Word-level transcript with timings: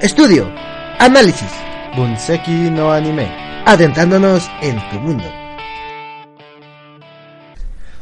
Estudio, 0.00 0.50
análisis, 0.98 1.50
Bunseki 1.96 2.68
no 2.70 2.92
anime. 2.92 3.28
adentrándonos 3.64 4.50
en 4.60 4.76
tu 4.90 4.96
mundo. 4.96 5.24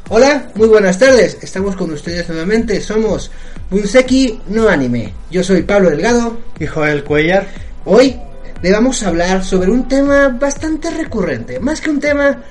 Hola, 0.09 0.51
muy 0.55 0.69
buenas 0.69 0.99
tardes. 0.99 1.37
Estamos 1.43 1.77
con 1.77 1.93
ustedes 1.93 2.29
nuevamente. 2.29 2.81
Somos 2.81 3.31
Bunseki 3.71 4.41
no 4.49 4.69
anime. 4.69 5.13
Yo 5.31 5.45
soy 5.45 5.63
Pablo 5.63 5.91
Delgado. 5.91 6.39
Y 6.59 6.67
Joel 6.67 7.05
Cuellar. 7.05 7.47
Hoy 7.85 8.17
le 8.63 8.73
vamos 8.73 9.03
a 9.03 9.09
hablar 9.09 9.45
sobre 9.45 9.71
un 9.71 9.87
tema 9.87 10.29
bastante 10.29 10.91
recurrente. 10.91 11.61
Más 11.61 11.81
que 11.83 11.91
un 11.91 12.01
tema, 12.01 12.43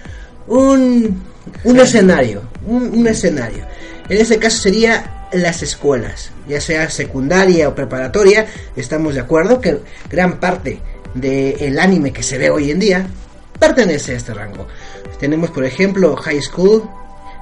un, 0.48 1.22
un 1.64 1.80
escenario. 1.80 2.44
Un, 2.68 2.92
un 2.94 3.08
escenario. 3.08 3.66
En 4.08 4.22
este 4.22 4.38
caso 4.38 4.62
sería 4.62 5.21
las 5.34 5.64
escuelas, 5.64 6.32
ya 6.48 6.62
sea 6.62 6.90
secundaria 6.90 7.70
o 7.70 7.76
preparatoria. 7.76 8.48
Estamos 8.76 9.16
de 9.16 9.22
acuerdo 9.22 9.62
que 9.62 9.80
gran 10.10 10.40
parte 10.40 10.80
del 11.14 11.80
anime 11.80 12.14
que 12.14 12.24
se 12.24 12.38
ve 12.38 12.50
hoy 12.50 12.72
en 12.72 12.80
día 12.80 13.08
pertenece 13.60 14.14
a 14.14 14.18
este 14.18 14.34
rango. 14.34 14.68
Tenemos, 15.20 15.52
por 15.52 15.66
ejemplo, 15.66 16.16
High 16.16 16.42
School, 16.42 16.90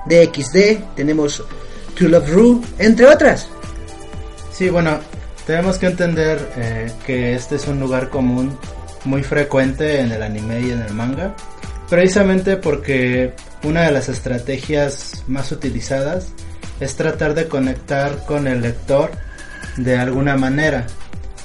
DXD, 0.06 0.96
tenemos 0.96 1.44
To 1.98 2.08
Love 2.08 2.30
Ru, 2.30 2.64
entre 2.78 3.08
otras. 3.08 3.48
Sí, 4.52 4.70
bueno, 4.70 5.00
tenemos 5.46 5.78
que 5.78 5.88
entender 5.88 6.52
eh, 6.58 6.92
que 7.06 7.36
este 7.36 7.56
es 7.56 7.68
un 7.68 7.80
lugar 7.80 8.10
común 8.10 8.58
muy 9.06 9.24
frecuente 9.24 10.02
en 10.02 10.12
el 10.12 10.22
anime 10.22 10.62
y 10.62 10.72
en 10.72 10.82
el 10.82 10.94
manga, 10.94 11.36
precisamente 11.90 12.58
porque 12.58 13.34
una 13.64 13.84
de 13.84 13.92
las 13.92 14.10
estrategias 14.10 15.24
más 15.28 15.52
utilizadas 15.52 16.28
es 16.80 16.96
tratar 16.96 17.34
de 17.34 17.48
conectar 17.48 18.26
con 18.26 18.48
el 18.48 18.62
lector 18.62 19.12
de 19.78 19.98
alguna 19.98 20.38
manera. 20.38 20.88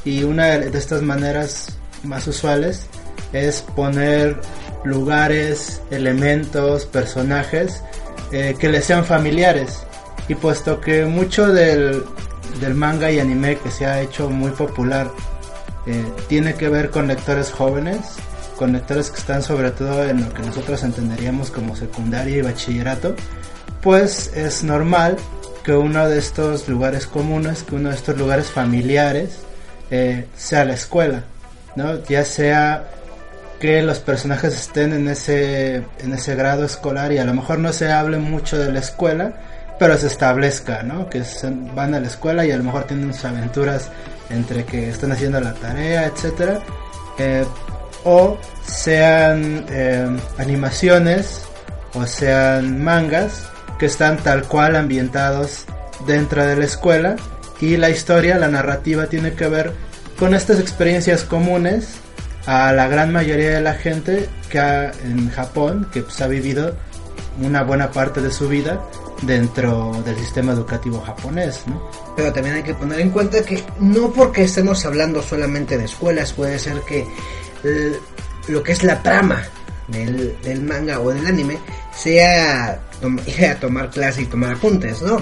Y 0.04 0.22
una 0.24 0.58
de 0.58 0.78
estas 0.78 1.02
maneras 1.02 1.76
más 2.02 2.26
usuales 2.26 2.86
es 3.32 3.62
poner 3.62 4.40
lugares, 4.84 5.80
elementos, 5.90 6.86
personajes 6.86 7.82
eh, 8.32 8.54
que 8.58 8.68
le 8.68 8.82
sean 8.82 9.04
familiares. 9.04 9.84
Y 10.28 10.34
puesto 10.34 10.80
que 10.80 11.04
mucho 11.04 11.52
del, 11.52 12.04
del, 12.60 12.74
manga 12.74 13.10
y 13.10 13.18
anime 13.18 13.58
que 13.58 13.70
se 13.70 13.86
ha 13.86 14.00
hecho 14.00 14.30
muy 14.30 14.50
popular 14.52 15.10
eh, 15.86 16.04
tiene 16.28 16.54
que 16.54 16.68
ver 16.68 16.90
con 16.90 17.08
lectores 17.08 17.50
jóvenes, 17.50 17.98
con 18.56 18.72
lectores 18.72 19.10
que 19.10 19.18
están 19.18 19.42
sobre 19.42 19.70
todo 19.70 20.04
en 20.04 20.22
lo 20.24 20.32
que 20.32 20.42
nosotros 20.42 20.82
entenderíamos 20.82 21.50
como 21.50 21.76
secundaria 21.76 22.38
y 22.38 22.42
bachillerato, 22.42 23.14
pues 23.84 24.32
es 24.34 24.64
normal 24.64 25.18
que 25.62 25.72
uno 25.72 26.08
de 26.08 26.18
estos 26.18 26.68
lugares 26.68 27.06
comunes, 27.06 27.62
que 27.62 27.74
uno 27.74 27.90
de 27.90 27.94
estos 27.94 28.16
lugares 28.16 28.50
familiares 28.50 29.40
eh, 29.90 30.26
sea 30.34 30.64
la 30.64 30.72
escuela, 30.72 31.24
¿no? 31.76 32.02
Ya 32.04 32.24
sea 32.24 32.88
que 33.60 33.82
los 33.82 33.98
personajes 33.98 34.54
estén 34.54 34.94
en 34.94 35.08
ese, 35.08 35.84
en 35.98 36.14
ese 36.14 36.34
grado 36.34 36.64
escolar 36.64 37.12
y 37.12 37.18
a 37.18 37.26
lo 37.26 37.34
mejor 37.34 37.58
no 37.58 37.74
se 37.74 37.92
hable 37.92 38.16
mucho 38.16 38.58
de 38.58 38.72
la 38.72 38.78
escuela, 38.78 39.34
pero 39.78 39.98
se 39.98 40.06
establezca, 40.06 40.82
¿no? 40.82 41.10
Que 41.10 41.22
van 41.74 41.94
a 41.94 42.00
la 42.00 42.06
escuela 42.06 42.46
y 42.46 42.52
a 42.52 42.56
lo 42.56 42.64
mejor 42.64 42.84
tienen 42.84 43.12
sus 43.12 43.26
aventuras 43.26 43.90
entre 44.30 44.64
que 44.64 44.88
están 44.88 45.12
haciendo 45.12 45.40
la 45.40 45.52
tarea, 45.52 46.06
etcétera, 46.06 46.60
eh, 47.18 47.44
o 48.04 48.38
sean 48.66 49.66
eh, 49.68 50.08
animaciones 50.38 51.42
o 51.92 52.06
sean 52.06 52.82
mangas 52.82 53.50
están 53.86 54.18
tal 54.18 54.44
cual 54.44 54.76
ambientados 54.76 55.64
dentro 56.06 56.44
de 56.44 56.56
la 56.56 56.64
escuela 56.64 57.16
y 57.60 57.76
la 57.76 57.90
historia, 57.90 58.38
la 58.38 58.48
narrativa 58.48 59.06
tiene 59.06 59.32
que 59.32 59.48
ver 59.48 59.72
con 60.18 60.34
estas 60.34 60.60
experiencias 60.60 61.24
comunes 61.24 61.96
a 62.46 62.72
la 62.72 62.88
gran 62.88 63.12
mayoría 63.12 63.50
de 63.50 63.60
la 63.60 63.74
gente 63.74 64.28
que 64.50 64.58
en 64.58 65.30
Japón, 65.30 65.88
que 65.92 66.02
pues, 66.02 66.20
ha 66.20 66.26
vivido 66.26 66.76
una 67.40 67.62
buena 67.62 67.90
parte 67.90 68.20
de 68.20 68.30
su 68.30 68.48
vida 68.48 68.80
dentro 69.22 69.92
del 70.04 70.16
sistema 70.16 70.52
educativo 70.52 71.00
japonés. 71.00 71.64
Pero 72.16 72.32
también 72.32 72.56
hay 72.56 72.62
que 72.62 72.74
poner 72.74 73.00
en 73.00 73.10
cuenta 73.10 73.42
que 73.42 73.62
no 73.80 74.12
porque 74.12 74.44
estemos 74.44 74.84
hablando 74.84 75.22
solamente 75.22 75.78
de 75.78 75.84
escuelas, 75.84 76.32
puede 76.32 76.58
ser 76.58 76.80
que 76.82 77.06
el, 77.64 77.96
lo 78.48 78.62
que 78.62 78.72
es 78.72 78.84
la 78.84 79.02
trama 79.02 79.42
del, 79.88 80.36
del, 80.42 80.62
manga 80.62 81.00
o 81.00 81.10
del 81.10 81.26
anime 81.26 81.58
sea 81.94 82.80
ir 83.26 83.46
a 83.50 83.60
tomar 83.60 83.90
clase 83.90 84.22
y 84.22 84.26
tomar 84.26 84.52
apuntes, 84.54 85.02
¿no? 85.02 85.18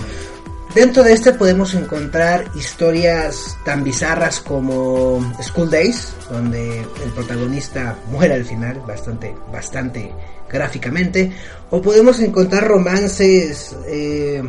Dentro 0.75 1.03
de 1.03 1.13
este 1.13 1.35
podemos 1.35 1.75
encontrar 1.75 2.51
historias 2.55 3.59
tan 3.63 3.85
bizarras 3.85 4.41
como 4.41 5.21
School 5.43 5.71
Days, 5.71 6.15
donde 6.31 6.81
el 6.81 7.11
protagonista 7.15 7.99
muere 8.11 8.35
al 8.35 8.45
final, 8.47 8.81
bastante, 8.87 9.35
bastante 9.53 10.11
gráficamente, 10.51 11.31
o 11.69 11.83
podemos 11.83 12.21
encontrar 12.21 12.67
romances, 12.67 13.77
eh, 13.87 14.43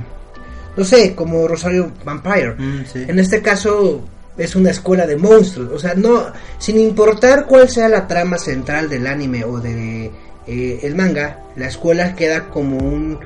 no 0.78 0.85
sé, 0.85 1.13
como 1.13 1.45
Rosario 1.45 1.91
Vampire. 2.06 2.56
Mm, 2.57 2.85
sí. 2.85 3.03
En 3.06 3.19
este 3.19 3.41
caso 3.41 4.01
es 4.38 4.55
una 4.55 4.71
escuela 4.71 5.05
de 5.05 5.16
monstruos, 5.16 5.71
o 5.71 5.79
sea, 5.79 5.94
no, 5.95 6.25
sin 6.57 6.79
importar 6.79 7.45
cuál 7.45 7.69
sea 7.69 7.89
la 7.89 8.07
trama 8.07 8.38
central 8.38 8.89
del 8.89 9.07
anime 9.07 9.44
o 9.44 9.59
de 9.59 10.11
eh, 10.47 10.79
el 10.83 10.95
manga, 10.95 11.39
la 11.55 11.67
escuela 11.67 12.16
queda 12.16 12.49
como 12.49 12.77
un 12.77 13.19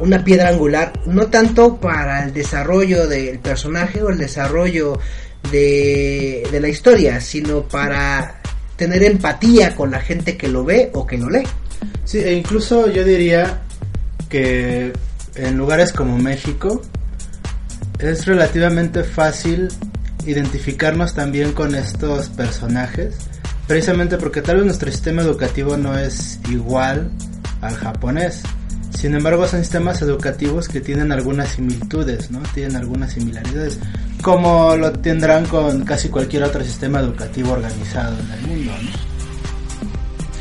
una 0.00 0.24
piedra 0.24 0.48
angular, 0.48 0.92
no 1.06 1.26
tanto 1.26 1.76
para 1.76 2.24
el 2.24 2.32
desarrollo 2.32 3.06
del 3.06 3.38
personaje 3.38 4.02
o 4.02 4.10
el 4.10 4.18
desarrollo 4.18 4.98
de, 5.50 6.46
de, 6.50 6.60
la 6.60 6.68
historia, 6.68 7.20
sino 7.20 7.62
para 7.62 8.40
tener 8.76 9.02
empatía 9.02 9.74
con 9.74 9.90
la 9.90 10.00
gente 10.00 10.36
que 10.36 10.48
lo 10.48 10.64
ve 10.64 10.90
o 10.94 11.06
que 11.06 11.16
lo 11.16 11.30
lee. 11.30 11.44
Sí, 12.04 12.18
e 12.18 12.32
incluso 12.32 12.88
yo 12.90 13.04
diría 13.04 13.60
que 14.28 14.92
en 15.34 15.56
lugares 15.56 15.92
como 15.92 16.18
México 16.18 16.82
es 17.98 18.26
relativamente 18.26 19.04
fácil 19.04 19.68
identificarnos 20.28 21.14
también 21.14 21.52
con 21.52 21.74
estos 21.74 22.28
personajes, 22.28 23.16
precisamente 23.66 24.18
porque 24.18 24.42
tal 24.42 24.56
vez 24.56 24.66
nuestro 24.66 24.90
sistema 24.90 25.22
educativo 25.22 25.76
no 25.76 25.98
es 25.98 26.38
igual 26.50 27.10
al 27.60 27.74
japonés. 27.74 28.42
Sin 28.90 29.14
embargo, 29.14 29.46
son 29.46 29.60
sistemas 29.60 30.02
educativos 30.02 30.68
que 30.68 30.80
tienen 30.80 31.12
algunas 31.12 31.50
similitudes, 31.50 32.30
¿no? 32.30 32.40
Tienen 32.54 32.76
algunas 32.76 33.12
similaridades, 33.12 33.78
como 34.22 34.76
lo 34.76 34.92
tendrán 34.92 35.46
con 35.46 35.84
casi 35.84 36.08
cualquier 36.08 36.42
otro 36.42 36.64
sistema 36.64 37.00
educativo 37.00 37.52
organizado 37.52 38.16
en 38.18 38.32
el 38.32 38.46
mundo, 38.48 38.72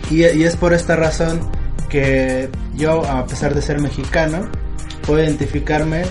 y 0.09 0.24
es 0.24 0.56
por 0.56 0.74
esta 0.74 0.96
razón 0.96 1.40
que 1.90 2.50
yo, 2.75 3.06
a 3.06 3.25
pesar 3.28 3.54
de 3.54 3.62
ser 3.62 3.80
mexicano, 3.80 4.50
puedo 5.06 5.24
identificarme 5.24 6.06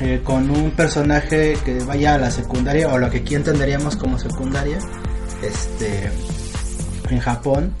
eh, 0.00 0.20
con 0.22 0.50
un 0.50 0.70
personaje 0.72 1.56
que 1.64 1.78
vaya 1.80 2.14
a 2.14 2.18
la 2.18 2.30
secundaria, 2.30 2.88
o 2.88 2.98
lo 2.98 3.10
que 3.10 3.18
aquí 3.18 3.34
entenderíamos 3.34 3.96
como 3.96 4.18
secundaria, 4.18 4.78
este, 5.42 6.10
en 7.10 7.20
Japón, 7.20 7.74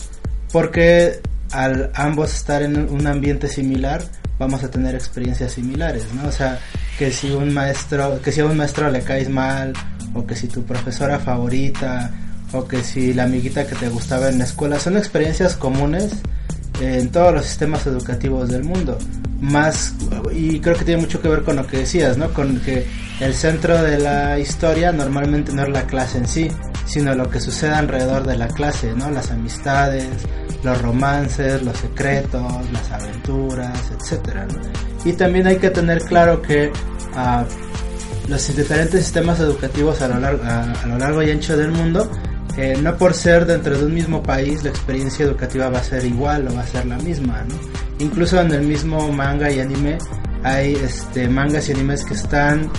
porque 0.52 1.20
al 1.52 1.90
ambos 1.94 2.34
estar 2.34 2.62
en 2.62 2.76
un 2.90 3.06
ambiente 3.06 3.48
similar 3.48 4.02
vamos 4.38 4.62
a 4.62 4.70
tener 4.70 4.94
experiencias 4.94 5.52
similares, 5.52 6.06
¿no? 6.14 6.28
O 6.28 6.32
sea, 6.32 6.60
que 6.98 7.10
si 7.10 7.30
un 7.30 7.52
maestro, 7.52 8.20
que 8.22 8.32
si 8.32 8.40
a 8.40 8.46
un 8.46 8.56
maestro 8.56 8.90
le 8.90 9.02
caes 9.02 9.28
mal, 9.28 9.72
o 10.14 10.26
que 10.26 10.36
si 10.36 10.46
tu 10.46 10.64
profesora 10.64 11.18
favorita, 11.18 12.10
o 12.52 12.66
que 12.66 12.82
si 12.82 13.12
la 13.12 13.24
amiguita 13.24 13.66
que 13.66 13.74
te 13.74 13.88
gustaba 13.88 14.28
en 14.28 14.38
la 14.38 14.44
escuela, 14.44 14.78
son 14.78 14.96
experiencias 14.96 15.56
comunes 15.56 16.12
en 16.80 17.10
todos 17.10 17.34
los 17.34 17.46
sistemas 17.46 17.86
educativos 17.86 18.48
del 18.48 18.64
mundo. 18.64 18.98
Más, 19.40 19.94
y 20.32 20.58
creo 20.60 20.76
que 20.76 20.84
tiene 20.84 21.00
mucho 21.00 21.22
que 21.22 21.28
ver 21.28 21.42
con 21.42 21.56
lo 21.56 21.66
que 21.66 21.78
decías, 21.78 22.18
¿no? 22.18 22.32
Con 22.32 22.60
que 22.60 22.86
el 23.20 23.34
centro 23.34 23.80
de 23.82 23.98
la 23.98 24.38
historia 24.38 24.90
normalmente 24.90 25.52
no 25.52 25.62
es 25.62 25.68
la 25.68 25.86
clase 25.86 26.18
en 26.18 26.26
sí, 26.26 26.48
sino 26.86 27.14
lo 27.14 27.30
que 27.30 27.40
sucede 27.40 27.74
alrededor 27.74 28.26
de 28.26 28.36
la 28.36 28.48
clase, 28.48 28.92
¿no? 28.94 29.10
Las 29.10 29.30
amistades, 29.30 30.08
los 30.62 30.80
romances, 30.82 31.62
los 31.62 31.76
secretos, 31.76 32.42
las 32.72 32.90
aventuras, 32.90 33.78
etcétera. 33.98 34.46
¿no? 34.46 34.60
Y 35.04 35.12
también 35.12 35.46
hay 35.46 35.56
que 35.56 35.70
tener 35.70 36.02
claro 36.02 36.42
que 36.42 36.70
uh, 36.70 38.30
los 38.30 38.56
diferentes 38.56 39.04
sistemas 39.04 39.40
educativos 39.40 40.02
a 40.02 40.08
lo 40.08 40.18
largo, 40.18 40.42
a, 40.44 40.86
lo 40.86 40.98
largo 40.98 41.22
y 41.22 41.30
ancho 41.30 41.56
del 41.56 41.70
mundo, 41.70 42.10
no 42.80 42.96
por 42.96 43.14
ser 43.14 43.46
dentro 43.46 43.78
de 43.78 43.84
un 43.84 43.94
mismo 43.94 44.20
país 44.20 44.64
la 44.64 44.70
experiencia 44.70 45.24
educativa 45.24 45.68
va 45.68 45.78
a 45.78 45.84
ser 45.84 46.04
igual 46.04 46.48
o 46.48 46.54
va 46.54 46.62
a 46.62 46.66
ser 46.66 46.86
la 46.86 46.98
misma. 46.98 47.44
Incluso 48.00 48.40
en 48.40 48.50
el 48.52 48.62
mismo 48.62 49.12
manga 49.12 49.50
y 49.50 49.60
anime 49.60 49.98
hay 50.42 50.74
este, 50.74 51.28
mangas 51.28 51.68
y 51.68 51.72
animes 51.72 52.04
que 52.04 52.14
están 52.14 52.70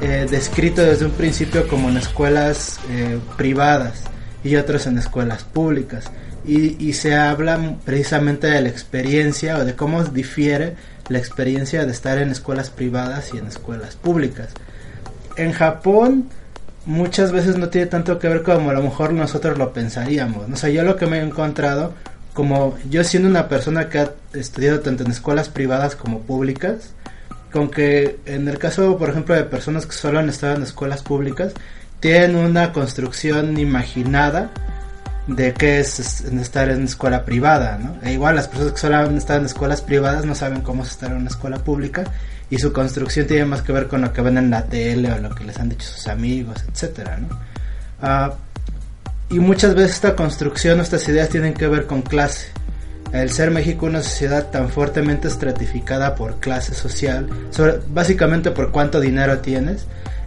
eh, 0.00 0.26
descritos 0.30 0.86
desde 0.86 1.06
un 1.06 1.12
principio 1.12 1.66
como 1.68 1.88
en 1.88 1.96
escuelas 1.96 2.78
eh, 2.90 3.18
privadas 3.36 4.02
y 4.44 4.56
otros 4.56 4.86
en 4.86 4.98
escuelas 4.98 5.44
públicas. 5.44 6.10
Y, 6.44 6.76
y, 6.82 6.92
se 6.92 7.16
habla 7.16 7.76
precisamente 7.84 8.46
de 8.46 8.60
la 8.60 8.68
experiencia 8.68 9.58
o 9.58 9.64
de 9.64 9.74
cómo 9.74 10.04
difiere 10.04 10.76
la 11.08 11.18
experiencia 11.18 11.84
de 11.84 11.90
estar 11.90 12.18
en 12.18 12.30
escuelas 12.30 12.70
privadas 12.70 13.34
y 13.34 13.38
en 13.38 13.48
escuelas 13.48 13.96
públicas. 13.96 14.50
En 15.36 15.52
Japón 15.52 16.28
muchas 16.86 17.32
veces 17.32 17.58
no 17.58 17.68
tiene 17.68 17.88
tanto 17.88 18.18
que 18.18 18.28
ver 18.28 18.42
como 18.42 18.70
a 18.70 18.72
lo 18.72 18.82
mejor 18.82 19.12
nosotros 19.12 19.58
lo 19.58 19.72
pensaríamos. 19.72 20.48
O 20.50 20.56
sea, 20.56 20.70
yo 20.70 20.84
lo 20.84 20.96
que 20.96 21.06
me 21.06 21.18
he 21.18 21.22
encontrado, 21.22 21.92
como 22.32 22.76
yo 22.88 23.04
siendo 23.04 23.28
una 23.28 23.48
persona 23.48 23.88
que 23.88 23.98
ha 23.98 24.12
estudiado 24.32 24.80
tanto 24.80 25.04
en 25.04 25.10
escuelas 25.10 25.48
privadas 25.48 25.96
como 25.96 26.20
públicas, 26.20 26.94
con 27.52 27.70
que 27.70 28.20
en 28.26 28.48
el 28.48 28.58
caso, 28.58 28.96
por 28.96 29.10
ejemplo, 29.10 29.34
de 29.34 29.44
personas 29.44 29.86
que 29.86 29.92
solo 29.92 30.18
han 30.18 30.28
estado 30.28 30.56
en 30.56 30.62
escuelas 30.62 31.02
públicas, 31.02 31.52
tienen 32.00 32.36
una 32.36 32.72
construcción 32.72 33.58
imaginada 33.58 34.50
de 35.26 35.54
qué 35.54 35.80
es 35.80 35.98
estar 35.98 36.68
en 36.68 36.84
escuela 36.84 37.24
privada, 37.24 37.78
¿no? 37.78 37.96
E 38.02 38.12
igual 38.12 38.36
las 38.36 38.46
personas 38.46 38.74
que 38.74 38.78
solo 38.78 38.96
han 38.96 39.16
estado 39.16 39.40
en 39.40 39.46
escuelas 39.46 39.82
privadas 39.82 40.24
no 40.24 40.36
saben 40.36 40.60
cómo 40.60 40.84
es 40.84 40.90
estar 40.90 41.10
en 41.10 41.16
una 41.16 41.30
escuela 41.30 41.58
pública 41.58 42.04
y 42.50 42.58
su 42.58 42.72
construcción 42.72 43.26
tiene 43.26 43.44
más 43.44 43.62
que 43.62 43.72
ver 43.72 43.88
con 43.88 44.02
lo 44.02 44.12
que 44.12 44.22
ven 44.22 44.38
en 44.38 44.50
la 44.50 44.64
tele 44.64 45.12
o 45.12 45.18
lo 45.18 45.34
que 45.34 45.44
les 45.44 45.58
han 45.58 45.68
dicho 45.68 45.86
sus 45.86 46.06
amigos, 46.06 46.64
etcétera, 46.72 47.18
¿no? 47.18 47.28
Ah, 48.00 48.34
y 49.28 49.40
muchas 49.40 49.74
veces 49.74 49.92
esta 49.92 50.14
construcción, 50.14 50.80
estas 50.80 51.08
ideas 51.08 51.28
tienen 51.28 51.54
que 51.54 51.66
ver 51.66 51.86
con 51.86 52.02
clase. 52.02 52.48
El 53.12 53.30
ser 53.30 53.50
México 53.50 53.86
una 53.86 54.02
sociedad 54.02 54.50
tan 54.50 54.68
fuertemente 54.68 55.28
estratificada 55.28 56.14
por 56.14 56.38
clase 56.38 56.74
social, 56.74 57.28
básicamente 57.88 58.50
por 58.50 58.70
cuánto 58.70 59.00
dinero 59.00 59.38
tienes, 59.38 59.86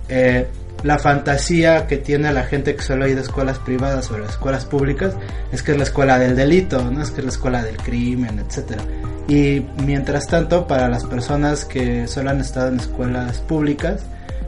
eh, 0.10 0.48
la 0.84 0.98
fantasía 0.98 1.88
que 1.88 1.98
tiene 1.98 2.32
la 2.32 2.44
gente 2.44 2.76
que 2.76 2.82
solo 2.82 3.06
ha 3.06 3.10
ido 3.10 3.20
a 3.20 3.24
escuelas 3.24 3.60
privadas 3.60 4.10
o 4.12 4.16
a 4.16 4.26
escuelas 4.26 4.66
públicas 4.66 5.14
es 5.52 5.62
que 5.62 5.72
es 5.72 5.78
la 5.78 5.84
escuela 5.84 6.18
del 6.18 6.36
delito, 6.36 6.90
no 6.90 7.02
es 7.02 7.12
que 7.12 7.20
es 7.20 7.26
la 7.26 7.32
escuela 7.32 7.64
del 7.64 7.78
crimen, 7.78 8.40
etcétera. 8.40 8.82
Y 9.28 9.66
mientras 9.86 10.28
tanto, 10.28 10.66
para 10.68 10.90
las 10.90 11.06
personas 11.06 11.66
que 11.66 12.08
solo 12.08 12.32
han 12.32 12.40
estado 12.40 12.70
en 12.70 12.80
escuelas 12.80 13.40
públicas, 13.40 14.02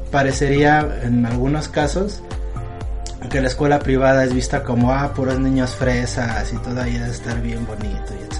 parecería 0.09 0.87
en 1.03 1.25
algunos 1.25 1.67
casos 1.67 2.23
que 3.29 3.41
la 3.41 3.47
escuela 3.47 3.79
privada 3.79 4.23
es 4.23 4.33
vista 4.33 4.63
como, 4.63 4.91
ah, 4.91 5.13
puros 5.13 5.39
niños 5.39 5.75
fresas 5.75 6.51
y 6.51 6.57
todo 6.57 6.81
ahí 6.81 6.93
debe 6.93 7.11
estar 7.11 7.39
bien 7.41 7.65
bonito 7.65 8.13
y. 8.13 8.31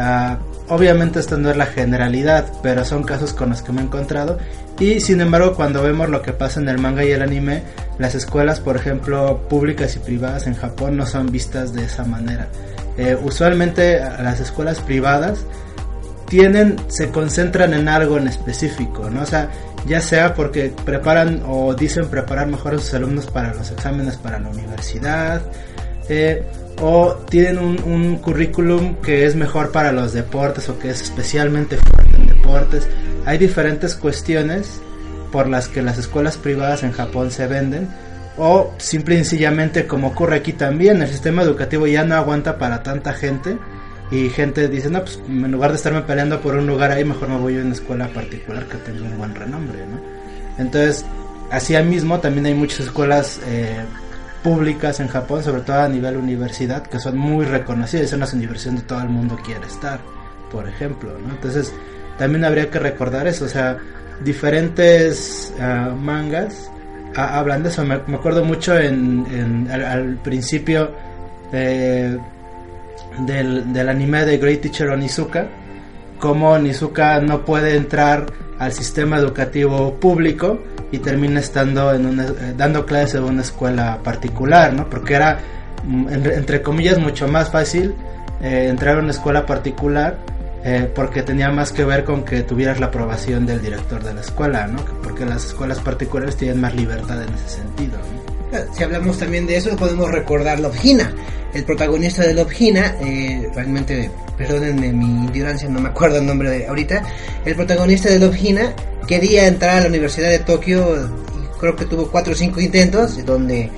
Ah, 0.00 0.38
obviamente 0.68 1.18
esto 1.18 1.36
no 1.36 1.50
es 1.50 1.56
la 1.56 1.66
generalidad, 1.66 2.46
pero 2.62 2.84
son 2.84 3.02
casos 3.02 3.32
con 3.32 3.50
los 3.50 3.62
que 3.62 3.72
me 3.72 3.80
he 3.80 3.84
encontrado 3.84 4.38
y 4.78 5.00
sin 5.00 5.20
embargo 5.20 5.54
cuando 5.54 5.82
vemos 5.82 6.08
lo 6.08 6.22
que 6.22 6.32
pasa 6.32 6.60
en 6.60 6.68
el 6.68 6.78
manga 6.78 7.04
y 7.04 7.10
el 7.10 7.22
anime, 7.22 7.62
las 7.98 8.14
escuelas 8.14 8.60
por 8.60 8.76
ejemplo 8.76 9.48
públicas 9.48 9.96
y 9.96 9.98
privadas 9.98 10.46
en 10.46 10.54
Japón 10.54 10.96
no 10.96 11.06
son 11.06 11.30
vistas 11.30 11.72
de 11.72 11.84
esa 11.84 12.04
manera. 12.04 12.48
Eh, 12.96 13.16
usualmente 13.22 14.00
las 14.00 14.40
escuelas 14.40 14.80
privadas 14.80 15.44
tienen, 16.28 16.76
se 16.88 17.10
concentran 17.10 17.74
en 17.74 17.88
algo 17.88 18.18
en 18.18 18.28
específico, 18.28 19.08
¿no? 19.10 19.24
Sea, 19.24 19.50
ya 19.86 20.00
sea 20.00 20.34
porque 20.34 20.72
preparan 20.84 21.42
o 21.46 21.74
dicen 21.74 22.08
preparar 22.08 22.48
mejor 22.48 22.74
a 22.74 22.78
sus 22.78 22.92
alumnos 22.94 23.26
para 23.26 23.54
los 23.54 23.70
exámenes 23.70 24.16
para 24.16 24.38
la 24.38 24.48
universidad, 24.48 25.42
eh, 26.08 26.42
o 26.80 27.14
tienen 27.28 27.58
un, 27.58 27.82
un, 27.84 28.16
currículum 28.16 28.96
que 28.96 29.26
es 29.26 29.34
mejor 29.34 29.72
para 29.72 29.90
los 29.90 30.12
deportes 30.12 30.68
o 30.68 30.78
que 30.78 30.90
es 30.90 31.02
especialmente 31.02 31.76
fuerte 31.76 32.27
Hay 33.26 33.38
diferentes 33.38 33.94
cuestiones 33.94 34.80
por 35.30 35.48
las 35.48 35.68
que 35.68 35.82
las 35.82 35.98
escuelas 35.98 36.36
privadas 36.36 36.82
en 36.82 36.92
Japón 36.92 37.30
se 37.30 37.46
venden 37.46 37.88
o 38.38 38.72
simple 38.78 39.16
y 39.16 39.18
sencillamente 39.18 39.86
como 39.86 40.08
ocurre 40.08 40.36
aquí 40.36 40.52
también, 40.52 41.02
el 41.02 41.08
sistema 41.08 41.42
educativo 41.42 41.86
ya 41.86 42.04
no 42.04 42.14
aguanta 42.14 42.56
para 42.56 42.82
tanta 42.82 43.12
gente 43.12 43.58
y 44.10 44.30
gente 44.30 44.68
dice, 44.68 44.88
no, 44.88 45.00
pues 45.00 45.20
en 45.28 45.50
lugar 45.52 45.70
de 45.72 45.76
estarme 45.76 46.02
peleando 46.02 46.40
por 46.40 46.54
un 46.54 46.66
lugar 46.66 46.92
ahí, 46.92 47.04
mejor 47.04 47.28
me 47.28 47.36
voy 47.36 47.58
a 47.58 47.62
una 47.62 47.74
escuela 47.74 48.08
particular 48.08 48.64
que 48.66 48.76
tenga 48.78 49.02
un 49.02 49.18
buen 49.18 49.34
renombre, 49.34 49.84
¿no? 49.86 50.00
Entonces, 50.56 51.04
así 51.50 51.76
mismo 51.82 52.18
también 52.20 52.46
hay 52.46 52.54
muchas 52.54 52.80
escuelas 52.80 53.40
eh, 53.46 53.84
públicas 54.42 55.00
en 55.00 55.08
Japón, 55.08 55.42
sobre 55.42 55.60
todo 55.60 55.80
a 55.80 55.88
nivel 55.88 56.16
universidad, 56.16 56.84
que 56.84 56.98
son 56.98 57.18
muy 57.18 57.44
reconocidas, 57.44 58.08
son 58.08 58.20
las 58.20 58.32
universidades 58.32 58.76
donde 58.76 58.88
todo 58.88 59.00
el 59.00 59.08
mundo 59.08 59.38
quiere 59.44 59.66
estar, 59.66 60.00
por 60.50 60.66
ejemplo. 60.66 61.10
Entonces, 61.28 61.74
también 62.18 62.44
habría 62.44 62.70
que 62.70 62.78
recordar 62.78 63.26
eso, 63.26 63.44
o 63.44 63.48
sea, 63.48 63.78
diferentes 64.24 65.52
ah, 65.60 65.94
mangas 65.96 66.70
hablan 67.18 67.62
de 67.62 67.68
eso. 67.70 67.84
Me, 67.84 67.94
acuerdo 67.94 68.44
mucho 68.44 68.78
en, 68.78 69.68
al, 69.70 70.16
principio 70.16 70.90
del, 71.50 72.20
del, 73.26 73.88
anime 73.88 74.24
de 74.24 74.38
Great 74.38 74.60
Teacher 74.62 74.90
Onizuka, 74.90 75.46
como 76.18 76.52
Onizuka 76.52 77.20
no 77.20 77.44
puede 77.44 77.76
entrar 77.76 78.26
al 78.58 78.72
sistema 78.72 79.18
educativo 79.18 79.94
público 79.94 80.60
y 80.90 80.98
termina 80.98 81.40
estando 81.40 81.92
en 81.94 82.06
una, 82.06 82.24
eh, 82.24 82.54
dando 82.56 82.84
clases 82.86 83.16
en 83.16 83.24
una 83.24 83.42
escuela 83.42 83.98
particular, 84.02 84.72
¿no? 84.72 84.88
Porque 84.88 85.14
era, 85.14 85.38
mm, 85.84 86.08
entre 86.08 86.62
comillas, 86.62 86.98
mucho 86.98 87.28
más 87.28 87.50
fácil 87.50 87.94
eh, 88.40 88.68
entrar 88.68 88.96
a 88.96 89.00
una 89.00 89.10
escuela 89.10 89.46
particular 89.46 90.18
eh, 90.64 90.90
porque 90.94 91.22
tenía 91.22 91.50
más 91.50 91.72
que 91.72 91.84
ver 91.84 92.04
con 92.04 92.24
que 92.24 92.42
tuvieras 92.42 92.80
la 92.80 92.86
aprobación 92.86 93.46
del 93.46 93.62
director 93.62 94.02
de 94.02 94.14
la 94.14 94.20
escuela, 94.20 94.66
¿no? 94.66 94.84
Porque 95.02 95.24
las 95.24 95.46
escuelas 95.46 95.78
particulares 95.80 96.36
tienen 96.36 96.60
más 96.60 96.74
libertad 96.74 97.22
en 97.22 97.32
ese 97.34 97.48
sentido. 97.48 97.98
Ah, 98.52 98.64
si 98.74 98.82
hablamos 98.82 99.18
también 99.18 99.46
de 99.46 99.56
eso, 99.56 99.74
podemos 99.76 100.10
recordar 100.10 100.58
Lobgina. 100.60 101.12
El 101.54 101.64
protagonista 101.64 102.22
de 102.26 102.34
Lobgina, 102.34 102.96
eh, 103.00 103.48
realmente, 103.54 104.10
perdónenme 104.36 104.92
mi 104.92 105.26
ignorancia, 105.26 105.68
no 105.68 105.80
me 105.80 105.88
acuerdo 105.90 106.18
el 106.18 106.26
nombre 106.26 106.50
de 106.50 106.66
ahorita. 106.66 107.02
El 107.44 107.54
protagonista 107.54 108.10
de 108.10 108.18
Lobgina 108.18 108.74
quería 109.06 109.46
entrar 109.46 109.78
a 109.78 109.80
la 109.82 109.88
Universidad 109.88 110.28
de 110.28 110.40
Tokio 110.40 111.06
y 111.06 111.58
creo 111.58 111.76
que 111.76 111.84
tuvo 111.84 112.10
cuatro 112.10 112.32
o 112.32 112.36
cinco 112.36 112.60
intentos, 112.60 113.24
donde 113.24 113.70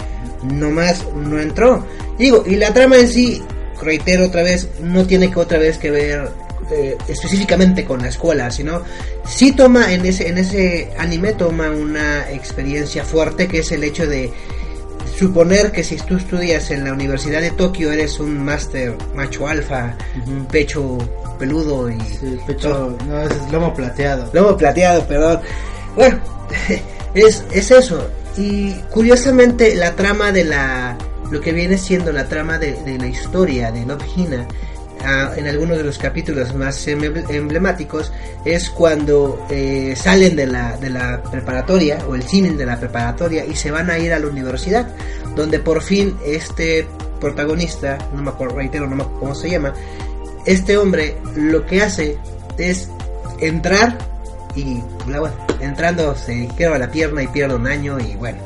nomás 0.42 1.04
no 1.14 1.38
entró. 1.38 1.86
Digo, 2.18 2.44
y 2.46 2.56
la 2.56 2.72
trama 2.72 2.96
en 2.96 3.08
sí, 3.08 3.42
reitero 3.80 4.26
otra 4.26 4.42
vez, 4.42 4.68
no 4.82 5.04
tiene 5.06 5.30
que 5.30 5.38
otra 5.38 5.58
vez 5.58 5.78
que 5.78 5.90
ver 5.90 6.30
eh, 6.70 6.96
específicamente 7.08 7.84
con 7.84 8.02
la 8.02 8.08
escuela, 8.08 8.50
sino 8.50 8.82
sí 9.26 9.52
toma 9.52 9.92
en 9.92 10.06
ese, 10.06 10.28
en 10.28 10.38
ese 10.38 10.90
anime 10.98 11.32
toma 11.32 11.70
una 11.70 12.30
experiencia 12.30 13.04
fuerte 13.04 13.48
que 13.48 13.58
es 13.58 13.72
el 13.72 13.84
hecho 13.84 14.06
de 14.06 14.32
suponer 15.18 15.72
que 15.72 15.84
si 15.84 15.96
tú 15.96 16.16
estudias 16.16 16.70
en 16.70 16.84
la 16.84 16.92
Universidad 16.92 17.40
de 17.40 17.50
Tokio 17.50 17.92
eres 17.92 18.20
un 18.20 18.42
máster 18.44 18.96
macho 19.14 19.46
alfa, 19.46 19.94
pecho 20.50 20.96
peludo 21.38 21.90
y 21.90 21.98
pecho, 22.46 22.96
no, 23.06 23.22
es 23.22 23.52
lomo 23.52 23.74
plateado. 23.74 24.30
Lomo 24.32 24.56
plateado, 24.56 25.06
perdón. 25.06 25.40
Bueno, 25.96 26.20
es, 27.14 27.44
es 27.52 27.70
eso. 27.70 28.08
Y 28.36 28.72
curiosamente 28.90 29.74
la 29.74 29.96
trama 29.96 30.32
de 30.32 30.44
la 30.44 30.96
lo 31.30 31.40
que 31.40 31.52
viene 31.52 31.78
siendo 31.78 32.12
la 32.12 32.28
trama 32.28 32.58
de, 32.58 32.74
de 32.82 32.98
la 32.98 33.06
historia 33.06 33.70
de 33.70 33.86
Love 33.86 34.04
Hina 34.16 34.46
en 35.36 35.46
algunos 35.46 35.78
de 35.78 35.84
los 35.84 35.98
capítulos 35.98 36.54
más 36.54 36.86
emblemáticos 36.86 38.12
es 38.44 38.68
cuando 38.70 39.46
eh, 39.50 39.94
salen 39.96 40.36
de 40.36 40.46
la, 40.46 40.76
de 40.76 40.90
la 40.90 41.22
preparatoria 41.22 41.98
o 42.06 42.14
el 42.14 42.22
símil 42.22 42.56
de 42.58 42.66
la 42.66 42.78
preparatoria 42.78 43.44
y 43.46 43.56
se 43.56 43.70
van 43.70 43.90
a 43.90 43.98
ir 43.98 44.12
a 44.12 44.18
la 44.18 44.26
universidad 44.26 44.88
donde 45.34 45.58
por 45.58 45.82
fin 45.82 46.16
este 46.24 46.86
protagonista 47.18 47.98
no 48.14 48.22
me 48.22 48.30
acuerdo 48.30 48.56
reitero 48.56 48.86
no 48.86 48.96
me 48.96 49.02
acuerdo 49.02 49.20
cómo 49.20 49.34
se 49.34 49.50
llama 49.50 49.72
este 50.44 50.76
hombre 50.76 51.16
lo 51.34 51.64
que 51.64 51.82
hace 51.82 52.18
es 52.58 52.90
entrar 53.40 53.96
y 54.54 54.82
bueno, 55.06 55.32
entrando 55.60 56.14
se 56.16 56.48
queda 56.56 56.78
la 56.78 56.90
pierna 56.90 57.22
y 57.22 57.28
pierde 57.28 57.54
un 57.54 57.66
año 57.66 57.98
y 58.00 58.16
bueno. 58.16 58.38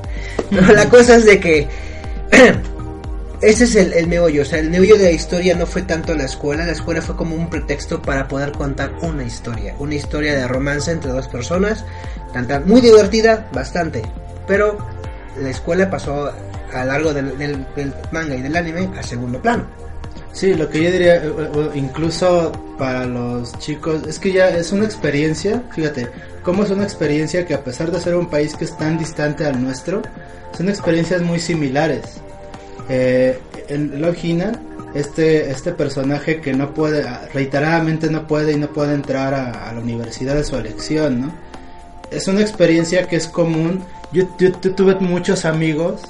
La 0.50 0.88
cosa 0.88 1.16
es 1.16 1.24
de 1.24 1.40
que 1.40 1.68
ese 3.44 3.64
es 3.64 3.76
el, 3.76 3.92
el, 3.92 4.06
meollo, 4.06 4.42
o 4.42 4.44
sea, 4.44 4.58
el 4.58 4.70
meollo 4.70 4.96
de 4.96 5.04
la 5.04 5.10
historia 5.10 5.54
no 5.54 5.66
fue 5.66 5.82
tanto 5.82 6.14
la 6.14 6.24
escuela, 6.24 6.64
la 6.64 6.72
escuela 6.72 7.02
fue 7.02 7.16
como 7.16 7.36
un 7.36 7.50
pretexto 7.50 8.00
para 8.00 8.26
poder 8.26 8.52
contar 8.52 8.92
una 9.02 9.24
historia, 9.24 9.74
una 9.78 9.94
historia 9.94 10.34
de 10.34 10.48
romance 10.48 10.90
entre 10.90 11.10
dos 11.10 11.28
personas, 11.28 11.84
tanta, 12.32 12.60
muy 12.60 12.80
divertida, 12.80 13.48
bastante, 13.52 14.02
pero 14.46 14.78
la 15.40 15.50
escuela 15.50 15.90
pasó 15.90 16.32
a 16.72 16.84
lo 16.84 16.92
largo 16.92 17.14
del, 17.14 17.36
del, 17.38 17.94
manga 18.10 18.34
y 18.34 18.42
del 18.42 18.56
anime 18.56 18.90
a 18.98 19.02
segundo 19.02 19.40
plano. 19.40 19.64
Sí, 20.32 20.54
lo 20.54 20.68
que 20.68 20.82
yo 20.82 20.90
diría, 20.90 21.16
eh, 21.16 21.32
eh, 21.36 21.70
incluso 21.74 22.50
para 22.76 23.06
los 23.06 23.56
chicos, 23.58 24.02
es 24.08 24.18
que 24.18 24.32
ya 24.32 24.48
es 24.48 24.72
una 24.72 24.84
experiencia, 24.84 25.62
fíjate, 25.72 26.08
cómo 26.42 26.64
es 26.64 26.70
una 26.70 26.82
experiencia 26.82 27.46
que 27.46 27.54
a 27.54 27.62
pesar 27.62 27.92
de 27.92 28.00
ser 28.00 28.16
un 28.16 28.28
país 28.28 28.56
que 28.56 28.64
es 28.64 28.76
tan 28.76 28.98
distante 28.98 29.44
al 29.46 29.62
nuestro, 29.62 30.02
son 30.56 30.68
experiencias 30.68 31.22
muy 31.22 31.38
similares. 31.38 32.20
Eh, 32.88 33.38
en 33.68 34.00
Logina, 34.00 34.52
este, 34.94 35.50
este 35.50 35.72
personaje 35.72 36.40
que 36.40 36.52
no 36.52 36.74
puede, 36.74 37.04
reiteradamente 37.32 38.10
no 38.10 38.26
puede 38.26 38.52
y 38.52 38.56
no 38.56 38.68
puede 38.68 38.94
entrar 38.94 39.34
a, 39.34 39.72
la 39.72 39.80
universidad 39.80 40.34
de 40.34 40.44
su 40.44 40.56
elección, 40.56 41.20
¿no? 41.22 41.34
Es 42.10 42.28
una 42.28 42.42
experiencia 42.42 43.08
que 43.08 43.16
es 43.16 43.26
común. 43.26 43.82
yo 44.12 44.28
tuve 44.28 44.94
muchos 44.96 45.44
amigos 45.44 46.02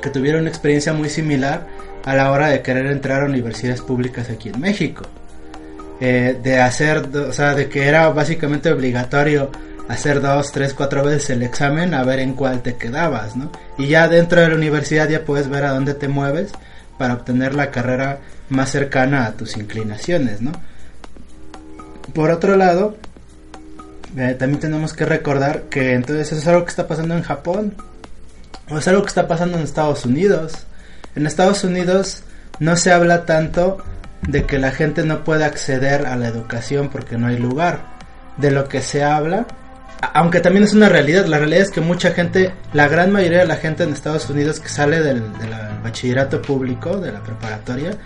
que 0.00 0.10
tuvieron 0.10 0.42
una 0.42 0.50
experiencia 0.50 0.92
muy 0.92 1.08
similar 1.08 1.66
a 2.04 2.14
la 2.14 2.30
hora 2.30 2.48
de 2.48 2.62
querer 2.62 2.86
entrar 2.86 3.22
a 3.22 3.26
universidades 3.26 3.80
públicas 3.80 4.28
aquí 4.28 4.50
en 4.50 4.60
México. 4.60 5.04
Eh, 6.00 6.38
de 6.42 6.60
hacer, 6.60 7.08
o 7.16 7.32
sea, 7.32 7.54
de 7.54 7.68
que 7.68 7.86
era 7.86 8.08
básicamente 8.10 8.70
obligatorio 8.70 9.50
hacer 9.88 10.20
dos, 10.20 10.52
tres, 10.52 10.74
cuatro 10.74 11.04
veces 11.04 11.30
el 11.30 11.42
examen 11.42 11.94
a 11.94 12.04
ver 12.04 12.20
en 12.20 12.34
cuál 12.34 12.62
te 12.62 12.76
quedabas, 12.76 13.36
¿no? 13.36 13.50
Y 13.78 13.88
ya 13.88 14.08
dentro 14.08 14.40
de 14.40 14.48
la 14.48 14.54
universidad 14.54 15.08
ya 15.08 15.24
puedes 15.24 15.48
ver 15.48 15.64
a 15.64 15.72
dónde 15.72 15.94
te 15.94 16.08
mueves 16.08 16.52
para 16.98 17.14
obtener 17.14 17.54
la 17.54 17.70
carrera 17.70 18.18
más 18.48 18.70
cercana 18.70 19.26
a 19.26 19.32
tus 19.32 19.56
inclinaciones, 19.56 20.40
¿no? 20.40 20.52
Por 22.14 22.30
otro 22.30 22.56
lado, 22.56 22.96
eh, 24.16 24.36
también 24.38 24.60
tenemos 24.60 24.92
que 24.92 25.04
recordar 25.04 25.62
que 25.62 25.94
entonces 25.94 26.28
eso 26.28 26.40
es 26.40 26.46
algo 26.46 26.64
que 26.64 26.70
está 26.70 26.86
pasando 26.86 27.16
en 27.16 27.22
Japón, 27.22 27.74
o 28.70 28.78
es 28.78 28.88
algo 28.88 29.02
que 29.02 29.08
está 29.08 29.28
pasando 29.28 29.58
en 29.58 29.64
Estados 29.64 30.06
Unidos. 30.06 30.66
En 31.14 31.26
Estados 31.26 31.64
Unidos 31.64 32.22
no 32.60 32.76
se 32.76 32.92
habla 32.92 33.26
tanto 33.26 33.78
de 34.22 34.44
que 34.44 34.58
la 34.58 34.70
gente 34.70 35.04
no 35.04 35.24
puede 35.24 35.44
acceder 35.44 36.06
a 36.06 36.16
la 36.16 36.28
educación 36.28 36.88
porque 36.88 37.18
no 37.18 37.26
hay 37.26 37.38
lugar. 37.38 37.92
De 38.36 38.50
lo 38.50 38.68
que 38.68 38.82
se 38.82 39.04
habla, 39.04 39.46
aunque 40.00 40.40
también 40.40 40.64
es 40.64 40.74
una 40.74 40.88
realidad, 40.88 41.26
la 41.26 41.38
realidad 41.38 41.62
es 41.62 41.70
que 41.70 41.80
mucha 41.80 42.12
gente, 42.12 42.54
la 42.72 42.88
gran 42.88 43.12
mayoría 43.12 43.40
de 43.40 43.46
la 43.46 43.56
gente 43.56 43.84
en 43.84 43.92
Estados 43.92 44.28
Unidos 44.28 44.60
que 44.60 44.68
sale 44.68 45.00
del, 45.00 45.22
bachillerato 45.82 46.40
público, 46.40 46.96
de 46.96 47.12
la 47.12 47.22
preparatoria, 47.22 47.96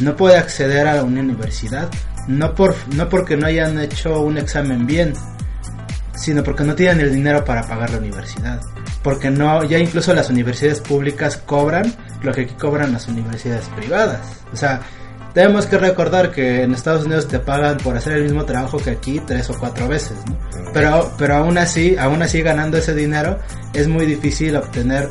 no 0.00 0.16
puede 0.16 0.36
acceder 0.36 0.88
a 0.88 1.02
una 1.02 1.20
universidad, 1.20 1.88
no, 2.28 2.54
por, 2.54 2.74
no 2.94 3.08
porque 3.08 3.36
no 3.36 3.46
hayan 3.46 3.78
hecho 3.78 4.20
un 4.20 4.38
examen 4.38 4.86
bien, 4.86 5.12
sino 6.14 6.42
porque 6.42 6.64
no 6.64 6.74
tienen 6.74 7.00
el 7.00 7.12
dinero 7.12 7.44
para 7.44 7.62
pagar 7.66 7.90
la 7.90 7.98
universidad. 7.98 8.60
Porque 9.02 9.30
no, 9.30 9.62
ya 9.64 9.78
incluso 9.78 10.14
las 10.14 10.30
universidades 10.30 10.80
públicas 10.80 11.36
cobran 11.36 11.94
lo 12.22 12.32
que 12.32 12.42
aquí 12.42 12.54
cobran 12.54 12.92
las 12.92 13.06
universidades 13.06 13.66
privadas. 13.76 14.20
O 14.52 14.56
sea, 14.56 14.80
tenemos 15.36 15.66
que 15.66 15.76
recordar 15.76 16.30
que 16.30 16.62
en 16.62 16.72
Estados 16.72 17.04
Unidos 17.04 17.28
te 17.28 17.38
pagan 17.38 17.76
por 17.76 17.94
hacer 17.94 18.14
el 18.14 18.22
mismo 18.22 18.46
trabajo 18.46 18.78
que 18.78 18.88
aquí 18.88 19.20
tres 19.20 19.50
o 19.50 19.58
cuatro 19.58 19.86
veces, 19.86 20.16
¿no? 20.26 20.34
Pero, 20.72 21.12
pero 21.18 21.34
aún 21.34 21.58
así, 21.58 21.94
aún 21.98 22.22
así 22.22 22.40
ganando 22.40 22.78
ese 22.78 22.94
dinero, 22.94 23.38
es 23.74 23.86
muy 23.86 24.06
difícil 24.06 24.56
obtener 24.56 25.10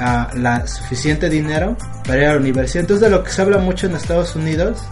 uh, 0.00 0.36
la 0.36 0.66
suficiente 0.66 1.28
dinero 1.30 1.76
para 2.04 2.20
ir 2.20 2.24
a 2.26 2.32
la 2.32 2.40
universidad. 2.40 2.80
Entonces 2.80 3.08
de 3.08 3.16
lo 3.16 3.22
que 3.22 3.30
se 3.30 3.42
habla 3.42 3.58
mucho 3.58 3.86
en 3.86 3.94
Estados 3.94 4.34
Unidos 4.34 4.82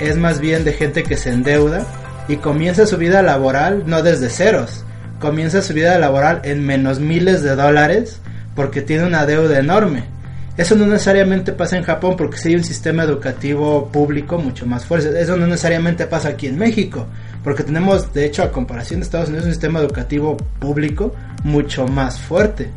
es 0.00 0.16
más 0.16 0.40
bien 0.40 0.64
de 0.64 0.72
gente 0.72 1.02
que 1.02 1.18
se 1.18 1.30
endeuda 1.30 1.84
y 2.26 2.36
comienza 2.36 2.86
su 2.86 2.96
vida 2.96 3.20
laboral 3.20 3.82
no 3.84 4.02
desde 4.02 4.30
ceros, 4.30 4.86
comienza 5.20 5.60
su 5.60 5.74
vida 5.74 5.98
laboral 5.98 6.40
en 6.44 6.64
menos 6.64 6.98
miles 6.98 7.42
de 7.42 7.56
dólares 7.56 8.22
porque 8.54 8.80
tiene 8.80 9.04
una 9.04 9.26
deuda 9.26 9.58
enorme. 9.58 10.13
Eso 10.56 10.76
no 10.76 10.86
necesariamente 10.86 11.52
pasa 11.52 11.76
en 11.76 11.82
Japón 11.82 12.14
porque 12.16 12.36
sí 12.36 12.48
hay 12.50 12.54
un 12.54 12.64
sistema 12.64 13.02
educativo 13.02 13.88
público 13.90 14.38
mucho 14.38 14.66
más 14.66 14.84
fuerte. 14.86 15.20
Eso 15.20 15.36
no 15.36 15.46
necesariamente 15.46 16.06
pasa 16.06 16.28
aquí 16.28 16.46
en 16.46 16.58
México 16.58 17.06
porque 17.42 17.64
tenemos, 17.64 18.12
de 18.12 18.24
hecho, 18.24 18.42
a 18.42 18.52
comparación 18.52 19.00
de 19.00 19.04
Estados 19.04 19.28
Unidos, 19.28 19.46
un 19.46 19.52
sistema 19.52 19.80
educativo 19.80 20.36
público 20.36 21.12
mucho 21.42 21.86
más 21.88 22.18
fuerte. 22.20 22.70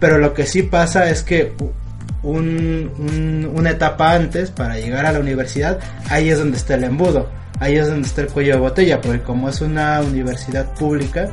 Pero 0.00 0.18
lo 0.18 0.32
que 0.32 0.46
sí 0.46 0.62
pasa 0.62 1.10
es 1.10 1.22
que 1.22 1.52
una 2.22 3.70
etapa 3.70 4.12
antes 4.14 4.50
para 4.50 4.76
llegar 4.76 5.06
a 5.06 5.12
la 5.12 5.20
universidad, 5.20 5.78
ahí 6.08 6.30
es 6.30 6.38
donde 6.38 6.56
está 6.56 6.74
el 6.74 6.84
embudo, 6.84 7.28
ahí 7.60 7.76
es 7.76 7.88
donde 7.88 8.08
está 8.08 8.22
el 8.22 8.28
cuello 8.28 8.54
de 8.54 8.60
botella, 8.60 9.00
porque 9.00 9.20
como 9.20 9.48
es 9.48 9.60
una 9.60 10.00
universidad 10.00 10.74
pública, 10.74 11.28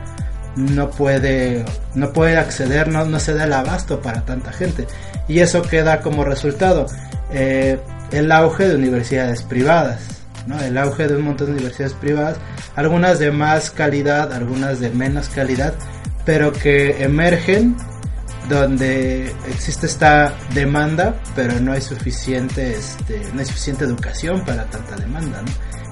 no 0.55 0.89
puede, 0.89 1.65
no 1.93 2.13
puede 2.13 2.37
acceder, 2.37 2.87
no, 2.87 3.05
no 3.05 3.19
se 3.19 3.33
da 3.33 3.45
el 3.45 3.53
abasto 3.53 4.01
para 4.01 4.21
tanta 4.21 4.51
gente. 4.51 4.87
Y 5.27 5.39
eso 5.39 5.61
queda 5.61 6.01
como 6.01 6.23
resultado 6.23 6.85
eh, 7.31 7.79
el 8.11 8.31
auge 8.31 8.67
de 8.67 8.75
universidades 8.75 9.43
privadas, 9.43 10.01
¿no? 10.47 10.59
el 10.59 10.77
auge 10.77 11.07
de 11.07 11.15
un 11.15 11.23
montón 11.23 11.47
de 11.47 11.53
universidades 11.53 11.93
privadas, 11.93 12.37
algunas 12.75 13.19
de 13.19 13.31
más 13.31 13.71
calidad, 13.71 14.31
algunas 14.33 14.79
de 14.79 14.89
menos 14.91 15.29
calidad, 15.29 15.73
pero 16.25 16.51
que 16.51 17.03
emergen 17.03 17.75
donde 18.49 19.33
existe 19.47 19.87
esta 19.87 20.33
demanda, 20.53 21.15
pero 21.35 21.59
no 21.59 21.73
hay 21.73 21.81
suficiente, 21.81 22.71
este, 22.73 23.21
no 23.33 23.39
hay 23.39 23.45
suficiente 23.45 23.85
educación 23.85 24.43
para 24.45 24.65
tanta 24.65 24.95
demanda. 24.95 25.41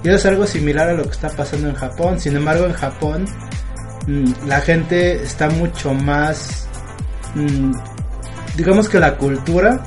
Y 0.03 0.09
eso 0.09 0.17
es 0.17 0.25
algo 0.25 0.45
similar 0.45 0.89
a 0.89 0.93
lo 0.93 1.03
que 1.03 1.11
está 1.11 1.29
pasando 1.29 1.69
en 1.69 1.75
Japón. 1.75 2.19
Sin 2.19 2.35
embargo, 2.35 2.65
en 2.65 2.73
Japón 2.73 3.25
la 4.07 4.61
gente 4.61 5.23
está 5.23 5.49
mucho 5.49 5.93
más, 5.93 6.67
mm, 7.35 7.71
digamos 8.55 8.89
que 8.89 8.99
la 8.99 9.15
cultura 9.17 9.83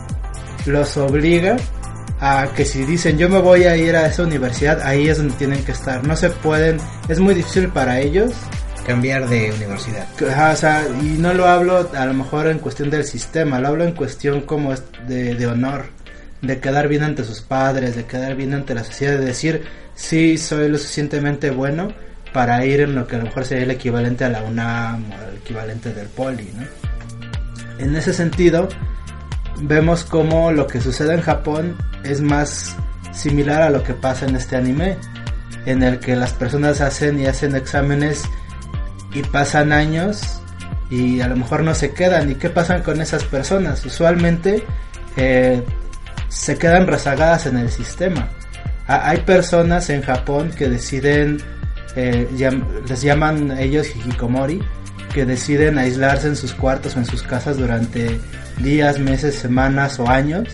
los 0.64 0.96
obliga 0.96 1.56
a 2.18 2.48
que 2.56 2.64
si 2.64 2.84
dicen 2.84 3.18
yo 3.18 3.28
me 3.28 3.38
voy 3.38 3.64
a 3.64 3.76
ir 3.76 3.94
a 3.94 4.06
esa 4.06 4.22
universidad, 4.22 4.80
ahí 4.82 5.08
es 5.08 5.18
donde 5.18 5.34
tienen 5.34 5.62
que 5.64 5.72
estar. 5.72 6.06
No 6.06 6.16
se 6.16 6.30
pueden, 6.30 6.78
es 7.08 7.20
muy 7.20 7.34
difícil 7.34 7.68
para 7.68 8.00
ellos 8.00 8.32
cambiar 8.86 9.28
de 9.28 9.52
universidad. 9.52 10.06
o 10.20 10.56
sea, 10.56 10.86
y 11.02 11.18
no 11.18 11.34
lo 11.34 11.46
hablo 11.46 11.90
a 11.94 12.06
lo 12.06 12.14
mejor 12.14 12.46
en 12.46 12.58
cuestión 12.58 12.88
del 12.88 13.04
sistema, 13.04 13.58
lo 13.58 13.68
hablo 13.68 13.84
en 13.84 13.92
cuestión 13.92 14.42
como 14.42 14.72
de, 15.06 15.34
de 15.34 15.46
honor, 15.46 15.86
de 16.40 16.60
quedar 16.60 16.88
bien 16.88 17.02
ante 17.02 17.24
sus 17.24 17.40
padres, 17.40 17.96
de 17.96 18.04
quedar 18.04 18.36
bien 18.36 18.54
ante 18.54 18.74
la 18.74 18.84
sociedad, 18.84 19.18
de 19.18 19.24
decir, 19.24 19.64
sí, 19.94 20.38
soy 20.38 20.68
lo 20.68 20.78
suficientemente 20.78 21.50
bueno 21.50 21.92
para 22.36 22.66
ir 22.66 22.82
en 22.82 22.94
lo 22.94 23.06
que 23.06 23.16
a 23.16 23.18
lo 23.20 23.24
mejor 23.24 23.46
sería 23.46 23.64
el 23.64 23.70
equivalente 23.70 24.22
a 24.22 24.28
la 24.28 24.42
UNAM 24.42 25.10
o 25.10 25.30
el 25.30 25.38
equivalente 25.38 25.94
del 25.94 26.06
Poli, 26.08 26.52
¿no? 26.54 26.66
En 27.78 27.96
ese 27.96 28.12
sentido, 28.12 28.68
vemos 29.62 30.04
como 30.04 30.52
lo 30.52 30.66
que 30.66 30.82
sucede 30.82 31.14
en 31.14 31.22
Japón 31.22 31.78
es 32.04 32.20
más 32.20 32.76
similar 33.10 33.62
a 33.62 33.70
lo 33.70 33.82
que 33.82 33.94
pasa 33.94 34.26
en 34.26 34.36
este 34.36 34.54
anime, 34.54 34.98
en 35.64 35.82
el 35.82 35.98
que 35.98 36.14
las 36.14 36.34
personas 36.34 36.82
hacen 36.82 37.18
y 37.18 37.24
hacen 37.24 37.56
exámenes 37.56 38.24
y 39.14 39.22
pasan 39.22 39.72
años 39.72 40.42
y 40.90 41.22
a 41.22 41.28
lo 41.28 41.36
mejor 41.36 41.62
no 41.62 41.74
se 41.74 41.94
quedan. 41.94 42.30
¿Y 42.30 42.34
qué 42.34 42.50
pasan 42.50 42.82
con 42.82 43.00
esas 43.00 43.24
personas? 43.24 43.82
Usualmente 43.86 44.62
eh, 45.16 45.62
se 46.28 46.58
quedan 46.58 46.86
rezagadas 46.86 47.46
en 47.46 47.56
el 47.56 47.70
sistema. 47.70 48.28
hay 48.86 49.22
personas 49.22 49.88
en 49.88 50.02
Japón 50.02 50.50
que 50.50 50.68
deciden 50.68 51.55
eh, 51.96 52.28
les 52.88 53.02
llaman 53.02 53.58
ellos 53.58 53.88
hikikomori, 53.94 54.60
que 55.12 55.24
deciden 55.24 55.78
aislarse 55.78 56.28
en 56.28 56.36
sus 56.36 56.52
cuartos 56.54 56.96
o 56.96 56.98
en 56.98 57.06
sus 57.06 57.22
casas 57.22 57.56
durante 57.56 58.20
días, 58.58 58.98
meses, 58.98 59.34
semanas 59.34 59.98
o 59.98 60.08
años, 60.08 60.48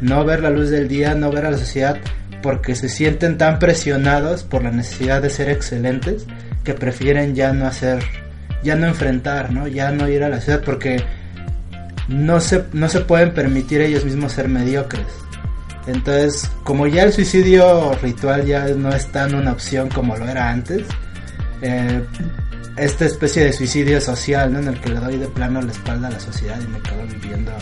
no 0.00 0.24
ver 0.24 0.42
la 0.42 0.50
luz 0.50 0.70
del 0.70 0.88
día, 0.88 1.14
no 1.14 1.30
ver 1.30 1.46
a 1.46 1.50
la 1.50 1.58
sociedad, 1.58 1.98
porque 2.42 2.74
se 2.74 2.88
sienten 2.88 3.38
tan 3.38 3.58
presionados 3.58 4.42
por 4.42 4.62
la 4.62 4.70
necesidad 4.70 5.22
de 5.22 5.30
ser 5.30 5.48
excelentes 5.50 6.26
que 6.64 6.74
prefieren 6.74 7.34
ya 7.34 7.52
no 7.52 7.66
hacer, 7.66 8.02
ya 8.62 8.76
no 8.76 8.86
enfrentar, 8.86 9.52
¿no? 9.52 9.66
ya 9.68 9.90
no 9.90 10.08
ir 10.08 10.22
a 10.22 10.28
la 10.28 10.40
ciudad 10.40 10.62
porque 10.64 11.02
no 12.08 12.40
se, 12.40 12.64
no 12.72 12.88
se 12.88 13.00
pueden 13.00 13.32
permitir 13.32 13.80
ellos 13.80 14.04
mismos 14.04 14.32
ser 14.32 14.48
mediocres. 14.48 15.06
Entonces, 15.88 16.50
como 16.64 16.86
ya 16.86 17.04
el 17.04 17.14
suicidio 17.14 17.94
ritual 18.02 18.44
ya 18.44 18.68
no 18.68 18.90
es 18.90 19.06
tan 19.06 19.34
una 19.34 19.52
opción 19.52 19.88
como 19.88 20.18
lo 20.18 20.28
era 20.28 20.50
antes, 20.50 20.86
eh, 21.62 22.04
esta 22.76 23.06
especie 23.06 23.44
de 23.44 23.54
suicidio 23.54 23.98
social, 23.98 24.52
¿no? 24.52 24.58
En 24.58 24.68
el 24.68 24.80
que 24.80 24.90
le 24.90 25.00
doy 25.00 25.16
de 25.16 25.28
plano 25.28 25.62
la 25.62 25.72
espalda 25.72 26.08
a 26.08 26.10
la 26.10 26.20
sociedad 26.20 26.60
y 26.60 26.68
me 26.68 26.78
quedo 26.80 27.06
viviendo 27.06 27.52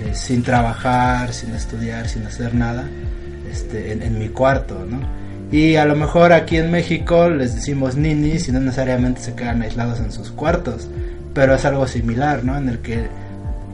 eh, 0.00 0.14
sin 0.14 0.42
trabajar, 0.42 1.34
sin 1.34 1.54
estudiar, 1.54 2.08
sin 2.08 2.24
hacer 2.26 2.54
nada, 2.54 2.88
este, 3.52 3.92
en, 3.92 4.18
mi 4.18 4.30
cuarto, 4.30 4.86
¿no? 4.88 4.98
Y 5.52 5.76
a 5.76 5.84
lo 5.84 5.96
mejor 5.96 6.32
aquí 6.32 6.56
en 6.56 6.70
México 6.70 7.28
les 7.28 7.54
decimos 7.54 7.94
ninis 7.94 8.48
y 8.48 8.52
no 8.52 8.60
necesariamente 8.60 9.20
se 9.20 9.34
quedan 9.34 9.60
aislados 9.60 10.00
en 10.00 10.12
sus 10.12 10.30
cuartos, 10.30 10.88
pero 11.34 11.54
es 11.54 11.64
algo 11.66 11.86
similar, 11.86 12.42
¿no? 12.42 12.56
En 12.56 12.70
el 12.70 12.78
que 12.78 13.06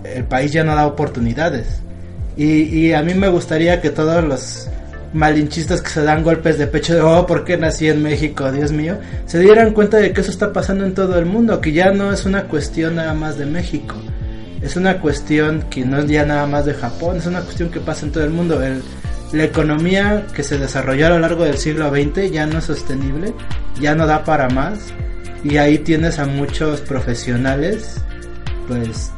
el 0.02 0.24
país 0.24 0.50
ya 0.52 0.64
no 0.64 0.74
da 0.74 0.88
oportunidades 0.88 1.85
y, 2.36 2.92
a 2.92 3.02
mí 3.02 3.14
me 3.14 3.28
gustaría 3.28 3.80
que 3.80 3.90
todos 3.90 4.22
los 4.22 4.68
malinchistas 5.14 5.80
que 5.80 5.88
se 5.88 6.02
dan 6.02 6.22
golpes 6.22 6.58
de 6.58 6.66
pecho 6.66 6.94
de, 6.94 7.00
oh, 7.00 7.26
¿por 7.26 7.44
qué 7.44 7.56
nací 7.56 7.88
en 7.88 8.02
México? 8.02 8.52
Dios 8.52 8.72
mío, 8.72 8.98
se 9.24 9.38
dieran 9.38 9.72
cuenta 9.72 9.96
de 9.96 10.12
que 10.12 10.20
eso 10.20 10.30
está 10.30 10.52
pasando 10.52 10.84
en 10.84 10.94
todo 10.94 11.18
el 11.18 11.24
mundo, 11.24 11.60
que 11.60 11.72
ya 11.72 11.92
no 11.92 12.12
es 12.12 12.26
una 12.26 12.44
cuestión 12.44 12.96
nada 12.96 13.14
más 13.14 13.38
de 13.38 13.46
México, 13.46 13.94
es 14.60 14.76
una 14.76 15.00
cuestión 15.00 15.64
que 15.70 15.84
no 15.84 15.98
es 15.98 16.06
ya 16.06 16.26
nada 16.26 16.46
más 16.46 16.66
de 16.66 16.74
Japón, 16.74 17.16
es 17.16 17.26
una 17.26 17.40
cuestión 17.40 17.70
que 17.70 17.80
pasa 17.80 18.04
en 18.04 18.12
todo 18.12 18.24
el 18.24 18.30
mundo. 18.30 18.62
El, 18.62 18.82
la 19.32 19.44
economía 19.44 20.26
que 20.34 20.42
se 20.42 20.58
desarrolló 20.58 21.06
a 21.06 21.10
lo 21.10 21.18
largo 21.18 21.44
del 21.44 21.58
siglo 21.58 21.90
XX 21.90 22.30
ya 22.30 22.46
no 22.46 22.58
es 22.58 22.64
sostenible, 22.64 23.34
ya 23.80 23.94
no 23.94 24.06
da 24.06 24.24
para 24.24 24.48
más 24.48 24.78
y 25.42 25.56
ahí 25.56 25.78
tienes 25.78 26.18
a 26.18 26.26
muchos 26.26 26.80
profesionales, 26.80 28.00
pues 28.68 29.10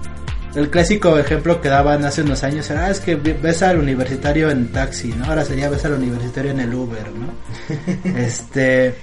el 0.55 0.71
clásico 0.71 1.19
ejemplo 1.19 1.61
que 1.61 1.69
daban 1.69 2.05
hace 2.05 2.23
unos 2.23 2.43
años 2.43 2.69
era, 2.71 2.87
ah, 2.87 2.91
es 2.91 3.01
que 3.01 3.17
ves 3.17 3.63
al 3.63 3.79
universitario 3.79 4.51
en 4.51 4.69
taxi, 4.69 5.09
¿no? 5.09 5.27
Ahora 5.27 5.45
sería 5.45 5.69
ves 5.69 5.85
al 5.85 5.93
universitario 5.93 6.51
en 6.51 6.61
el 6.61 6.75
Uber, 6.75 7.07
¿no? 7.13 7.33
este 8.19 8.95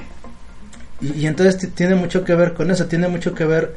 y, 1.02 1.28
entonces 1.28 1.74
tiene 1.74 1.96
mucho 1.96 2.24
que 2.24 2.36
ver 2.36 2.54
con 2.54 2.72
eso, 2.72 2.86
tiene 2.86 3.08
mucho 3.08 3.34
que 3.34 3.46
ver 3.46 3.76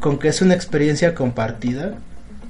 con 0.00 0.18
que 0.18 0.28
es 0.28 0.42
una 0.42 0.54
experiencia 0.54 1.14
compartida. 1.14 1.94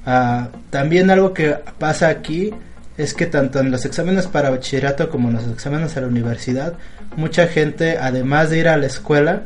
Ah, 0.05 0.49
también 0.69 1.09
algo 1.09 1.33
que 1.33 1.55
pasa 1.77 2.09
aquí 2.09 2.51
es 2.97 3.13
que 3.13 3.25
tanto 3.25 3.59
en 3.59 3.71
los 3.71 3.85
exámenes 3.85 4.27
para 4.27 4.49
bachillerato 4.49 5.09
como 5.09 5.29
en 5.29 5.35
los 5.35 5.47
exámenes 5.47 5.95
a 5.95 6.01
la 6.01 6.07
universidad, 6.07 6.73
mucha 7.15 7.47
gente, 7.47 7.97
además 7.97 8.49
de 8.49 8.59
ir 8.59 8.67
a 8.67 8.77
la 8.77 8.87
escuela, 8.87 9.43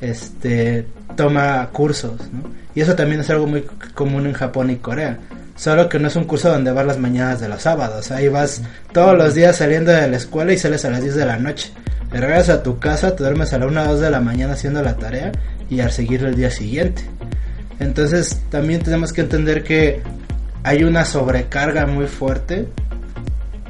este, 0.00 0.86
toma 1.16 1.68
cursos, 1.72 2.20
Y 2.74 2.80
eso 2.80 2.94
también 2.94 3.20
es 3.20 3.30
algo 3.30 3.46
muy 3.46 3.62
común 3.94 4.26
en 4.26 4.32
Japón 4.32 4.70
y 4.70 4.76
Corea. 4.76 5.18
Solo 5.56 5.88
que 5.88 5.98
no 5.98 6.08
es 6.08 6.16
un 6.16 6.24
curso 6.24 6.48
donde 6.48 6.72
vas 6.72 6.86
las 6.86 6.98
mañanas 6.98 7.40
de 7.40 7.48
los 7.48 7.62
sábados. 7.62 8.10
Ahí 8.10 8.28
vas 8.28 8.62
todos 8.92 9.16
los 9.18 9.34
días 9.34 9.56
saliendo 9.56 9.92
de 9.92 10.08
la 10.08 10.16
escuela 10.16 10.52
y 10.52 10.58
sales 10.58 10.84
a 10.84 10.90
las 10.90 11.02
10 11.02 11.16
de 11.16 11.26
la 11.26 11.36
noche. 11.38 11.70
regresas 12.10 12.48
a 12.48 12.62
tu 12.62 12.78
casa, 12.78 13.14
te 13.14 13.22
duermes 13.22 13.52
a 13.52 13.58
la 13.58 13.66
1 13.66 13.82
o 13.82 13.86
2 13.92 14.00
de 14.00 14.10
la 14.10 14.20
mañana 14.20 14.54
haciendo 14.54 14.82
la 14.82 14.96
tarea 14.96 15.32
y 15.68 15.80
al 15.80 15.92
seguir 15.92 16.24
el 16.24 16.34
día 16.34 16.50
siguiente. 16.50 17.02
Entonces 17.78 18.40
también 18.50 18.82
tenemos 18.82 19.12
que 19.12 19.20
entender 19.20 19.62
que 19.62 20.02
hay 20.62 20.84
una 20.84 21.04
sobrecarga 21.04 21.86
muy 21.86 22.06
fuerte 22.06 22.68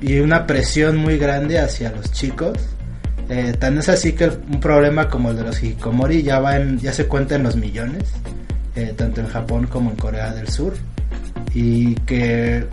y 0.01 0.21
una 0.21 0.47
presión 0.47 0.97
muy 0.97 1.19
grande 1.19 1.59
hacia 1.59 1.91
los 1.91 2.11
chicos. 2.13 2.57
Eh, 3.31 3.55
tan 3.57 3.79
es 3.79 3.89
así 3.89 4.13
que 4.13 4.27
un 4.27 4.59
problema 4.59 5.09
como 5.09 5.31
el 5.31 5.37
de 5.37 5.45
los 5.45 5.63
hikikomori 5.63 6.25
ya 6.25 6.41
va 6.41 6.57
en, 6.57 6.81
ya 6.81 6.93
se 6.93 7.07
cuenta 7.07 7.37
en 7.37 7.45
los 7.45 7.55
millones, 7.55 8.11
eh, 8.75 8.93
tanto 8.97 9.21
en 9.21 9.29
Japón 9.29 9.69
como 9.69 9.91
en 9.91 9.97
Corea 9.97 10.35
del 10.35 10.49
Sur. 10.49 10.75
Y 11.55 11.95
que 11.95 12.67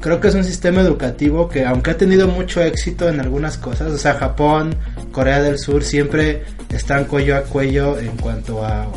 creo 0.00 0.20
que 0.20 0.26
es 0.26 0.34
un 0.34 0.42
sistema 0.42 0.80
educativo 0.80 1.48
que 1.48 1.64
aunque 1.64 1.92
ha 1.92 1.96
tenido 1.96 2.26
mucho 2.26 2.60
éxito 2.60 3.08
en 3.08 3.20
algunas 3.20 3.56
cosas, 3.56 3.92
o 3.92 3.98
sea, 3.98 4.14
Japón, 4.14 4.74
Corea 5.12 5.40
del 5.40 5.60
Sur 5.60 5.84
siempre 5.84 6.42
están 6.70 7.04
cuello 7.04 7.36
a 7.36 7.42
cuello 7.42 7.96
en 7.96 8.16
cuanto 8.16 8.64
a, 8.64 8.88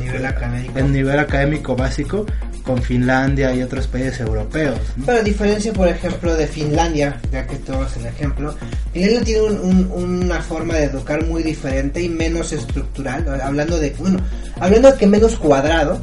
nivel 0.00 0.24
académico. 0.24 0.78
En 0.78 0.90
nivel 0.90 1.18
académico 1.18 1.76
básico, 1.76 2.24
con 2.62 2.82
Finlandia 2.82 3.54
y 3.54 3.62
otros 3.62 3.86
países 3.86 4.20
europeos. 4.20 4.78
Pero 5.04 5.18
a 5.18 5.22
diferencia, 5.22 5.72
por 5.72 5.88
ejemplo, 5.88 6.34
de 6.34 6.46
Finlandia, 6.46 7.20
ya 7.30 7.46
que 7.46 7.56
tomas 7.56 7.96
el 7.96 8.06
ejemplo, 8.06 8.54
Finlandia 8.92 9.22
tiene 9.22 9.42
una 9.42 10.40
forma 10.40 10.74
de 10.74 10.84
educar 10.84 11.24
muy 11.26 11.42
diferente 11.42 12.02
y 12.02 12.08
menos 12.08 12.52
estructural, 12.52 13.40
hablando 13.40 13.78
de, 13.78 13.90
bueno, 13.98 14.20
hablando 14.60 14.92
de 14.92 14.98
que 14.98 15.06
menos 15.06 15.36
cuadrado, 15.36 16.00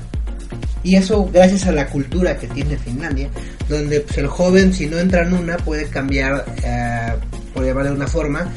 y 0.83 0.95
eso 0.95 1.29
gracias 1.31 1.67
a 1.67 1.71
la 1.71 1.87
cultura 1.87 2.37
que 2.37 2.47
tiene 2.47 2.77
Finlandia, 2.77 3.29
donde 3.67 4.01
pues, 4.01 4.17
el 4.17 4.27
joven 4.27 4.73
si 4.73 4.85
no 4.87 4.97
entra 4.97 5.23
en 5.23 5.33
una 5.33 5.57
puede 5.57 5.87
cambiar, 5.87 6.45
eh, 6.63 7.13
por 7.53 7.65
llamarlo 7.65 7.91
de 7.91 7.95
una 7.95 8.07
forma, 8.07 8.51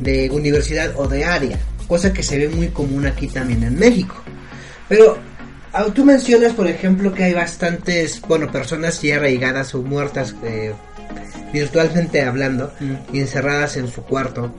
de 0.00 0.30
universidad 0.30 0.92
o 0.96 1.08
de 1.08 1.24
área, 1.24 1.58
cosa 1.86 2.12
que 2.12 2.22
se 2.22 2.38
ve 2.38 2.48
muy 2.48 2.68
común 2.68 3.06
aquí 3.06 3.26
también 3.26 3.62
en 3.64 3.78
México. 3.78 4.16
Pero 4.88 5.18
tú 5.94 6.04
mencionas, 6.04 6.52
por 6.52 6.66
ejemplo, 6.66 7.14
que 7.14 7.24
hay 7.24 7.34
bastantes, 7.34 8.20
bueno, 8.22 8.50
personas 8.50 9.00
ya 9.02 9.16
arraigadas 9.16 9.74
o 9.74 9.82
muertas 9.82 10.34
eh, 10.44 10.74
virtualmente 11.52 12.22
hablando, 12.22 12.72
mm. 12.80 13.16
encerradas 13.16 13.76
en 13.76 13.88
su 13.88 14.02
cuarto. 14.02 14.52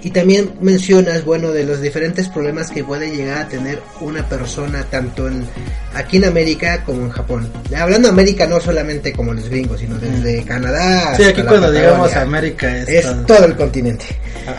Y 0.00 0.10
también 0.10 0.52
mencionas, 0.60 1.24
bueno, 1.24 1.50
de 1.50 1.64
los 1.64 1.80
diferentes 1.80 2.28
problemas 2.28 2.70
que 2.70 2.84
puede 2.84 3.10
llegar 3.10 3.38
a 3.38 3.48
tener 3.48 3.80
una 4.00 4.28
persona 4.28 4.84
tanto 4.84 5.26
en, 5.26 5.44
aquí 5.92 6.18
en 6.18 6.26
América 6.26 6.84
como 6.84 7.02
en 7.02 7.10
Japón. 7.10 7.50
Hablando 7.76 8.06
de 8.06 8.12
América 8.12 8.46
no 8.46 8.60
solamente 8.60 9.12
como 9.12 9.34
los 9.34 9.48
gringos, 9.48 9.80
sino 9.80 9.98
desde 9.98 10.42
mm. 10.42 10.44
Canadá. 10.44 11.16
Sí, 11.16 11.24
aquí 11.24 11.42
cuando 11.42 11.72
llegamos 11.72 12.14
a 12.14 12.22
América 12.22 12.78
es, 12.78 13.06
todo. 13.26 13.44
el 13.44 13.56
continente. 13.56 14.04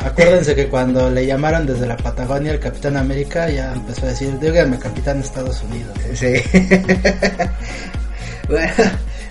Acuérdense 0.05 0.55
que 0.55 0.67
cuando 0.67 1.09
le 1.09 1.25
llamaron 1.25 1.65
desde 1.65 1.87
la 1.87 1.95
Patagonia 1.95 2.51
el 2.51 2.59
Capitán 2.59 2.97
América 2.97 3.49
ya 3.49 3.73
empezó 3.73 4.07
a 4.07 4.09
decir, 4.09 4.37
dígame 4.39 4.77
Capitán 4.77 5.21
Estados 5.21 5.63
Unidos. 5.63 5.95
Sí. 6.15 6.33
bueno, 8.49 8.73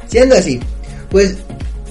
siendo 0.09 0.37
así, 0.37 0.59
pues 1.11 1.37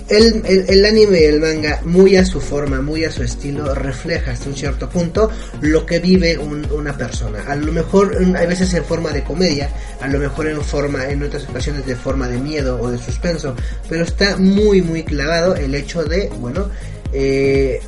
el, 0.09 0.43
el, 0.45 0.85
anime 0.85 1.21
y 1.21 1.23
el 1.25 1.39
manga, 1.39 1.81
muy 1.83 2.15
a 2.15 2.25
su 2.25 2.39
forma, 2.39 2.81
muy 2.81 3.03
a 3.03 3.11
su 3.11 3.23
estilo, 3.23 3.73
refleja 3.75 4.31
hasta 4.31 4.49
un 4.49 4.55
cierto 4.55 4.89
punto 4.89 5.29
lo 5.61 5.85
que 5.85 5.99
vive 5.99 6.37
una 6.37 6.95
persona. 6.95 7.43
A 7.47 7.55
lo 7.55 7.71
mejor 7.71 8.17
hay 8.37 8.47
veces 8.47 8.73
en 8.73 8.85
forma 8.85 9.11
de 9.11 9.23
comedia, 9.23 9.69
a 9.99 10.07
lo 10.07 10.19
mejor 10.19 10.47
en 10.47 10.61
forma, 10.61 11.05
en 11.09 11.23
otras 11.23 11.47
ocasiones 11.49 11.85
de 11.85 11.95
forma 11.95 12.27
de 12.27 12.37
miedo 12.37 12.79
o 12.81 12.89
de 12.89 12.97
suspenso, 12.97 13.55
pero 13.89 14.03
está 14.03 14.37
muy, 14.37 14.81
muy 14.81 15.03
clavado 15.03 15.55
el 15.55 15.75
hecho 15.75 16.03
de, 16.03 16.29
bueno, 16.39 16.69
eh, 17.11 17.81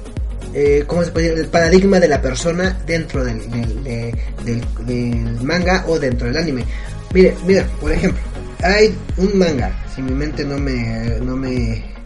eh, 0.54 0.84
¿cómo 0.88 1.04
se 1.04 1.12
puede 1.12 1.30
decir? 1.30 1.44
El 1.46 1.50
paradigma 1.50 2.00
de 2.00 2.08
la 2.08 2.22
persona 2.22 2.78
dentro 2.86 3.24
del, 3.24 3.50
del, 3.50 4.66
del, 4.86 5.44
manga 5.44 5.86
o 5.88 6.00
dentro 6.00 6.28
del 6.28 6.38
anime. 6.38 6.66
Mire, 7.14 7.36
mira, 7.46 7.66
por 7.80 7.92
ejemplo, 7.92 8.22
hay 8.62 8.94
un 9.18 9.38
manga, 9.38 9.72
si 9.96 10.02
mi 10.02 10.12
mente 10.12 10.44
no 10.44 10.58
me, 10.58 11.18
no 11.22 11.36
me 11.36 11.99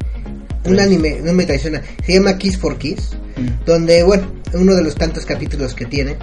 un 0.66 0.80
anime, 0.80 1.20
no 1.22 1.34
me 1.34 1.46
traiciona, 1.46 1.82
se 2.06 2.14
llama 2.14 2.38
Kiss 2.38 2.58
for 2.58 2.78
Kiss, 2.78 3.12
mm. 3.38 3.66
donde, 3.66 4.04
bueno, 4.04 4.32
uno 4.54 4.76
de 4.76 4.84
los 4.84 4.96
tantos 4.96 5.26
capítulos 5.26 5.74
que 5.74 5.86
tiene 5.86 6.18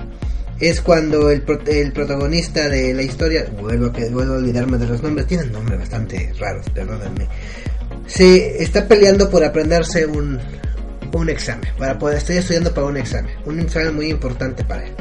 es 0.59 0.81
cuando 0.81 1.31
el, 1.31 1.43
el 1.67 1.93
protagonista 1.93 2.69
de 2.69 2.93
la 2.95 3.03
historia, 3.03 3.47
vuelvo 3.61 3.87
a, 3.87 4.11
vuelvo 4.11 4.35
a 4.35 4.37
olvidarme 4.37 4.79
de 4.79 4.87
los 4.87 5.03
nombres, 5.03 5.27
tienen 5.27 5.53
nombres 5.53 5.79
bastante 5.79 6.33
raros, 6.39 6.69
perdónenme, 6.71 7.27
se 8.07 8.63
está 8.63 8.87
peleando 8.87 9.31
por 9.31 9.45
aprenderse 9.45 10.07
un, 10.07 10.39
un 11.13 11.29
examen, 11.31 11.69
para 11.79 11.99
poder, 11.99 12.19
estoy 12.19 12.37
estudiando 12.37 12.75
para 12.75 12.87
un 12.87 12.97
examen, 12.97 13.35
un 13.47 13.61
examen 13.61 13.95
muy 13.95 14.11
importante 14.11 14.65
para 14.65 14.87
él. 14.87 14.93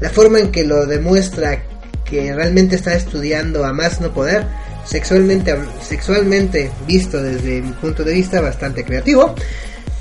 La 0.00 0.10
forma 0.10 0.38
en 0.40 0.50
que 0.50 0.64
lo 0.64 0.86
demuestra 0.86 1.62
que 2.04 2.32
realmente 2.34 2.76
está 2.76 2.94
estudiando 2.94 3.64
a 3.64 3.72
más 3.72 4.00
no 4.00 4.12
poder 4.12 4.46
sexualmente, 4.86 5.54
sexualmente 5.82 6.70
visto 6.86 7.22
desde 7.22 7.60
mi 7.62 7.72
punto 7.72 8.04
de 8.04 8.14
vista 8.14 8.40
bastante 8.40 8.84
creativo. 8.84 9.34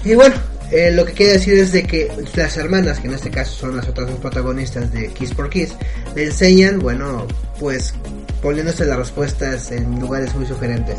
Y 0.03 0.13
bueno, 0.13 0.35
eh, 0.71 0.91
lo 0.91 1.05
que 1.05 1.13
quiere 1.13 1.33
decir 1.33 1.57
es 1.57 1.71
de 1.71 1.83
que 1.83 2.11
las 2.35 2.57
hermanas, 2.57 2.99
que 2.99 3.07
en 3.07 3.13
este 3.13 3.29
caso 3.29 3.51
son 3.53 3.77
las 3.77 3.87
otras 3.87 4.09
dos 4.09 4.19
protagonistas 4.19 4.91
de 4.91 5.09
Kiss 5.09 5.33
por 5.33 5.49
Kiss, 5.49 5.73
le 6.15 6.25
enseñan, 6.25 6.79
bueno, 6.79 7.27
pues 7.59 7.93
poniéndose 8.41 8.85
las 8.85 8.97
respuestas 8.97 9.71
en 9.71 9.99
lugares 9.99 10.33
muy 10.35 10.45
sugerentes. 10.45 10.97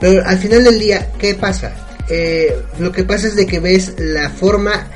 Pero 0.00 0.26
al 0.26 0.38
final 0.38 0.64
del 0.64 0.78
día, 0.78 1.10
¿qué 1.18 1.34
pasa? 1.34 1.72
Eh, 2.08 2.56
lo 2.78 2.90
que 2.90 3.04
pasa 3.04 3.28
es 3.28 3.36
de 3.36 3.46
que 3.46 3.60
ves 3.60 3.94
la 3.98 4.30
forma 4.30 4.88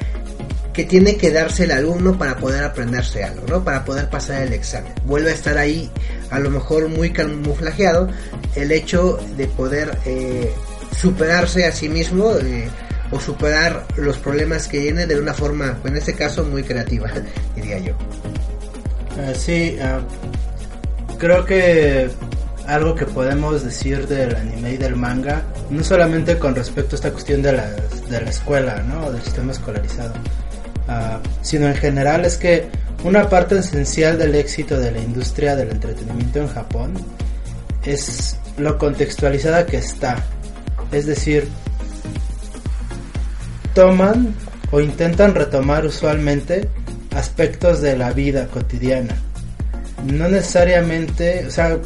que 0.74 0.84
tiene 0.84 1.16
que 1.16 1.30
darse 1.30 1.64
el 1.64 1.70
alumno 1.70 2.18
para 2.18 2.36
poder 2.36 2.64
aprenderse 2.64 3.22
algo, 3.22 3.46
¿no? 3.48 3.62
Para 3.62 3.84
poder 3.84 4.10
pasar 4.10 4.42
el 4.42 4.52
examen. 4.52 4.92
Vuelve 5.06 5.30
a 5.30 5.34
estar 5.34 5.56
ahí, 5.56 5.88
a 6.30 6.40
lo 6.40 6.50
mejor 6.50 6.88
muy 6.88 7.10
camuflajeado, 7.10 8.08
el 8.56 8.72
hecho 8.72 9.18
de 9.36 9.46
poder 9.46 9.96
eh, 10.04 10.52
superarse 10.98 11.64
a 11.64 11.72
sí 11.72 11.88
mismo 11.88 12.32
eh, 12.36 12.68
o 13.12 13.20
superar 13.20 13.86
los 13.96 14.18
problemas 14.18 14.66
que 14.66 14.80
tiene 14.80 15.06
de 15.06 15.18
una 15.18 15.32
forma, 15.32 15.78
en 15.84 15.96
este 15.96 16.14
caso, 16.14 16.44
muy 16.44 16.64
creativa, 16.64 17.08
diría 17.54 17.78
yo. 17.78 17.94
Ah, 19.16 19.32
sí, 19.32 19.78
ah, 19.80 20.00
creo 21.18 21.44
que 21.44 22.10
algo 22.66 22.96
que 22.96 23.06
podemos 23.06 23.62
decir 23.62 24.08
del 24.08 24.34
anime 24.34 24.72
y 24.72 24.76
del 24.76 24.96
manga, 24.96 25.42
no 25.70 25.84
solamente 25.84 26.36
con 26.36 26.56
respecto 26.56 26.94
a 26.94 26.96
esta 26.96 27.12
cuestión 27.12 27.42
de 27.42 27.52
la, 27.52 27.70
de 27.70 28.20
la 28.20 28.30
escuela, 28.30 28.82
¿no? 28.82 29.12
Del 29.12 29.22
sistema 29.22 29.52
escolarizado, 29.52 30.14
Ah, 30.86 31.20
sino 31.42 31.66
en 31.66 31.74
general 31.74 32.24
es 32.24 32.36
que 32.36 32.68
una 33.04 33.28
parte 33.28 33.58
esencial 33.58 34.18
del 34.18 34.34
éxito 34.34 34.78
de 34.78 34.90
la 34.90 34.98
industria 34.98 35.56
del 35.56 35.70
entretenimiento 35.70 36.40
en 36.40 36.48
Japón 36.48 36.94
es 37.84 38.36
lo 38.58 38.78
contextualizada 38.78 39.66
que 39.66 39.78
está. 39.78 40.22
Es 40.92 41.06
decir, 41.06 41.48
toman 43.74 44.34
o 44.70 44.80
intentan 44.80 45.34
retomar 45.34 45.86
usualmente 45.86 46.68
aspectos 47.14 47.80
de 47.80 47.96
la 47.96 48.12
vida 48.12 48.46
cotidiana. 48.46 49.16
No 50.04 50.28
necesariamente, 50.28 51.46
o 51.46 51.50
sea, 51.50 51.78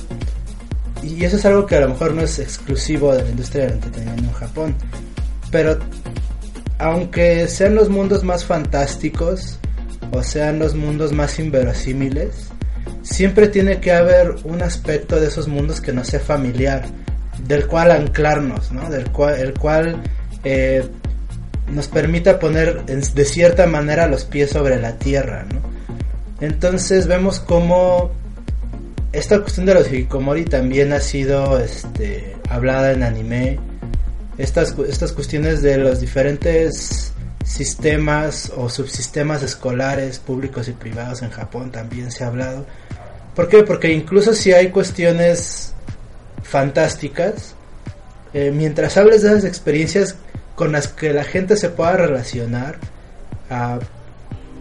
y 1.03 1.25
eso 1.25 1.37
es 1.37 1.45
algo 1.45 1.67
que 1.67 1.77
a 1.77 1.81
lo 1.81 1.91
mejor 1.91 2.15
no 2.15 2.23
es 2.23 2.39
exclusivo 2.39 3.15
de 3.15 3.23
la 3.23 3.31
industria 3.31 3.65
del 3.65 3.75
entretenimiento 3.75 4.25
en 4.25 4.33
Japón, 4.33 4.75
pero 5.51 5.79
aunque 6.79 7.49
sean 7.49 7.75
los 7.75 7.89
mundos 7.89 8.25
más 8.25 8.45
fantásticos 8.45 9.59
o 10.13 10.23
sean 10.23 10.59
los 10.59 10.75
mundos 10.75 11.13
más 11.13 11.39
inverosímiles, 11.39 12.49
siempre 13.03 13.49
tiene 13.49 13.81
que 13.81 13.93
haber 13.93 14.37
un 14.45 14.63
aspecto 14.63 15.21
de 15.21 15.29
esos 15.29 15.49
mundos 15.49 15.81
que 15.81 15.93
no 15.93 16.05
sea 16.05 16.21
familiar, 16.21 16.85
del 17.47 17.67
cual 17.67 17.91
anclarnos, 17.91 18.73
¿no? 18.73 18.89
Del 18.91 19.11
cual, 19.11 19.35
el 19.39 19.55
cual 19.55 20.03
eh, 20.45 20.89
nos 21.69 21.89
permita 21.89 22.39
poner 22.39 22.85
de 22.85 23.25
cierta 23.25 23.67
manera 23.67 24.07
los 24.07 24.25
pies 24.25 24.51
sobre 24.51 24.81
la 24.81 24.97
tierra. 24.97 25.47
Entonces 26.41 27.07
vemos 27.07 27.41
cómo 27.41 28.13
esta 29.13 29.41
cuestión 29.41 29.67
de 29.67 29.75
los 29.75 29.91
hikikomori 29.91 30.45
también 30.45 30.93
ha 30.93 31.01
sido 31.01 31.59
este, 31.59 32.37
hablada 32.49 32.93
en 32.93 33.03
anime. 33.03 33.59
Estas, 34.39 34.75
estas 34.89 35.13
cuestiones 35.13 35.63
de 35.63 35.77
los 35.77 36.01
diferentes 36.01 37.13
sistemas 37.45 38.53
o 38.57 38.69
subsistemas 38.69 39.43
escolares 39.43 40.19
públicos 40.19 40.69
y 40.69 40.73
privados 40.73 41.23
en 41.23 41.31
Japón 41.31 41.73
también 41.73 42.11
se 42.13 42.25
ha 42.25 42.29
hablado. 42.29 42.65
¿Por 43.35 43.49
qué? 43.49 43.63
Porque 43.63 43.93
incluso 43.93 44.35
si 44.35 44.53
hay 44.53 44.71
cuestiones 44.71 45.73
fantásticas, 46.43 47.55
eh, 48.35 48.51
mientras 48.55 48.97
hables 48.97 49.23
de 49.23 49.31
esas 49.31 49.45
experiencias 49.45 50.17
con 50.55 50.73
las 50.73 50.89
que 50.89 51.13
la 51.13 51.25
gente 51.25 51.57
se 51.57 51.71
pueda 51.71 51.93
relacionar, 51.93 52.79
ah, 53.51 53.79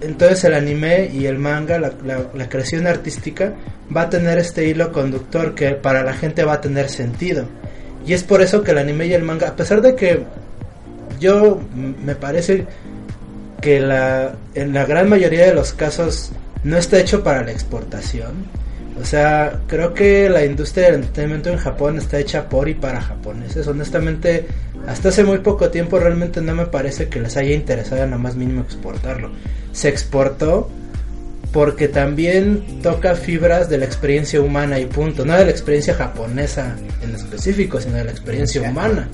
entonces 0.02 0.44
el 0.44 0.54
anime 0.54 1.10
y 1.12 1.26
el 1.26 1.40
manga, 1.40 1.80
la, 1.80 1.92
la, 2.04 2.50
creación 2.50 2.88
artística, 2.88 3.54
va 3.96 4.04
a 4.04 4.10
tener 4.10 4.38
este 4.38 4.68
hilo 4.68 4.92
conductor 4.92 5.56
que 5.56 5.72
para 5.72 6.04
la 6.04 6.13
gente 6.13 6.44
va 6.44 6.54
a 6.54 6.62
tener 6.62 6.90
sentido. 6.90 7.48
Y 8.08 8.13
es 8.13 8.24
por 8.24 8.41
eso 8.41 8.63
que 8.63 8.72
el 8.72 8.78
anime 8.78 9.06
y 9.08 9.13
el 9.13 9.24
manga, 9.24 9.50
a 9.50 9.56
pesar 9.56 9.82
de 9.82 9.96
que 9.96 10.24
yo 11.20 11.60
me 11.76 12.15
parece 12.15 12.65
que 13.62 13.82
la, 13.82 14.36
en 14.56 14.74
la 14.74 14.86
gran 14.86 15.10
mayoría 15.10 15.46
de 15.46 15.54
los 15.54 15.74
casos 15.74 16.32
no 16.63 16.78
está 16.78 17.00
hecho 17.00 17.22
para 17.24 17.43
la 17.43 17.52
exportación. 17.52 18.46
O 19.00 19.06
sea, 19.06 19.60
creo 19.67 19.93
que 19.93 20.30
la 20.30 20.46
industria 20.46 20.88
del 20.88 20.96
entretenimiento 20.96 21.50
en 21.50 21.58
Japón 21.58 21.98
está 21.98 22.17
hecha 22.17 22.50
por 22.50 22.67
y 22.70 22.74
para 22.74 23.02
japoneses. 23.02 23.67
Honestamente, 23.67 24.48
hasta 24.88 25.10
hace 25.10 25.24
muy 25.24 25.39
poco 25.39 25.70
tiempo 25.70 26.00
realmente 26.00 26.41
no 26.41 26.56
me 26.56 26.65
parece 26.65 27.10
que 27.10 27.20
les 27.20 27.36
haya 27.38 27.54
interesado 27.54 28.04
en 28.04 28.12
lo 28.12 28.17
más 28.17 28.36
mínimo 28.36 28.62
exportarlo. 28.62 29.32
Se 29.74 29.89
exportó 29.89 30.70
porque 31.58 31.88
también 31.88 32.84
toca 32.84 33.15
fibras 33.15 33.67
de 33.67 33.80
la 33.80 33.86
experiencia 33.86 34.39
humana 34.39 34.80
y 34.80 34.86
punto, 34.86 35.26
no 35.26 35.36
de 35.36 35.43
la 35.43 35.50
experiencia 35.50 35.96
japonesa 35.96 36.76
en 37.02 37.15
específico, 37.15 37.82
sino 37.82 37.96
de 37.96 38.04
la 38.04 38.12
experiencia 38.12 38.62
humana. 38.62 39.10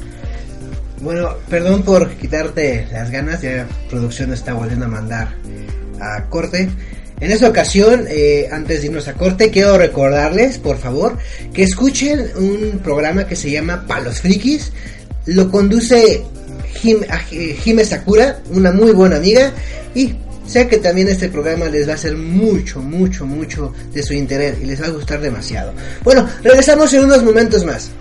Bueno, 0.99 1.37
perdón 1.49 1.83
por 1.83 2.09
quitarte 2.15 2.85
las 2.91 3.09
ganas, 3.11 3.41
ya 3.41 3.65
producción 3.89 4.33
está 4.33 4.55
volviendo 4.55 4.83
a 4.83 4.89
mandar 4.89 5.29
a 6.01 6.25
corte. 6.25 6.69
En 7.21 7.31
esta 7.31 7.47
ocasión, 7.47 8.07
eh, 8.09 8.49
antes 8.51 8.81
de 8.81 8.87
irnos 8.87 9.07
a 9.07 9.13
corte, 9.13 9.49
quiero 9.49 9.77
recordarles, 9.77 10.57
por 10.57 10.77
favor, 10.77 11.17
que 11.53 11.63
escuchen 11.63 12.29
un 12.35 12.81
programa 12.83 13.25
que 13.25 13.37
se 13.37 13.51
llama 13.51 13.85
Palos 13.87 14.19
Frikis. 14.19 14.73
Lo 15.27 15.49
conduce 15.49 16.21
Jime 16.73 17.85
Sakura, 17.85 18.41
una 18.51 18.73
muy 18.73 18.91
buena 18.91 19.15
amiga, 19.15 19.53
y 19.95 20.17
sé 20.45 20.67
que 20.67 20.77
también 20.77 21.07
este 21.07 21.29
programa 21.29 21.65
les 21.67 21.87
va 21.87 21.93
a 21.93 21.97
ser 21.97 22.15
mucho, 22.15 22.79
mucho, 22.79 23.25
mucho 23.25 23.73
de 23.93 24.03
su 24.03 24.13
interés 24.13 24.57
y 24.61 24.65
les 24.65 24.81
va 24.81 24.87
a 24.87 24.91
gustar 24.91 25.21
demasiado. 25.21 25.73
Bueno, 26.03 26.27
regresamos 26.43 26.93
en 26.93 27.05
unos 27.05 27.23
momentos 27.23 27.63
más. 27.63 27.91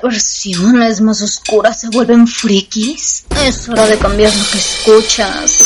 Perversiones 0.00 1.00
más 1.00 1.22
oscuras 1.22 1.80
se 1.80 1.88
vuelven 1.88 2.28
frikis, 2.28 3.24
es 3.44 3.68
hora 3.68 3.84
de 3.84 3.98
cambiar 3.98 4.32
lo 4.32 4.44
que 4.50 4.58
escuchas. 4.58 5.64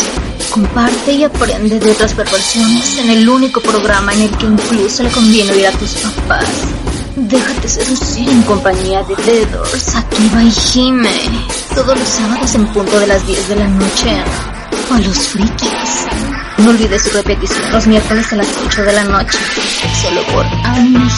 Comparte 0.50 1.12
y 1.12 1.24
aprende 1.24 1.78
de 1.78 1.90
otras 1.90 2.14
perversiones 2.14 2.98
en 2.98 3.10
el 3.10 3.28
único 3.28 3.60
programa 3.60 4.14
en 4.14 4.22
el 4.22 4.38
que 4.38 4.46
incluso 4.46 5.02
le 5.02 5.10
conviene 5.10 5.52
oír 5.52 5.66
a 5.66 5.72
tus 5.72 5.90
papás. 5.90 6.46
Déjate 7.14 7.68
seducir 7.68 8.26
en 8.26 8.42
compañía 8.42 9.02
de 9.02 9.16
Deadors, 9.16 9.96
Akiba 9.96 10.42
y 10.42 10.52
Hime. 10.72 11.20
Todos 11.74 11.98
los 11.98 12.08
sábados 12.08 12.54
en 12.54 12.66
punto 12.68 12.98
de 13.00 13.06
las 13.08 13.26
10 13.26 13.48
de 13.48 13.56
la 13.56 13.68
noche. 13.68 14.16
A 14.90 14.98
los 14.98 15.18
frikis. 15.28 16.31
No 16.58 16.70
olvides 16.70 17.02
su 17.02 17.16
repetición 17.16 17.72
los 17.72 17.86
miércoles 17.86 18.32
a 18.32 18.36
las 18.36 18.46
8 18.66 18.84
de 18.84 18.92
la 18.92 19.04
noche. 19.04 19.38
Solo 20.02 20.22
por 20.32 20.44
Anime 20.64 21.08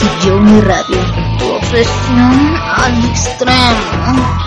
Mi 0.41 0.61
Radio. 0.61 0.97
Tu 1.37 1.45
obsesión 1.45 2.55
al 2.57 3.05
extremo. 3.05 4.45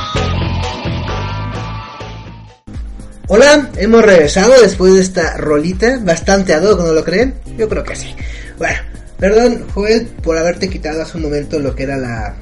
Hola, 3.28 3.70
hemos 3.76 4.02
regresado 4.02 4.60
después 4.62 4.94
de 4.94 5.00
esta 5.02 5.36
rolita, 5.36 5.98
bastante 6.00 6.54
ad 6.54 6.64
hoc, 6.64 6.80
¿no 6.80 6.92
lo 6.92 7.04
creen? 7.04 7.34
Yo 7.58 7.68
creo 7.68 7.84
que 7.84 7.94
sí. 7.94 8.14
Bueno, 8.56 8.78
perdón 9.18 9.66
Joel 9.74 10.06
por 10.06 10.38
haberte 10.38 10.70
quitado 10.70 11.02
hace 11.02 11.18
un 11.18 11.24
momento 11.24 11.58
lo 11.58 11.74
que 11.74 11.82
era 11.82 11.98
la, 11.98 12.34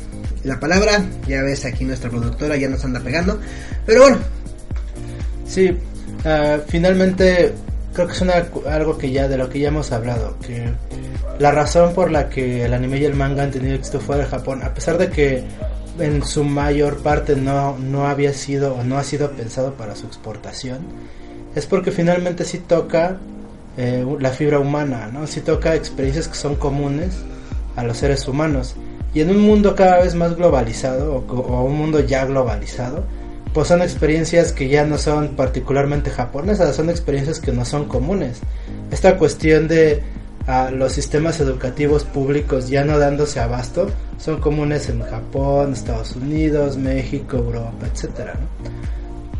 la 0.45 0.61
palabra, 0.61 1.05
ya 1.27 1.43
ves 1.43 1.65
aquí 1.65 1.85
nuestra 1.85 2.09
productora 2.09 2.57
ya 2.57 2.69
nos 2.69 2.85
anda 2.85 3.01
pegando, 3.01 3.41
pero 3.85 4.03
bueno. 4.03 4.19
Sí, 5.47 5.71
uh, 5.71 6.61
finalmente 6.69 7.53
creo 7.97 8.09
que 8.09 8.13
es 8.13 8.21
una, 8.21 8.35
algo 8.71 8.99
que 8.99 9.11
ya 9.11 9.27
de 9.27 9.39
lo 9.39 9.49
que 9.49 9.59
ya 9.59 9.69
hemos 9.69 9.91
hablado, 9.91 10.37
que 10.47 10.69
la 11.39 11.51
razón 11.51 11.95
por 11.95 12.11
la 12.11 12.29
que 12.29 12.67
el 12.67 12.75
anime 12.75 12.99
y 12.99 13.07
el 13.07 13.15
manga 13.15 13.43
han 13.43 13.51
tenido 13.51 13.75
éxito 13.75 14.01
fuera 14.01 14.25
de 14.25 14.29
Japón, 14.29 14.63
a 14.63 14.75
pesar 14.75 14.99
de 14.99 15.09
que 15.09 15.45
en 15.99 16.23
su 16.23 16.45
mayor 16.45 16.99
parte 16.99 17.37
no, 17.37 17.79
no 17.79 18.07
había 18.07 18.35
sido 18.35 18.75
o 18.75 18.85
no 18.85 18.99
ha 18.99 19.03
sido 19.03 19.31
pensado 19.31 19.73
para 19.73 19.97
su 19.97 20.07
exportación, 20.07 20.81
es 21.55 21.65
porque 21.65 21.91
finalmente 21.91 22.45
sí 22.45 22.59
toca 22.59 23.17
eh, 23.79 24.05
la 24.21 24.29
fibra 24.29 24.59
humana, 24.59 25.09
¿no? 25.11 25.27
Sí 25.27 25.41
toca 25.41 25.75
experiencias 25.75 26.29
que 26.29 26.35
son 26.35 26.57
comunes 26.57 27.17
a 27.77 27.83
los 27.83 27.97
seres 27.97 28.29
humanos. 28.29 28.77
Y 29.15 29.23
en 29.23 29.31
un 29.31 29.41
mundo 29.41 29.75
cada 29.75 30.03
vez 30.03 30.15
más 30.15 30.37
globalizado, 30.37 31.25
o, 31.27 31.33
o 31.33 31.65
un 31.65 31.79
mundo 31.79 32.01
ya 32.01 32.27
globalizado, 32.27 33.05
pues 33.57 33.69
son 33.69 33.81
experiencias 33.81 34.53
que 34.53 34.69
ya 34.69 34.85
no 34.85 34.99
son 34.99 35.29
particularmente 35.29 36.11
japonesas, 36.11 36.77
son 36.77 36.91
experiencias 36.91 37.41
que 37.41 37.53
no 37.53 37.65
son 37.65 37.87
comunes. 37.87 38.41
Esta 38.91 39.17
cuestión 39.17 39.67
de 39.67 40.03
ah, 40.47 40.71
los 40.71 40.93
sistemas 40.93 41.41
educativos 41.41 42.05
públicos 42.05 42.69
ya 42.69 42.85
no 42.85 42.99
dándose 42.99 43.41
abasto 43.41 43.91
son 44.19 44.43
comunes 44.43 44.91
en 44.91 45.01
Japón, 45.01 45.73
Estados 45.73 46.17
Unidos, 46.17 46.77
México, 46.77 47.39
Europa, 47.39 47.87
etc. 47.87 48.33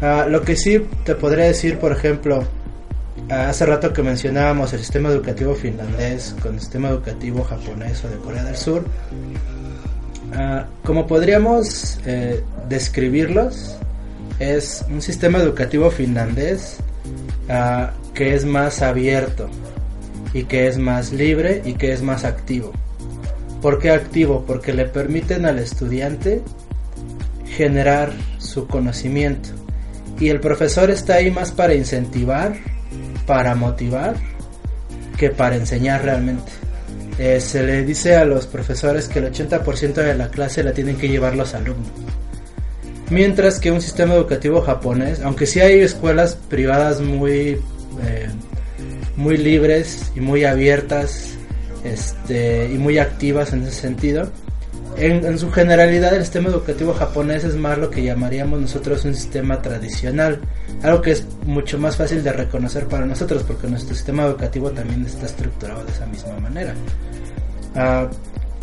Ah, 0.01 0.25
lo 0.27 0.41
que 0.41 0.57
sí 0.57 0.87
te 1.05 1.15
podría 1.15 1.45
decir, 1.45 1.79
por 1.79 1.93
ejemplo, 1.93 2.43
ah, 3.29 3.51
hace 3.51 3.67
rato 3.67 3.93
que 3.93 4.03
mencionábamos 4.03 4.73
el 4.73 4.79
sistema 4.79 5.11
educativo 5.11 5.55
finlandés 5.55 6.35
con 6.41 6.55
el 6.55 6.61
sistema 6.61 6.89
educativo 6.89 7.45
japonés 7.45 8.03
o 8.03 8.09
de 8.09 8.17
Corea 8.17 8.45
del 8.45 8.57
Sur, 8.57 8.83
como 10.83 11.07
podríamos 11.07 11.99
eh, 12.07 12.43
describirlos, 12.69 13.79
es 14.39 14.85
un 14.89 15.03
sistema 15.03 15.39
educativo 15.39 15.91
finlandés 15.91 16.77
uh, 17.49 17.87
que 18.15 18.35
es 18.35 18.45
más 18.45 18.83
abierto 18.83 19.49
y 20.33 20.45
que 20.45 20.69
es 20.69 20.79
más 20.79 21.13
libre 21.13 21.63
y 21.65 21.75
que 21.75 21.93
es 21.93 22.03
más 22.03 22.25
activo. 22.25 22.73
¿Por 23.63 23.79
qué 23.79 23.91
activo? 23.91 24.45
Porque 24.47 24.73
le 24.73 24.85
permiten 24.85 25.47
al 25.47 25.59
estudiante 25.59 26.43
generar 27.57 28.13
su 28.39 28.67
conocimiento 28.67 29.51
y 30.19 30.29
el 30.29 30.41
profesor 30.41 30.91
está 30.91 31.15
ahí 31.15 31.31
más 31.31 31.53
para 31.53 31.75
incentivar, 31.75 32.55
para 33.27 33.55
motivar, 33.55 34.17
que 35.17 35.31
para 35.31 35.57
enseñar 35.57 36.03
realmente. 36.05 36.53
Eh, 37.19 37.41
se 37.41 37.63
le 37.63 37.83
dice 37.85 38.17
a 38.17 38.25
los 38.25 38.47
profesores 38.47 39.09
que 39.09 39.21
el 39.21 39.33
80% 39.33 39.95
de 39.95 40.15
la 40.15 40.29
clase 40.31 40.63
la 40.63 40.73
tienen 40.73 40.97
que 40.97 41.09
llevar 41.09 41.35
los 41.35 41.55
alumnos. 41.55 41.89
Mientras 43.11 43.61
que 43.61 43.71
un 43.71 43.81
sistema 43.81 44.15
educativo 44.15 44.61
japonés, 44.63 45.21
aunque 45.21 45.47
sí 45.47 45.61
hay 45.61 45.81
escuelas 45.81 46.37
privadas 46.49 47.01
muy, 47.01 47.61
eh, 48.03 48.29
muy 49.17 49.37
libres 49.37 50.11
y 50.17 50.21
muy 50.21 50.45
abiertas 50.45 51.35
este, 51.85 52.69
y 52.73 52.79
muy 52.79 52.99
activas 52.99 53.53
en 53.53 53.63
ese 53.63 53.81
sentido, 53.81 54.29
en, 54.97 55.39
su 55.39 55.51
generalidad 55.51 56.15
el 56.15 56.23
sistema 56.23 56.49
educativo 56.49 56.95
japonés 56.95 57.45
es 57.45 57.55
más 57.55 57.77
lo 57.79 57.91
que 57.91 58.03
llamaríamos 58.03 58.61
nosotros 58.61 59.05
un 59.05 59.15
sistema 59.15 59.61
tradicional, 59.61 60.41
algo 60.83 61.03
que 61.03 61.13
es 61.13 61.27
mucho 61.45 61.79
más 61.79 61.97
fácil 61.97 62.25
de 62.25 62.33
reconocer 62.33 62.87
para 62.87 63.05
nosotros 63.05 63.43
porque 63.43 63.69
nuestro 63.69 63.95
sistema 63.95 64.25
educativo 64.25 64.71
también 64.71 65.05
está 65.05 65.27
estructurado 65.27 65.85
de 65.85 65.93
esa 65.93 66.07
misma 66.07 66.39
manera. 66.41 66.75
Uh, 67.75 68.09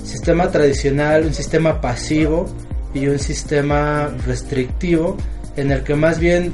sistema 0.03 0.49
tradicional, 0.49 1.23
un 1.25 1.33
sistema 1.33 1.79
pasivo 1.79 2.47
y 2.93 3.07
un 3.07 3.19
sistema 3.19 4.13
restrictivo 4.25 5.17
en 5.55 5.71
el 5.71 5.83
que 5.83 5.95
más 5.95 6.19
bien 6.19 6.53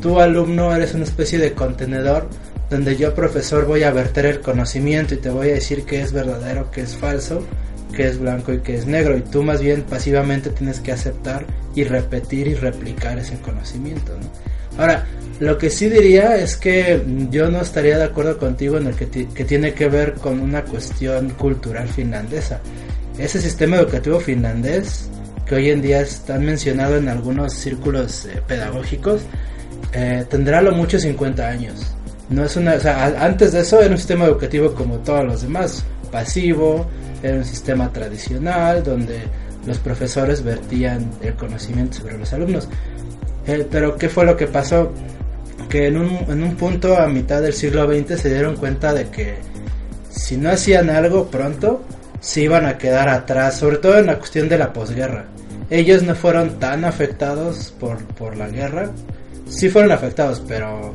tú 0.00 0.20
alumno 0.20 0.74
eres 0.74 0.94
una 0.94 1.04
especie 1.04 1.38
de 1.38 1.52
contenedor 1.52 2.28
donde 2.70 2.96
yo 2.96 3.14
profesor 3.14 3.66
voy 3.66 3.82
a 3.82 3.90
verter 3.90 4.26
el 4.26 4.40
conocimiento 4.40 5.14
y 5.14 5.18
te 5.18 5.30
voy 5.30 5.50
a 5.50 5.54
decir 5.54 5.84
qué 5.84 6.00
es 6.00 6.12
verdadero, 6.12 6.70
qué 6.70 6.82
es 6.82 6.96
falso, 6.96 7.46
qué 7.94 8.08
es 8.08 8.18
blanco 8.18 8.52
y 8.52 8.60
qué 8.60 8.76
es 8.76 8.86
negro 8.86 9.16
y 9.16 9.20
tú 9.22 9.42
más 9.42 9.60
bien 9.60 9.82
pasivamente 9.82 10.50
tienes 10.50 10.80
que 10.80 10.92
aceptar 10.92 11.46
y 11.74 11.84
repetir 11.84 12.48
y 12.48 12.54
replicar 12.54 13.18
ese 13.18 13.38
conocimiento. 13.38 14.12
Ahora, 14.76 15.06
lo 15.40 15.56
que 15.58 15.70
sí 15.70 15.88
diría 15.88 16.36
es 16.36 16.56
que 16.56 17.02
yo 17.30 17.48
no 17.50 17.60
estaría 17.60 17.98
de 17.98 18.04
acuerdo 18.04 18.38
contigo 18.38 18.76
en 18.76 18.88
el 18.88 18.94
que, 18.94 19.08
que 19.08 19.44
tiene 19.44 19.72
que 19.74 19.88
ver 19.88 20.14
con 20.14 20.40
una 20.40 20.64
cuestión 20.64 21.30
cultural 21.30 21.88
finlandesa. 21.88 22.60
Ese 23.18 23.40
sistema 23.40 23.76
educativo 23.76 24.18
finlandés 24.18 25.08
que 25.46 25.54
hoy 25.54 25.70
en 25.70 25.82
día 25.82 26.00
están 26.00 26.44
mencionado 26.44 26.96
en 26.96 27.08
algunos 27.08 27.52
círculos 27.52 28.26
eh, 28.26 28.42
pedagógicos, 28.46 29.22
eh, 29.92 30.24
tendrá 30.28 30.62
lo 30.62 30.72
mucho 30.72 30.98
50 30.98 31.46
años. 31.46 31.94
No 32.30 32.44
es 32.44 32.56
una, 32.56 32.72
antes 33.20 33.52
de 33.52 33.60
eso 33.60 33.80
era 33.80 33.90
un 33.90 33.98
sistema 33.98 34.24
educativo 34.24 34.74
como 34.74 34.98
todos 34.98 35.24
los 35.24 35.42
demás, 35.42 35.84
pasivo, 36.10 36.86
era 37.22 37.36
un 37.36 37.44
sistema 37.44 37.92
tradicional 37.92 38.82
donde 38.82 39.20
los 39.66 39.78
profesores 39.78 40.42
vertían 40.42 41.10
el 41.22 41.34
conocimiento 41.34 41.98
sobre 41.98 42.18
los 42.18 42.32
alumnos. 42.32 42.68
Eh, 43.46 43.66
pero 43.70 43.96
¿qué 43.96 44.08
fue 44.08 44.24
lo 44.24 44.36
que 44.36 44.46
pasó? 44.46 44.92
Que 45.68 45.88
en 45.88 45.98
un, 45.98 46.10
en 46.28 46.42
un 46.42 46.56
punto 46.56 46.96
a 46.96 47.06
mitad 47.08 47.42
del 47.42 47.52
siglo 47.52 47.86
XX 47.86 48.20
se 48.20 48.30
dieron 48.30 48.56
cuenta 48.56 48.94
de 48.94 49.08
que 49.08 49.36
si 50.10 50.36
no 50.36 50.50
hacían 50.50 50.90
algo 50.90 51.26
pronto, 51.26 51.82
se 52.20 52.42
iban 52.42 52.64
a 52.64 52.78
quedar 52.78 53.08
atrás, 53.08 53.58
sobre 53.58 53.78
todo 53.78 53.98
en 53.98 54.06
la 54.06 54.18
cuestión 54.18 54.48
de 54.48 54.58
la 54.58 54.72
posguerra. 54.72 55.26
Ellos 55.70 56.02
no 56.02 56.14
fueron 56.14 56.58
tan 56.58 56.84
afectados 56.84 57.74
por, 57.78 57.98
por 58.14 58.36
la 58.36 58.48
guerra, 58.48 58.90
sí 59.48 59.68
fueron 59.68 59.92
afectados, 59.92 60.42
pero 60.46 60.92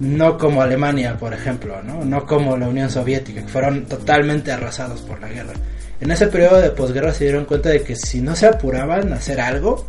no 0.00 0.38
como 0.38 0.62
Alemania, 0.62 1.16
por 1.18 1.32
ejemplo, 1.32 1.82
¿no? 1.82 2.04
no 2.04 2.26
como 2.26 2.56
la 2.56 2.68
Unión 2.68 2.90
Soviética, 2.90 3.42
que 3.42 3.48
fueron 3.48 3.86
totalmente 3.86 4.52
arrasados 4.52 5.00
por 5.02 5.20
la 5.20 5.28
guerra. 5.28 5.52
En 6.00 6.10
ese 6.10 6.26
periodo 6.26 6.60
de 6.60 6.70
posguerra 6.70 7.14
se 7.14 7.24
dieron 7.24 7.44
cuenta 7.44 7.68
de 7.68 7.82
que 7.82 7.94
si 7.94 8.20
no 8.20 8.34
se 8.34 8.46
apuraban 8.46 9.12
a 9.12 9.16
hacer 9.16 9.40
algo, 9.40 9.86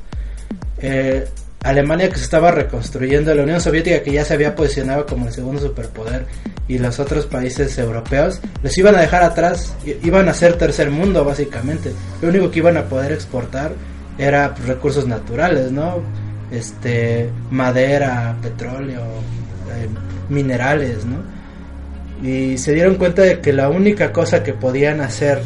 eh, 0.79 1.25
Alemania 1.63 2.09
que 2.09 2.17
se 2.17 2.25
estaba 2.25 2.51
reconstruyendo, 2.51 3.33
la 3.33 3.43
Unión 3.43 3.61
Soviética 3.61 4.03
que 4.03 4.11
ya 4.11 4.25
se 4.25 4.33
había 4.33 4.53
posicionado 4.53 5.05
como 5.05 5.27
el 5.27 5.33
segundo 5.33 5.61
superpoder 5.61 6.25
y 6.67 6.77
los 6.77 6.99
otros 6.99 7.25
países 7.25 7.77
europeos, 7.77 8.41
los 8.61 8.77
iban 8.77 8.95
a 8.95 9.01
dejar 9.01 9.23
atrás, 9.23 9.73
iban 10.03 10.27
a 10.27 10.33
ser 10.33 10.57
tercer 10.57 10.91
mundo 10.91 11.23
básicamente. 11.23 11.91
Lo 12.21 12.29
único 12.29 12.51
que 12.51 12.59
iban 12.59 12.77
a 12.77 12.83
poder 12.83 13.13
exportar 13.13 13.71
era 14.17 14.53
recursos 14.65 15.07
naturales, 15.07 15.71
¿no? 15.71 16.01
Este, 16.51 17.29
madera, 17.49 18.35
petróleo, 18.41 19.01
eh, 19.01 19.87
minerales, 20.29 21.05
¿no? 21.05 21.17
Y 22.27 22.57
se 22.57 22.73
dieron 22.73 22.95
cuenta 22.95 23.23
de 23.23 23.39
que 23.41 23.53
la 23.53 23.69
única 23.69 24.11
cosa 24.11 24.43
que 24.43 24.53
podían 24.53 25.01
hacer 25.01 25.41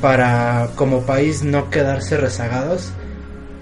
para 0.00 0.68
como 0.76 1.02
país 1.02 1.42
no 1.42 1.70
quedarse 1.70 2.16
rezagados 2.16 2.92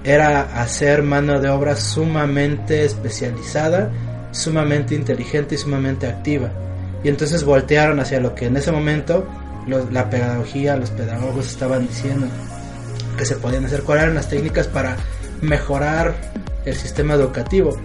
era 0.05 0.43
hacer 0.63 1.03
mano 1.03 1.41
de 1.41 1.49
obra 1.49 1.75
sumamente 1.77 2.85
especializada, 2.85 3.91
sumamente 4.31 4.95
inteligente 4.95 5.57
y 5.57 5.59
sumamente 5.59 6.07
activa. 6.07 6.51
Y 7.03 7.09
entonces 7.09 7.43
voltearon 7.43 7.99
hacia 7.99 8.21
lo 8.21 8.35
que 8.35 8.47
en 8.47 8.57
ese 8.57 8.71
momento 8.71 9.27
la 9.91 10.09
pedagogía, 10.09 10.77
los 10.77 10.91
pedagogos 10.91 11.49
estaban 11.49 11.89
diciendo 11.89 12.29
que 13.17 13.25
se 13.25 13.37
podían 13.37 13.65
hacer, 13.65 13.83
cuáles 13.83 14.05
eran 14.05 14.17
las 14.17 14.29
técnicas 14.29 14.67
para 14.67 14.97
mejorar 15.41 16.15
el 16.65 16.75
sistema 16.75 17.15
educativo. 17.15 17.77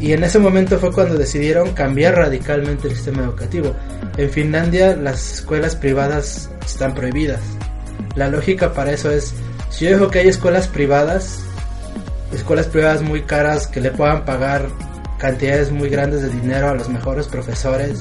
Y 0.00 0.12
en 0.12 0.22
ese 0.22 0.38
momento 0.38 0.78
fue 0.78 0.92
cuando 0.92 1.16
decidieron 1.16 1.72
cambiar 1.72 2.14
radicalmente 2.16 2.88
el 2.88 2.94
sistema 2.94 3.24
educativo. 3.24 3.74
En 4.16 4.30
Finlandia 4.30 4.96
las 4.96 5.34
escuelas 5.34 5.74
privadas 5.74 6.50
están 6.64 6.94
prohibidas. 6.94 7.40
La 8.14 8.28
lógica 8.28 8.72
para 8.72 8.92
eso 8.92 9.10
es 9.10 9.34
Si 9.70 9.84
yo 9.84 9.92
digo 9.92 10.10
que 10.10 10.20
hay 10.20 10.28
escuelas 10.28 10.68
privadas, 10.68 11.40
escuelas 12.32 12.66
privadas 12.66 13.02
muy 13.02 13.22
caras 13.22 13.66
que 13.66 13.80
le 13.80 13.90
puedan 13.90 14.24
pagar 14.24 14.68
cantidades 15.18 15.72
muy 15.72 15.88
grandes 15.88 16.22
de 16.22 16.30
dinero 16.30 16.68
a 16.68 16.74
los 16.74 16.88
mejores 16.88 17.26
profesores 17.26 18.00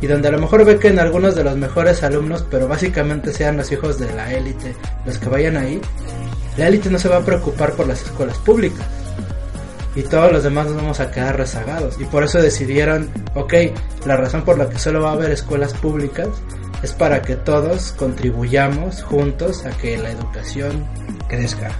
y 0.00 0.06
donde 0.06 0.28
a 0.28 0.32
lo 0.32 0.38
mejor 0.38 0.64
ve 0.64 0.78
que 0.78 0.88
en 0.88 0.98
algunos 0.98 1.34
de 1.34 1.44
los 1.44 1.56
mejores 1.56 2.02
alumnos, 2.02 2.44
pero 2.50 2.68
básicamente 2.68 3.32
sean 3.32 3.56
los 3.56 3.70
hijos 3.72 3.98
de 3.98 4.12
la 4.12 4.32
élite 4.32 4.74
los 5.06 5.18
que 5.18 5.28
vayan 5.28 5.56
ahí, 5.56 5.80
la 6.56 6.68
élite 6.68 6.90
no 6.90 6.98
se 6.98 7.08
va 7.08 7.16
a 7.18 7.24
preocupar 7.24 7.72
por 7.72 7.86
las 7.86 8.02
escuelas 8.02 8.38
públicas 8.38 8.86
y 9.96 10.02
todos 10.02 10.32
los 10.32 10.42
demás 10.42 10.66
nos 10.66 10.76
vamos 10.76 11.00
a 11.00 11.10
quedar 11.10 11.36
rezagados. 11.36 12.00
Y 12.00 12.04
por 12.04 12.24
eso 12.24 12.40
decidieron, 12.40 13.10
ok, 13.34 13.54
la 14.06 14.16
razón 14.16 14.42
por 14.42 14.58
la 14.58 14.68
que 14.68 14.78
solo 14.78 15.02
va 15.02 15.10
a 15.10 15.14
haber 15.14 15.30
escuelas 15.30 15.72
públicas 15.74 16.28
es 16.82 16.92
para 16.92 17.22
que 17.22 17.36
todos 17.36 17.92
contribuyamos 17.92 19.02
juntos 19.02 19.64
a 19.64 19.70
que 19.70 19.96
la 19.96 20.10
educación 20.10 20.84
crezca. 21.28 21.70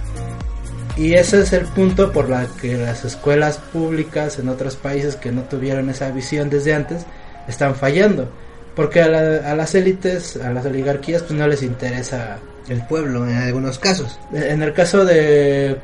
Y 0.97 1.13
ese 1.13 1.41
es 1.41 1.51
el 1.51 1.65
punto 1.65 2.13
por 2.13 2.29
la 2.29 2.47
que 2.61 2.77
las 2.77 3.03
escuelas 3.03 3.57
públicas 3.57 4.39
en 4.39 4.47
otros 4.47 4.77
países 4.77 5.17
que 5.17 5.31
no 5.31 5.43
tuvieron 5.43 5.89
esa 5.89 6.09
visión 6.11 6.49
desde 6.49 6.73
antes 6.73 7.05
están 7.47 7.75
fallando. 7.75 8.29
Porque 8.75 9.01
a, 9.01 9.55
las 9.55 9.73
élites, 9.73 10.35
a 10.37 10.51
las 10.51 10.65
oligarquías, 10.65 11.23
pues 11.23 11.39
no 11.39 11.47
les 11.47 11.63
interesa 11.63 12.37
el 12.67 12.85
pueblo 12.87 13.25
en 13.25 13.37
algunos 13.37 13.79
casos. 13.79 14.19
En 14.33 14.61
el 14.61 14.73
caso 14.73 15.05
de 15.05 15.79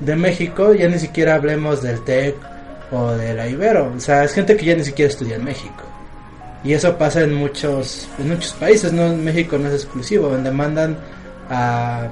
de 0.00 0.16
México, 0.16 0.74
ya 0.74 0.88
ni 0.88 0.98
siquiera 0.98 1.34
hablemos 1.34 1.82
del 1.82 2.02
TEC 2.04 2.34
o 2.90 3.12
de 3.12 3.34
la 3.34 3.48
Ibero. 3.48 3.92
O 3.96 4.00
sea, 4.00 4.24
es 4.24 4.32
gente 4.32 4.56
que 4.56 4.66
ya 4.66 4.76
ni 4.76 4.84
siquiera 4.84 5.10
estudia 5.10 5.36
en 5.36 5.44
México. 5.44 5.84
Y 6.62 6.72
eso 6.72 6.96
pasa 6.96 7.22
en 7.22 7.34
muchos, 7.34 8.08
en 8.18 8.30
muchos 8.30 8.52
países, 8.54 8.92
no 8.92 9.06
en 9.06 9.22
México 9.22 9.58
no 9.58 9.68
es 9.68 9.74
exclusivo, 9.74 10.28
donde 10.28 10.50
mandan 10.50 10.96
a, 11.50 12.08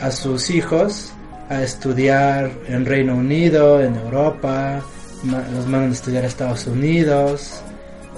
a 0.00 0.10
sus 0.10 0.50
hijos 0.50 1.12
a 1.48 1.62
estudiar 1.62 2.50
en 2.66 2.84
Reino 2.86 3.14
Unido, 3.14 3.80
en 3.80 3.94
Europa, 3.94 4.80
los 5.24 5.66
mandan 5.66 5.90
a 5.90 5.92
estudiar 5.92 6.24
a 6.24 6.26
Estados 6.26 6.66
Unidos. 6.66 7.62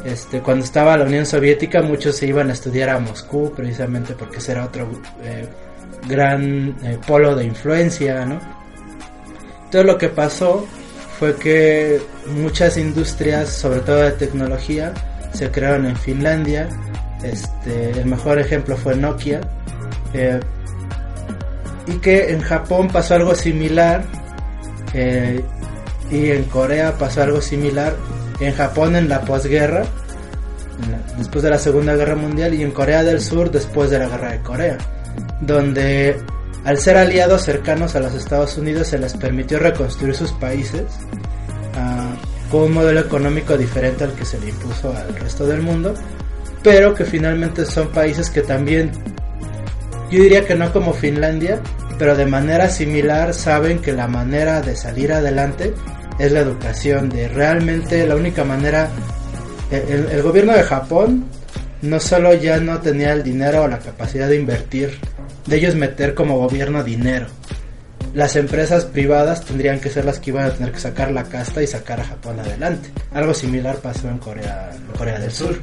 Este, 0.05 0.41
cuando 0.41 0.65
estaba 0.65 0.99
la 0.99 1.07
Unión 1.07 1.25
Soviética, 1.25 1.81
muchos 1.81 2.17
se 2.17 2.27
iban 2.27 2.51
a 2.51 2.53
estudiar 2.53 2.91
a 2.91 2.99
Moscú, 2.99 3.53
precisamente 3.57 4.15
porque 4.15 4.37
ese 4.37 4.53
era 4.53 4.67
otro 4.67 4.87
eh, 5.23 5.49
gran 6.07 6.77
eh, 6.85 6.99
polo 7.07 7.35
de 7.35 7.45
influencia, 7.45 8.27
¿no? 8.27 8.39
Todo 9.71 9.83
lo 9.83 9.97
que 9.97 10.11
pasó 10.11 10.67
fue 11.19 11.35
que 11.37 12.03
muchas 12.37 12.77
industrias, 12.77 13.49
sobre 13.49 13.81
todo 13.81 13.97
de 13.97 14.13
tecnología, 14.13 14.93
se 15.33 15.51
crearon 15.51 15.87
en 15.87 15.97
Finlandia. 15.97 16.69
Este, 17.23 17.91
el 17.93 18.05
mejor 18.05 18.39
ejemplo 18.39 18.77
fue 18.77 18.95
Nokia. 18.95 19.41
Eh, 20.13 20.39
y 21.87 21.95
que 21.95 22.31
en 22.31 22.43
Japón 22.43 22.89
pasó 22.89 23.15
algo 23.15 23.35
similar. 23.35 24.05
Y 26.11 26.31
en 26.31 26.45
Corea 26.45 26.93
pasó 26.97 27.23
algo 27.23 27.41
similar. 27.41 27.97
En 28.41 28.53
Japón 28.55 28.97
en 28.97 29.09
la 29.09 29.21
posguerra, 29.21 29.85
después 31.19 31.43
de 31.43 31.51
la 31.51 31.59
Segunda 31.59 31.95
Guerra 31.97 32.17
Mundial, 32.17 32.55
y 32.55 32.63
en 32.63 32.71
Corea 32.71 33.03
del 33.03 33.21
Sur 33.21 33.51
después 33.51 33.91
de 33.91 33.99
la 33.99 34.09
Guerra 34.09 34.33
de 34.33 34.41
Corea. 34.41 34.79
Donde 35.41 36.17
al 36.65 36.79
ser 36.79 36.97
aliados 36.97 37.43
cercanos 37.43 37.95
a 37.95 38.01
los 38.01 38.15
Estados 38.15 38.57
Unidos 38.57 38.89
se 38.89 38.99
les 38.99 39.15
permitió 39.15 39.59
reconstruir 39.59 40.15
sus 40.15 40.33
países 40.33 40.85
ah, 41.77 42.15
con 42.51 42.63
un 42.63 42.73
modelo 42.73 43.01
económico 43.01 43.57
diferente 43.57 44.05
al 44.05 44.13
que 44.15 44.25
se 44.25 44.41
le 44.41 44.49
impuso 44.49 44.95
al 44.97 45.15
resto 45.17 45.47
del 45.47 45.61
mundo, 45.61 45.95
pero 46.63 46.95
que 46.95 47.05
finalmente 47.05 47.67
son 47.67 47.89
países 47.89 48.31
que 48.31 48.41
también, 48.41 48.91
yo 50.11 50.23
diría 50.23 50.47
que 50.47 50.55
no 50.55 50.73
como 50.73 50.95
Finlandia, 50.95 51.61
pero 51.99 52.17
de 52.17 52.27
manera 52.27 52.69
similar 52.71 53.35
saben 53.35 53.81
que 53.81 53.93
la 53.93 54.09
manera 54.09 54.63
de 54.63 54.75
salir 54.75 55.13
adelante 55.13 55.75
es 56.19 56.33
la 56.33 56.41
educación, 56.41 57.09
de 57.09 57.29
realmente 57.29 58.07
la 58.07 58.17
única 58.17 58.45
manera, 58.45 58.89
el, 59.71 60.23
gobierno 60.23 60.53
de 60.53 60.63
Japón 60.63 61.25
no 61.83 62.01
solo 62.01 62.35
ya 62.35 62.59
no 62.59 62.81
tenía 62.81 63.13
el 63.13 63.23
dinero 63.23 63.65
o 63.65 63.69
la 63.69 63.79
capacidad 63.79 64.29
de 64.29 64.37
invertir 64.37 64.99
de 65.47 65.57
ellos 65.57 65.75
meter 65.75 66.15
como 66.15 66.39
gobierno 66.39 66.83
dinero. 66.83 67.27
Las 68.15 68.37
empresas 68.37 68.85
privadas 68.85 69.45
tendrían 69.45 69.81
que 69.81 69.91
ser 69.91 70.05
las 70.05 70.21
que 70.21 70.31
iban 70.31 70.47
a 70.47 70.51
tener 70.51 70.73
que 70.73 70.79
sacar 70.79 71.11
la 71.11 71.25
casta 71.25 71.63
y 71.63 71.67
sacar 71.67 72.01
a 72.01 72.05
Japón 72.05 72.39
adelante. 72.39 72.91
Algo 73.13 73.35
similar 73.35 73.77
pasó 73.79 74.09
en 74.09 74.19
Corea, 74.19 74.71
Corea 74.97 75.19
del 75.19 75.33
Sur. 75.33 75.59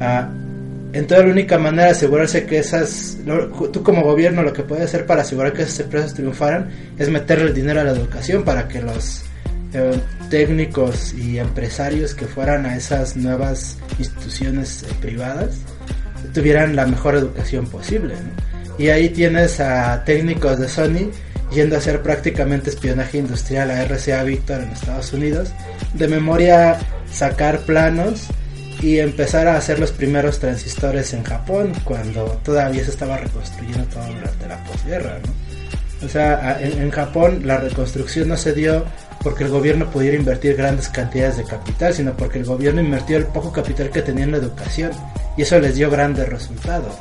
Ah, 0.00 0.28
entonces 0.92 1.26
la 1.26 1.32
única 1.32 1.58
manera 1.58 1.86
de 1.86 1.90
asegurarse 1.90 2.46
que 2.46 2.58
esas, 2.58 3.18
tú 3.72 3.82
como 3.82 4.02
gobierno 4.02 4.44
lo 4.44 4.52
que 4.52 4.62
puedes 4.62 4.84
hacer 4.84 5.04
para 5.04 5.22
asegurar 5.22 5.52
que 5.52 5.62
esas 5.62 5.80
empresas 5.80 6.14
triunfaran 6.14 6.70
es 6.96 7.10
meterle 7.10 7.46
el 7.48 7.54
dinero 7.54 7.80
a 7.80 7.84
la 7.84 7.90
educación 7.90 8.44
para 8.44 8.68
que 8.68 8.80
los 8.80 9.24
eh, 9.74 10.00
técnicos 10.30 11.12
y 11.14 11.38
empresarios 11.38 12.14
que 12.14 12.26
fueran 12.26 12.66
a 12.66 12.76
esas 12.76 13.16
nuevas 13.16 13.78
instituciones 13.98 14.82
eh, 14.82 14.86
privadas 15.00 15.58
tuvieran 16.32 16.74
la 16.74 16.86
mejor 16.86 17.14
educación 17.16 17.66
posible. 17.66 18.14
Y 18.78 18.88
ahí 18.88 19.08
tienes 19.10 19.60
a 19.60 20.04
técnicos 20.04 20.58
de 20.58 20.68
Sony 20.68 21.10
yendo 21.52 21.76
a 21.76 21.78
hacer 21.78 22.02
prácticamente 22.02 22.70
espionaje 22.70 23.18
industrial 23.18 23.70
a 23.70 23.84
RCA 23.84 24.24
Victor 24.24 24.62
en 24.62 24.70
Estados 24.70 25.12
Unidos. 25.12 25.50
De 25.92 26.08
memoria 26.08 26.78
sacar 27.10 27.60
planos 27.60 28.26
y 28.82 28.98
empezar 28.98 29.46
a 29.46 29.56
hacer 29.56 29.78
los 29.78 29.92
primeros 29.92 30.38
transistores 30.40 31.14
en 31.14 31.22
Japón 31.22 31.72
cuando 31.84 32.24
todavía 32.44 32.84
se 32.84 32.90
estaba 32.90 33.16
reconstruyendo 33.18 33.84
todo 33.84 34.06
durante 34.06 34.48
la 34.48 34.64
posguerra. 34.64 35.18
O 36.04 36.08
sea, 36.08 36.58
en, 36.60 36.90
Japón 36.90 37.42
la 37.44 37.58
reconstrucción 37.58 38.28
no 38.28 38.36
se 38.36 38.52
dio 38.52 38.84
porque 39.24 39.44
el 39.44 39.50
gobierno 39.50 39.90
pudiera 39.90 40.18
invertir 40.18 40.54
grandes 40.54 40.90
cantidades 40.90 41.38
de 41.38 41.44
capital, 41.44 41.94
sino 41.94 42.14
porque 42.14 42.38
el 42.38 42.44
gobierno 42.44 42.82
invirtió 42.82 43.16
el 43.16 43.24
poco 43.24 43.50
capital 43.50 43.88
que 43.90 44.02
tenía 44.02 44.24
en 44.24 44.32
la 44.32 44.36
educación 44.36 44.92
y 45.36 45.42
eso 45.42 45.58
les 45.58 45.74
dio 45.74 45.90
grandes 45.90 46.28
resultados. 46.28 46.94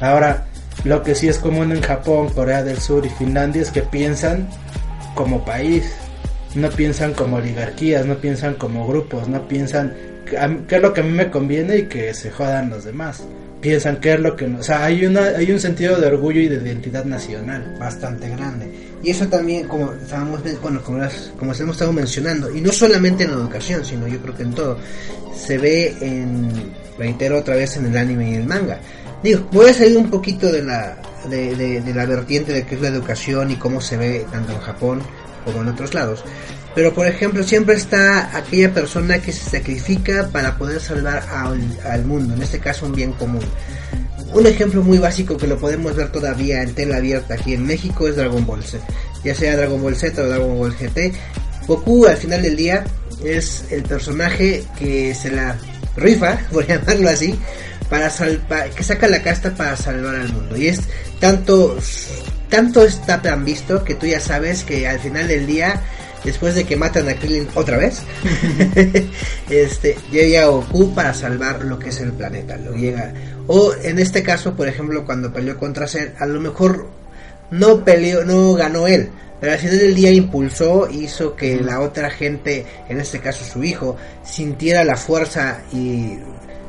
Ahora, 0.00 0.46
lo 0.84 1.02
que 1.02 1.14
sí 1.14 1.28
es 1.28 1.38
común 1.38 1.72
en 1.72 1.80
Japón, 1.80 2.28
Corea 2.28 2.62
del 2.62 2.78
Sur 2.78 3.06
y 3.06 3.08
Finlandia 3.08 3.62
es 3.62 3.70
que 3.70 3.82
piensan 3.82 4.48
como 5.14 5.44
país, 5.44 5.90
no 6.54 6.68
piensan 6.68 7.14
como 7.14 7.36
oligarquías, 7.36 8.04
no 8.04 8.16
piensan 8.16 8.54
como 8.54 8.86
grupos, 8.86 9.26
no 9.26 9.48
piensan 9.48 9.94
qué 10.24 10.76
es 10.76 10.82
lo 10.82 10.92
que 10.92 11.00
a 11.00 11.04
mí 11.04 11.10
me 11.10 11.30
conviene 11.30 11.78
y 11.78 11.82
que 11.84 12.14
se 12.14 12.30
jodan 12.30 12.70
los 12.70 12.84
demás. 12.84 13.22
Piensan 13.60 14.00
qué 14.00 14.14
es 14.14 14.20
lo 14.20 14.36
que 14.36 14.46
o 14.46 14.62
sea, 14.62 14.86
hay 14.86 15.04
una 15.04 15.20
hay 15.36 15.52
un 15.52 15.60
sentido 15.60 16.00
de 16.00 16.06
orgullo 16.06 16.40
y 16.40 16.48
de 16.48 16.56
identidad 16.56 17.04
nacional 17.04 17.76
bastante 17.78 18.28
grande. 18.30 18.70
Y 19.02 19.10
eso 19.10 19.26
también 19.28 19.68
como 19.68 19.92
estábamos 19.92 20.40
bueno, 20.62 20.82
como, 20.82 21.02
como 21.38 21.52
hemos 21.52 21.74
estado 21.76 21.92
mencionando, 21.92 22.54
y 22.54 22.60
no 22.60 22.72
solamente 22.72 23.24
en 23.24 23.30
la 23.30 23.36
educación, 23.36 23.84
sino 23.84 24.06
yo 24.06 24.18
creo 24.20 24.36
que 24.36 24.42
en 24.44 24.54
todo, 24.54 24.78
se 25.34 25.58
ve 25.58 25.94
en 26.00 26.50
reitero 26.98 27.38
otra 27.38 27.56
vez 27.56 27.76
en 27.76 27.86
el 27.86 27.96
anime 27.96 28.30
y 28.30 28.34
el 28.34 28.46
manga 28.46 28.78
Digo, 29.22 29.46
a 29.68 29.72
salir 29.74 29.98
un 29.98 30.08
poquito 30.08 30.50
de 30.50 30.62
la, 30.62 30.96
de, 31.28 31.82
la 31.94 32.06
vertiente 32.06 32.52
de 32.52 32.64
qué 32.64 32.76
es 32.76 32.80
la 32.80 32.88
educación 32.88 33.50
y 33.50 33.56
cómo 33.56 33.80
se 33.80 33.98
ve 33.98 34.26
tanto 34.32 34.52
en 34.52 34.60
Japón 34.60 35.02
como 35.44 35.60
en 35.60 35.68
otros 35.68 35.92
lados. 35.92 36.24
Pero 36.74 36.94
por 36.94 37.06
ejemplo, 37.06 37.42
siempre 37.42 37.74
está 37.74 38.36
aquella 38.36 38.72
persona 38.72 39.20
que 39.20 39.32
se 39.32 39.50
sacrifica 39.50 40.28
para 40.32 40.56
poder 40.56 40.80
salvar 40.80 41.24
al, 41.84 42.04
mundo, 42.04 42.34
en 42.34 42.42
este 42.42 42.60
caso 42.60 42.86
un 42.86 42.92
bien 42.92 43.12
común. 43.12 43.44
Un 44.32 44.46
ejemplo 44.46 44.82
muy 44.82 44.98
básico 44.98 45.36
que 45.36 45.48
lo 45.48 45.58
podemos 45.58 45.96
ver 45.96 46.12
todavía 46.12 46.62
en 46.62 46.72
tela 46.74 46.98
abierta 46.98 47.34
aquí 47.34 47.54
en 47.54 47.66
México 47.66 48.06
es 48.06 48.14
Dragon 48.14 48.46
Ball 48.46 48.62
Z. 48.62 48.84
Ya 49.24 49.34
sea 49.34 49.56
Dragon 49.56 49.82
Ball 49.82 49.96
Z 49.96 50.22
o 50.22 50.28
Dragon 50.28 50.56
Ball 50.56 50.72
GT, 50.72 51.12
Goku 51.66 52.06
al 52.06 52.16
final 52.16 52.42
del 52.42 52.56
día 52.56 52.84
es 53.24 53.64
el 53.70 53.82
personaje 53.82 54.64
que 54.78 55.14
se 55.14 55.30
la 55.30 55.56
rifa, 55.96 56.38
por 56.52 56.66
llamarlo 56.66 57.08
así, 57.10 57.38
para 57.88 58.10
salvar, 58.10 58.70
que 58.70 58.82
saca 58.82 59.08
la 59.08 59.22
casta 59.22 59.54
para 59.54 59.76
salvar 59.76 60.14
al 60.14 60.32
mundo. 60.32 60.56
Y 60.56 60.68
es 60.68 60.80
tanto, 61.18 61.76
tanto 62.48 62.84
está 62.84 63.20
tan 63.20 63.44
visto 63.44 63.84
que 63.84 63.94
tú 63.94 64.06
ya 64.06 64.20
sabes 64.20 64.64
que 64.64 64.86
al 64.86 65.00
final 65.00 65.28
del 65.28 65.46
día, 65.46 65.80
después 66.24 66.54
de 66.54 66.64
que 66.64 66.76
matan 66.76 67.08
a 67.08 67.14
Krillin 67.14 67.48
otra 67.54 67.76
vez, 67.76 68.02
este, 69.50 69.96
llega 70.10 70.46
Goku 70.46 70.94
para 70.94 71.14
salvar 71.14 71.64
lo 71.64 71.78
que 71.78 71.90
es 71.90 72.00
el 72.00 72.12
planeta. 72.12 72.56
Lo 72.56 72.74
llega. 72.74 73.12
O 73.46 73.72
en 73.82 73.98
este 73.98 74.22
caso, 74.22 74.54
por 74.54 74.68
ejemplo, 74.68 75.04
cuando 75.04 75.32
peleó 75.32 75.58
contra 75.58 75.86
Cell, 75.86 76.10
a 76.18 76.26
lo 76.26 76.40
mejor 76.40 76.88
no 77.50 77.84
peleó, 77.84 78.24
no 78.24 78.54
ganó 78.54 78.86
él. 78.86 79.10
Pero 79.40 79.52
al 79.52 79.58
final 79.58 79.78
del 79.78 79.94
día 79.94 80.12
impulsó, 80.12 80.88
hizo 80.90 81.34
que 81.34 81.56
la 81.56 81.80
otra 81.80 82.10
gente, 82.10 82.66
en 82.88 83.00
este 83.00 83.20
caso 83.20 83.42
su 83.44 83.64
hijo, 83.64 83.96
sintiera 84.22 84.84
la 84.84 84.96
fuerza 84.96 85.62
y 85.72 86.18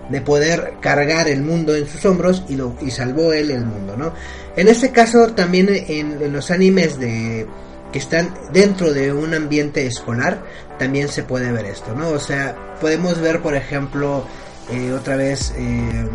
de 0.09 0.21
poder 0.21 0.73
cargar 0.81 1.27
el 1.27 1.41
mundo 1.41 1.75
en 1.75 1.87
sus 1.87 2.05
hombros 2.05 2.43
y, 2.49 2.55
lo, 2.55 2.75
y 2.81 2.91
salvó 2.91 3.33
él 3.33 3.51
el 3.51 3.65
mundo, 3.65 3.95
¿no? 3.97 4.13
En 4.55 4.67
este 4.67 4.91
caso 4.91 5.33
también 5.33 5.69
en, 5.69 6.31
los 6.33 6.51
animes 6.51 6.99
de 6.99 7.47
que 7.91 7.99
están 7.99 8.33
dentro 8.53 8.93
de 8.93 9.11
un 9.13 9.33
ambiente 9.33 9.85
escolar 9.85 10.43
también 10.79 11.09
se 11.09 11.23
puede 11.23 11.51
ver 11.51 11.65
esto, 11.65 11.93
¿no? 11.95 12.09
O 12.09 12.19
sea, 12.19 12.55
podemos 12.79 13.19
ver 13.19 13.41
por 13.41 13.55
ejemplo 13.55 14.25
eh, 14.71 14.91
otra 14.93 15.15
vez 15.15 15.53
eh, 15.57 16.09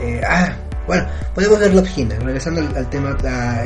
eh, 0.00 0.20
ah, 0.26 0.56
Bueno, 0.86 1.06
podemos 1.34 1.58
ver 1.60 1.74
Love 1.74 1.98
Hina, 1.98 2.16
regresando 2.16 2.60
al, 2.60 2.90
tema 2.90 3.16
a, 3.24 3.64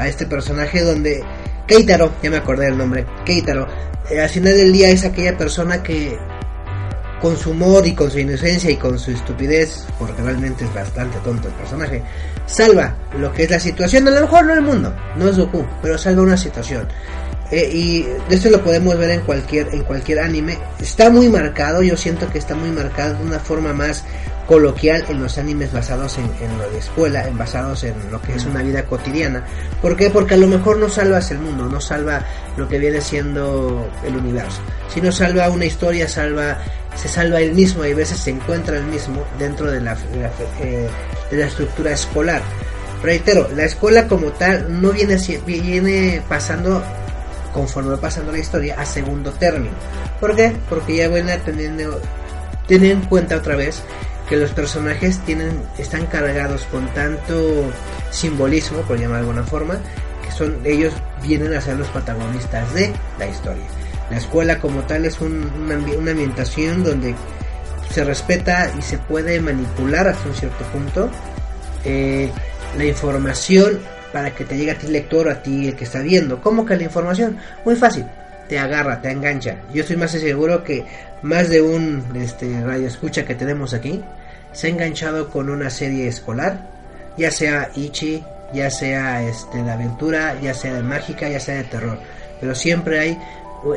a, 0.00 0.08
este 0.08 0.26
personaje 0.26 0.82
donde 0.82 1.24
Keitaro, 1.66 2.12
ya 2.22 2.30
me 2.30 2.36
acordé 2.36 2.66
del 2.66 2.78
nombre, 2.78 3.06
Keitaro, 3.24 3.66
eh, 4.10 4.20
al 4.20 4.28
final 4.28 4.56
del 4.56 4.72
día 4.72 4.90
es 4.90 5.04
aquella 5.04 5.36
persona 5.36 5.82
que 5.82 6.18
con 7.20 7.36
su 7.36 7.50
humor 7.52 7.86
y 7.86 7.94
con 7.94 8.10
su 8.10 8.18
inocencia 8.18 8.70
y 8.70 8.76
con 8.76 8.98
su 8.98 9.12
estupidez, 9.12 9.86
porque 9.98 10.22
realmente 10.22 10.64
es 10.64 10.74
bastante 10.74 11.18
tonto 11.18 11.48
el 11.48 11.54
personaje, 11.54 12.02
salva 12.46 12.94
lo 13.18 13.32
que 13.32 13.44
es 13.44 13.50
la 13.50 13.60
situación, 13.60 14.06
a 14.08 14.10
lo 14.10 14.22
mejor 14.22 14.44
no 14.44 14.54
el 14.54 14.62
mundo, 14.62 14.94
no 15.16 15.28
es 15.28 15.38
Goku, 15.38 15.64
pero 15.80 15.98
salva 15.98 16.22
una 16.22 16.36
situación. 16.36 16.88
Eh, 17.50 17.70
y 17.70 18.06
esto 18.30 18.48
lo 18.48 18.64
podemos 18.64 18.96
ver 18.96 19.10
en 19.10 19.20
cualquier, 19.20 19.68
en 19.74 19.84
cualquier 19.84 20.20
anime. 20.20 20.58
Está 20.80 21.10
muy 21.10 21.28
marcado, 21.28 21.82
yo 21.82 21.98
siento 21.98 22.30
que 22.30 22.38
está 22.38 22.54
muy 22.54 22.70
marcado 22.70 23.14
de 23.18 23.24
una 23.24 23.38
forma 23.38 23.74
más 23.74 24.04
coloquial 24.46 25.04
en 25.08 25.22
los 25.22 25.38
animes 25.38 25.72
basados 25.72 26.18
en, 26.18 26.58
lo 26.58 26.70
de 26.70 26.78
escuela, 26.78 27.28
en 27.28 27.36
basados 27.36 27.84
en 27.84 27.94
lo 28.10 28.20
que 28.22 28.34
es 28.34 28.44
una 28.46 28.62
vida 28.62 28.84
cotidiana. 28.84 29.44
¿Por 29.80 29.96
qué? 29.96 30.10
Porque 30.10 30.34
a 30.34 30.38
lo 30.38 30.48
mejor 30.48 30.78
no 30.78 30.88
salvas 30.88 31.30
el 31.30 31.38
mundo, 31.38 31.68
no 31.68 31.80
salva 31.80 32.24
lo 32.56 32.66
que 32.68 32.78
viene 32.78 33.00
siendo 33.00 33.86
el 34.04 34.16
universo, 34.16 34.60
sino 34.92 35.12
salva 35.12 35.50
una 35.50 35.66
historia, 35.66 36.08
salva 36.08 36.58
se 36.94 37.08
salva 37.08 37.40
él 37.40 37.52
mismo 37.52 37.84
y 37.84 37.92
a 37.92 37.94
veces 37.94 38.18
se 38.18 38.30
encuentra 38.30 38.76
él 38.76 38.84
mismo 38.84 39.24
dentro 39.38 39.70
de 39.70 39.80
la, 39.80 39.96
eh, 40.60 40.88
de 41.32 41.38
la 41.38 41.46
estructura 41.46 41.92
escolar. 41.92 42.42
Reitero, 43.02 43.48
la 43.56 43.64
escuela 43.64 44.06
como 44.06 44.28
tal 44.32 44.80
no 44.80 44.92
viene, 44.92 45.16
viene 45.44 46.22
pasando 46.28 46.82
conforme 47.52 47.90
va 47.90 48.00
pasando 48.00 48.32
la 48.32 48.38
historia 48.38 48.76
a 48.78 48.86
segundo 48.86 49.32
término. 49.32 49.74
¿Por 50.20 50.36
qué? 50.36 50.52
Porque 50.68 50.96
ya 50.96 51.08
van 51.08 51.28
a 51.28 51.38
teniendo, 51.38 52.00
tener 52.68 52.92
en 52.92 53.00
cuenta 53.02 53.36
otra 53.36 53.56
vez 53.56 53.82
que 54.28 54.36
los 54.36 54.52
personajes 54.52 55.18
tienen, 55.20 55.62
están 55.78 56.06
cargados 56.06 56.62
con 56.70 56.86
tanto 56.94 57.64
simbolismo, 58.10 58.78
por 58.82 58.98
llamar 58.98 59.16
de 59.16 59.28
alguna 59.28 59.42
forma, 59.42 59.78
que 60.24 60.30
son 60.30 60.60
ellos 60.64 60.92
vienen 61.22 61.54
a 61.54 61.60
ser 61.60 61.76
los 61.76 61.88
protagonistas 61.88 62.72
de 62.72 62.92
la 63.18 63.26
historia. 63.26 63.64
La 64.10 64.18
escuela 64.18 64.58
como 64.58 64.82
tal 64.82 65.04
es 65.04 65.20
una, 65.20 65.74
ambientación 65.74 66.84
donde 66.84 67.14
se 67.92 68.04
respeta 68.04 68.72
y 68.78 68.82
se 68.82 68.98
puede 68.98 69.40
manipular 69.40 70.08
hasta 70.08 70.28
un 70.28 70.34
cierto 70.34 70.64
punto 70.66 71.10
eh, 71.84 72.30
la 72.76 72.84
información 72.84 73.78
para 74.12 74.34
que 74.34 74.44
te 74.44 74.56
llegue 74.56 74.72
a 74.72 74.78
ti 74.78 74.88
lector 74.88 75.28
o 75.28 75.30
a 75.30 75.42
ti 75.42 75.68
el 75.68 75.76
que 75.76 75.84
está 75.84 76.00
viendo. 76.00 76.40
¿Cómo 76.42 76.66
que 76.66 76.76
la 76.76 76.82
información? 76.84 77.38
Muy 77.64 77.76
fácil, 77.76 78.04
te 78.48 78.58
agarra, 78.58 79.00
te 79.00 79.10
engancha. 79.10 79.56
Yo 79.72 79.82
estoy 79.82 79.96
más 79.96 80.10
seguro 80.10 80.64
que 80.64 80.84
más 81.22 81.48
de 81.48 81.62
un 81.62 82.04
este, 82.16 82.60
radio 82.62 82.86
escucha 82.86 83.24
que 83.24 83.34
tenemos 83.34 83.74
aquí 83.74 84.02
se 84.52 84.66
ha 84.66 84.70
enganchado 84.70 85.30
con 85.30 85.50
una 85.50 85.70
serie 85.70 86.06
escolar, 86.06 86.60
ya 87.16 87.30
sea 87.30 87.70
Ichi, 87.74 88.22
ya 88.52 88.70
sea 88.70 89.22
este, 89.22 89.62
de 89.62 89.70
aventura, 89.70 90.38
ya 90.40 90.54
sea 90.54 90.74
de 90.74 90.82
mágica, 90.82 91.28
ya 91.28 91.40
sea 91.40 91.56
de 91.56 91.64
terror. 91.64 91.98
Pero 92.40 92.54
siempre 92.54 92.98
hay 92.98 93.18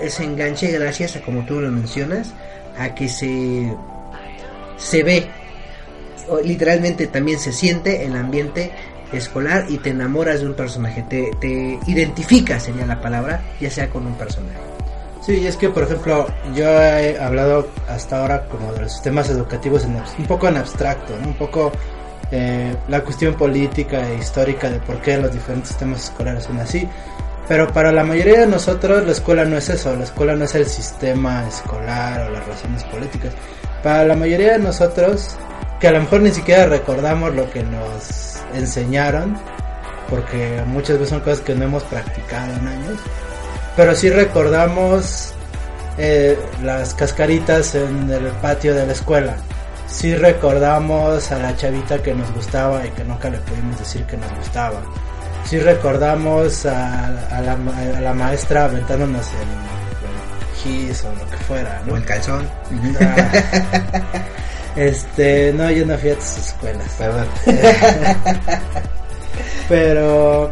ese 0.02 0.24
enganche 0.24 0.72
gracias 0.72 1.16
a 1.16 1.22
como 1.22 1.46
tú 1.46 1.62
lo 1.62 1.72
mencionas 1.72 2.34
a 2.78 2.94
que 2.96 3.08
se 3.08 3.74
se 4.78 5.04
ve 5.04 5.28
literalmente 6.44 7.08
también 7.08 7.40
se 7.40 7.52
siente 7.52 8.06
el 8.06 8.16
ambiente 8.16 8.72
escolar 9.14 9.66
y 9.70 9.78
te 9.78 9.92
enamoras 9.92 10.42
de 10.42 10.48
un 10.48 10.54
personaje 10.56 11.04
te, 11.04 11.32
te 11.40 11.80
identificas 11.88 12.64
sería 12.64 12.86
la 12.86 13.00
palabra 13.02 13.42
ya 13.60 13.70
sea 13.70 13.90
con 13.90 14.08
un 14.08 14.16
personaje 14.16 14.76
Sí, 15.26 15.48
es 15.48 15.58
que 15.58 15.70
por 15.70 15.84
ejemplo 15.84 16.28
yo 16.54 16.66
he 16.66 17.18
hablado 17.18 17.68
hasta 17.90 18.22
ahora 18.22 18.46
como 18.48 18.72
de 18.74 18.82
los 18.82 18.92
sistemas 18.92 19.28
educativos 19.28 19.84
en, 19.84 19.96
un 19.96 20.26
poco 20.28 20.48
en 20.48 20.58
abstracto, 20.58 21.16
un 21.16 21.34
poco 21.34 21.72
eh, 22.32 22.76
la 22.88 23.02
cuestión 23.02 23.34
política 23.34 24.08
e 24.08 24.20
histórica 24.20 24.70
de 24.70 24.80
por 24.80 25.02
qué 25.02 25.18
los 25.18 25.34
diferentes 25.34 25.70
sistemas 25.70 26.04
escolares 26.04 26.44
son 26.44 26.60
así. 26.60 26.88
Pero 27.48 27.74
para 27.74 27.92
la 27.92 28.04
mayoría 28.04 28.42
de 28.42 28.48
nosotros 28.48 29.04
la 29.04 29.14
escuela 29.14 29.46
no 29.46 29.58
es 29.58 29.68
eso, 29.68 29.96
la 29.96 30.04
escuela 30.04 30.36
no 30.36 30.46
es 30.46 30.54
el 30.54 30.68
sistema 30.68 31.48
escolar 31.48 32.28
o 32.28 32.30
las 32.30 32.44
relaciones 32.46 32.84
políticas. 32.84 33.34
Para 33.84 34.06
la 34.06 34.16
mayoría 34.16 34.54
de 34.54 34.60
nosotros, 34.60 35.36
que 35.80 35.88
a 35.88 35.92
lo 35.92 36.02
mejor 36.02 36.22
ni 36.22 36.32
siquiera 36.32 36.66
recordamos 36.66 37.36
lo 37.36 37.50
que 37.52 37.64
nos 37.64 38.40
enseñaron, 38.54 39.38
porque 40.10 40.64
muchas 40.66 40.98
veces 40.98 41.10
son 41.10 41.20
cosas 41.22 41.42
que 41.42 41.56
no 41.56 41.66
hemos 41.66 41.84
practicado 41.84 42.54
en 42.54 42.68
años, 42.68 43.00
pero 43.76 43.96
sí 43.96 44.10
recordamos 44.10 45.34
eh, 45.98 46.38
las 46.64 46.94
cascaritas 46.94 47.76
en 47.76 48.10
el 48.10 48.28
patio 48.42 48.74
de 48.74 48.86
la 48.86 48.94
escuela. 48.94 49.36
Sí 49.88 50.16
recordamos 50.16 51.32
a 51.32 51.38
la 51.38 51.56
chavita 51.56 52.02
que 52.02 52.14
nos 52.14 52.32
gustaba 52.34 52.86
y 52.86 52.90
que 52.90 53.04
nunca 53.04 53.30
le 53.30 53.38
pudimos 53.40 53.78
decir 53.78 54.04
que 54.06 54.18
nos 54.18 54.32
gustaba 54.36 54.82
sí 55.46 55.60
recordamos 55.60 56.66
a, 56.66 57.42
la, 58.02 58.14
maestra 58.14 58.66
aventándonos 58.66 59.28
el, 59.34 59.75
o 60.66 61.16
lo 61.16 61.30
que 61.30 61.38
fuera, 61.48 61.82
¿no? 61.86 61.94
O 61.94 61.98
el 61.98 62.06
calzón. 62.06 62.48
este, 64.76 65.54
no, 65.54 65.70
yo 65.70 65.86
no 65.86 65.98
fui 65.98 66.10
a 66.10 66.16
tus 66.16 66.38
escuelas. 66.38 66.88
Perdón. 66.98 67.28
pero, 69.70 70.52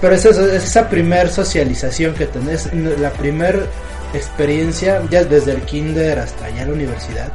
pero 0.00 0.14
es 0.14 0.24
eso, 0.24 0.46
es 0.46 0.64
esa 0.64 0.88
primer 0.88 1.30
socialización 1.30 2.14
que 2.14 2.26
tenés, 2.26 2.72
la 2.72 3.10
primer 3.10 3.66
experiencia, 4.14 5.02
ya 5.10 5.24
desde 5.24 5.52
el 5.52 5.62
kinder 5.62 6.18
hasta 6.18 6.46
allá 6.46 6.66
la 6.66 6.72
universidad, 6.72 7.32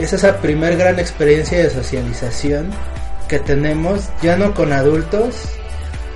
es 0.00 0.12
esa 0.12 0.38
primer 0.38 0.76
gran 0.76 0.98
experiencia 0.98 1.58
de 1.58 1.70
socialización 1.70 2.70
que 3.28 3.38
tenemos, 3.38 4.08
ya 4.22 4.36
no 4.36 4.54
con 4.54 4.72
adultos, 4.72 5.34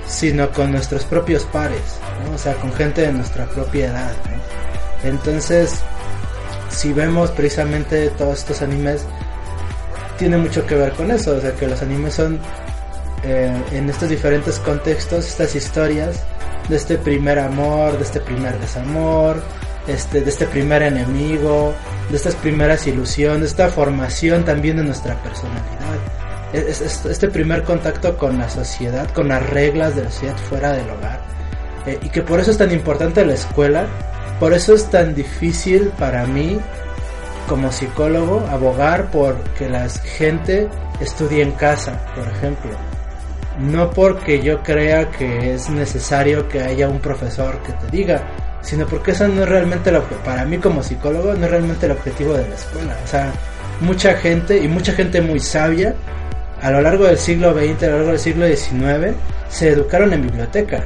sino 0.07 0.51
con 0.51 0.71
nuestros 0.71 1.05
propios 1.05 1.43
pares, 1.45 1.99
o 2.33 2.37
sea, 2.37 2.55
con 2.55 2.73
gente 2.73 3.01
de 3.01 3.13
nuestra 3.13 3.45
propia 3.45 3.87
edad. 3.87 4.13
Entonces, 5.03 5.79
si 6.69 6.93
vemos 6.93 7.31
precisamente 7.31 8.09
todos 8.09 8.39
estos 8.39 8.61
animes, 8.61 9.05
tiene 10.17 10.37
mucho 10.37 10.65
que 10.65 10.75
ver 10.75 10.93
con 10.93 11.11
eso, 11.11 11.35
o 11.35 11.41
sea, 11.41 11.53
que 11.53 11.67
los 11.67 11.81
animes 11.81 12.13
son 12.13 12.39
eh, 13.23 13.53
en 13.71 13.89
estos 13.89 14.09
diferentes 14.09 14.59
contextos, 14.59 15.27
estas 15.27 15.55
historias 15.55 16.23
de 16.69 16.75
este 16.75 16.97
primer 16.97 17.39
amor, 17.39 17.97
de 17.97 18.03
este 18.03 18.19
primer 18.19 18.57
desamor, 18.59 19.41
este, 19.87 20.21
de 20.21 20.29
este 20.29 20.45
primer 20.47 20.81
enemigo, 20.83 21.73
de 22.09 22.15
estas 22.15 22.35
primeras 22.35 22.87
ilusiones, 22.87 23.41
de 23.41 23.47
esta 23.47 23.69
formación 23.69 24.45
también 24.45 24.77
de 24.77 24.83
nuestra 24.83 25.21
personalidad 25.21 26.13
es, 26.53 27.05
este 27.05 27.27
primer 27.29 27.63
contacto 27.63 28.17
con 28.17 28.37
la 28.37 28.49
sociedad, 28.49 29.09
con 29.11 29.27
las 29.27 29.47
reglas 29.49 29.95
de 29.95 30.03
la 30.03 30.11
sociedad 30.11 30.37
fuera 30.37 30.71
del 30.73 30.89
hogar. 30.89 31.21
Eh, 31.85 31.99
y 32.01 32.09
que 32.09 32.21
por 32.21 32.39
eso 32.39 32.51
es 32.51 32.57
tan 32.57 32.71
importante 32.71 33.25
la 33.25 33.33
escuela, 33.33 33.87
por 34.43 34.51
eso 34.51 34.73
es 34.73 34.89
tan 34.89 35.15
difícil 35.15 35.87
para 35.97 36.25
mí 36.25 36.59
como 37.47 37.71
psicólogo 37.71 38.45
abogar 38.51 39.09
por 39.09 39.37
que 39.57 39.69
la 39.69 39.87
gente 39.87 40.67
estudie 40.99 41.43
en 41.43 41.53
casa, 41.53 41.97
por 42.13 42.27
ejemplo. 42.27 42.71
No 43.57 43.89
porque 43.91 44.41
yo 44.41 44.61
crea 44.61 45.09
que 45.11 45.53
es 45.53 45.69
necesario 45.69 46.49
que 46.49 46.61
haya 46.61 46.89
un 46.89 46.99
profesor 46.99 47.57
que 47.63 47.71
te 47.71 47.87
diga, 47.95 48.21
sino 48.59 48.85
porque 48.85 49.11
eso 49.11 49.29
no 49.29 49.43
es 49.43 49.47
realmente 49.47 49.93
lo 49.93 50.05
que, 50.09 50.15
para 50.15 50.43
mí 50.43 50.57
como 50.57 50.83
psicólogo, 50.83 51.35
no 51.35 51.45
es 51.45 51.49
realmente 51.49 51.85
el 51.85 51.93
objetivo 51.93 52.33
de 52.33 52.45
la 52.45 52.55
escuela. 52.55 52.97
O 53.01 53.07
sea, 53.07 53.31
mucha 53.79 54.13
gente 54.15 54.57
y 54.57 54.67
mucha 54.67 54.91
gente 54.91 55.21
muy 55.21 55.39
sabia 55.39 55.95
a 56.61 56.69
lo 56.69 56.81
largo 56.81 57.05
del 57.05 57.17
siglo 57.17 57.53
XX, 57.53 57.83
a 57.83 57.87
lo 57.87 57.95
largo 57.95 58.11
del 58.11 58.19
siglo 58.19 58.45
XIX, 58.45 59.15
se 59.47 59.69
educaron 59.69 60.11
en 60.11 60.23
bibliotecas. 60.23 60.83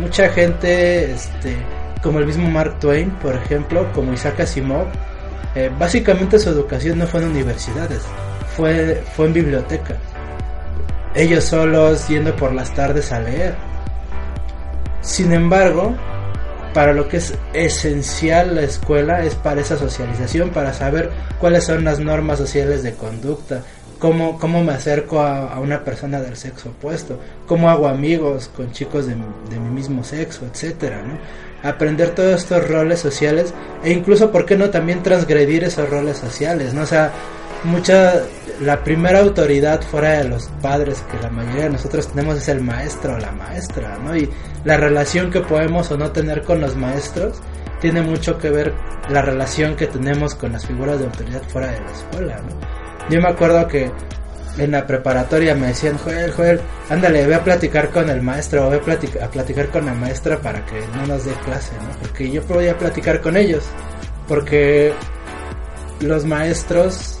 Mucha 0.00 0.30
gente, 0.30 1.12
este, 1.12 1.58
como 2.04 2.18
el 2.18 2.26
mismo 2.26 2.50
Mark 2.50 2.78
Twain, 2.80 3.10
por 3.12 3.34
ejemplo, 3.34 3.90
como 3.94 4.12
Isaac 4.12 4.40
Asimov, 4.40 4.84
eh, 5.54 5.70
básicamente 5.78 6.38
su 6.38 6.50
educación 6.50 6.98
no 6.98 7.06
fue 7.06 7.22
en 7.22 7.30
universidades, 7.30 8.02
fue, 8.54 9.02
fue 9.16 9.26
en 9.26 9.32
bibliotecas. 9.32 9.96
Ellos 11.14 11.44
solos 11.44 12.06
yendo 12.06 12.36
por 12.36 12.52
las 12.52 12.74
tardes 12.74 13.10
a 13.10 13.20
leer. 13.20 13.54
Sin 15.00 15.32
embargo, 15.32 15.96
para 16.74 16.92
lo 16.92 17.08
que 17.08 17.16
es 17.16 17.38
esencial 17.54 18.56
la 18.56 18.62
escuela 18.62 19.24
es 19.24 19.34
para 19.36 19.62
esa 19.62 19.78
socialización, 19.78 20.50
para 20.50 20.74
saber 20.74 21.10
cuáles 21.38 21.64
son 21.64 21.84
las 21.84 22.00
normas 22.00 22.36
sociales 22.36 22.82
de 22.82 22.92
conducta, 22.92 23.62
cómo, 24.04 24.38
cómo 24.38 24.62
me 24.62 24.74
acerco 24.74 25.22
a, 25.22 25.58
una 25.58 25.82
persona 25.82 26.20
del 26.20 26.36
sexo 26.36 26.68
opuesto, 26.68 27.18
cómo 27.46 27.70
hago 27.70 27.88
amigos 27.88 28.50
con 28.54 28.70
chicos 28.70 29.06
de, 29.06 29.14
mi 29.14 29.70
mismo 29.70 30.04
sexo, 30.04 30.44
etcétera. 30.44 31.02
Aprender 31.62 32.10
todos 32.10 32.42
estos 32.42 32.68
roles 32.68 33.00
sociales 33.00 33.54
e 33.82 33.92
incluso, 33.92 34.30
¿por 34.30 34.44
qué 34.44 34.58
no 34.58 34.68
también 34.68 35.02
transgredir 35.02 35.64
esos 35.64 35.88
roles 35.88 36.18
sociales, 36.18 36.74
¿no? 36.74 36.84
Sea, 36.84 37.12
mucha, 37.64 38.20
la 38.60 38.84
primera 38.84 39.20
autoridad 39.20 39.80
fuera 39.80 40.18
de 40.18 40.24
los 40.24 40.48
padres 40.60 41.02
que 41.10 41.18
la 41.22 41.30
mayoría 41.30 41.62
de 41.62 41.70
nosotros 41.70 42.08
tenemos 42.08 42.36
es 42.36 42.48
el 42.48 42.60
maestro 42.60 43.14
o 43.14 43.18
la 43.18 43.32
maestra. 43.32 43.98
Y 44.18 44.28
la 44.66 44.76
relación 44.76 45.30
que 45.30 45.40
podemos 45.40 45.90
o 45.90 45.96
no 45.96 46.12
tener 46.12 46.42
con 46.42 46.60
los 46.60 46.76
maestros 46.76 47.38
tiene 47.80 48.02
mucho 48.02 48.36
que 48.36 48.50
ver 48.50 48.74
la 49.08 49.22
relación 49.22 49.76
que 49.76 49.86
tenemos 49.86 50.34
con 50.34 50.52
las 50.52 50.66
figuras 50.66 50.98
de 50.98 51.06
autoridad 51.06 51.42
fuera 51.44 51.68
de 51.68 51.80
la 51.80 51.90
escuela, 51.90 52.36
¿no? 52.42 52.83
Yo 53.10 53.20
me 53.20 53.28
acuerdo 53.28 53.66
que 53.68 53.90
en 54.58 54.70
la 54.70 54.86
preparatoria 54.86 55.54
me 55.54 55.68
decían, 55.68 55.98
Joel, 55.98 56.30
Joel, 56.32 56.60
ándale, 56.88 57.26
ve 57.26 57.34
a 57.34 57.42
platicar 57.42 57.90
con 57.90 58.08
el 58.08 58.22
maestro, 58.22 58.70
ve 58.70 58.76
a, 58.76 59.24
a 59.24 59.30
platicar 59.30 59.68
con 59.68 59.86
la 59.86 59.94
maestra 59.94 60.38
para 60.38 60.64
que 60.64 60.80
no 60.96 61.06
nos 61.06 61.24
dé 61.24 61.32
clase, 61.44 61.72
¿no? 61.82 61.98
Porque 62.00 62.30
yo 62.30 62.42
podía 62.42 62.78
platicar 62.78 63.20
con 63.20 63.36
ellos, 63.36 63.64
porque 64.28 64.92
los 66.00 66.24
maestros 66.24 67.20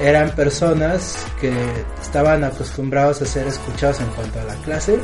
eran 0.00 0.30
personas 0.30 1.24
que 1.40 1.52
estaban 2.00 2.42
acostumbrados 2.44 3.22
a 3.22 3.26
ser 3.26 3.46
escuchados 3.46 4.00
en 4.00 4.08
cuanto 4.08 4.40
a 4.40 4.44
la 4.44 4.54
clase, 4.56 4.98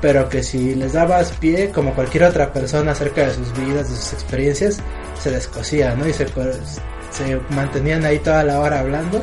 pero 0.00 0.28
que 0.28 0.42
si 0.42 0.74
les 0.74 0.92
dabas 0.92 1.32
pie, 1.32 1.70
como 1.70 1.94
cualquier 1.94 2.24
otra 2.24 2.52
persona 2.52 2.92
acerca 2.92 3.26
de 3.26 3.34
sus 3.34 3.56
vidas, 3.56 3.88
de 3.88 3.96
sus 3.96 4.12
experiencias, 4.12 4.78
se 5.18 5.30
descosía, 5.30 5.94
¿no? 5.94 6.06
Y 6.06 6.12
se, 6.12 6.26
se 7.12 7.38
mantenían 7.50 8.04
ahí 8.04 8.18
toda 8.18 8.42
la 8.44 8.60
hora 8.60 8.80
hablando 8.80 9.22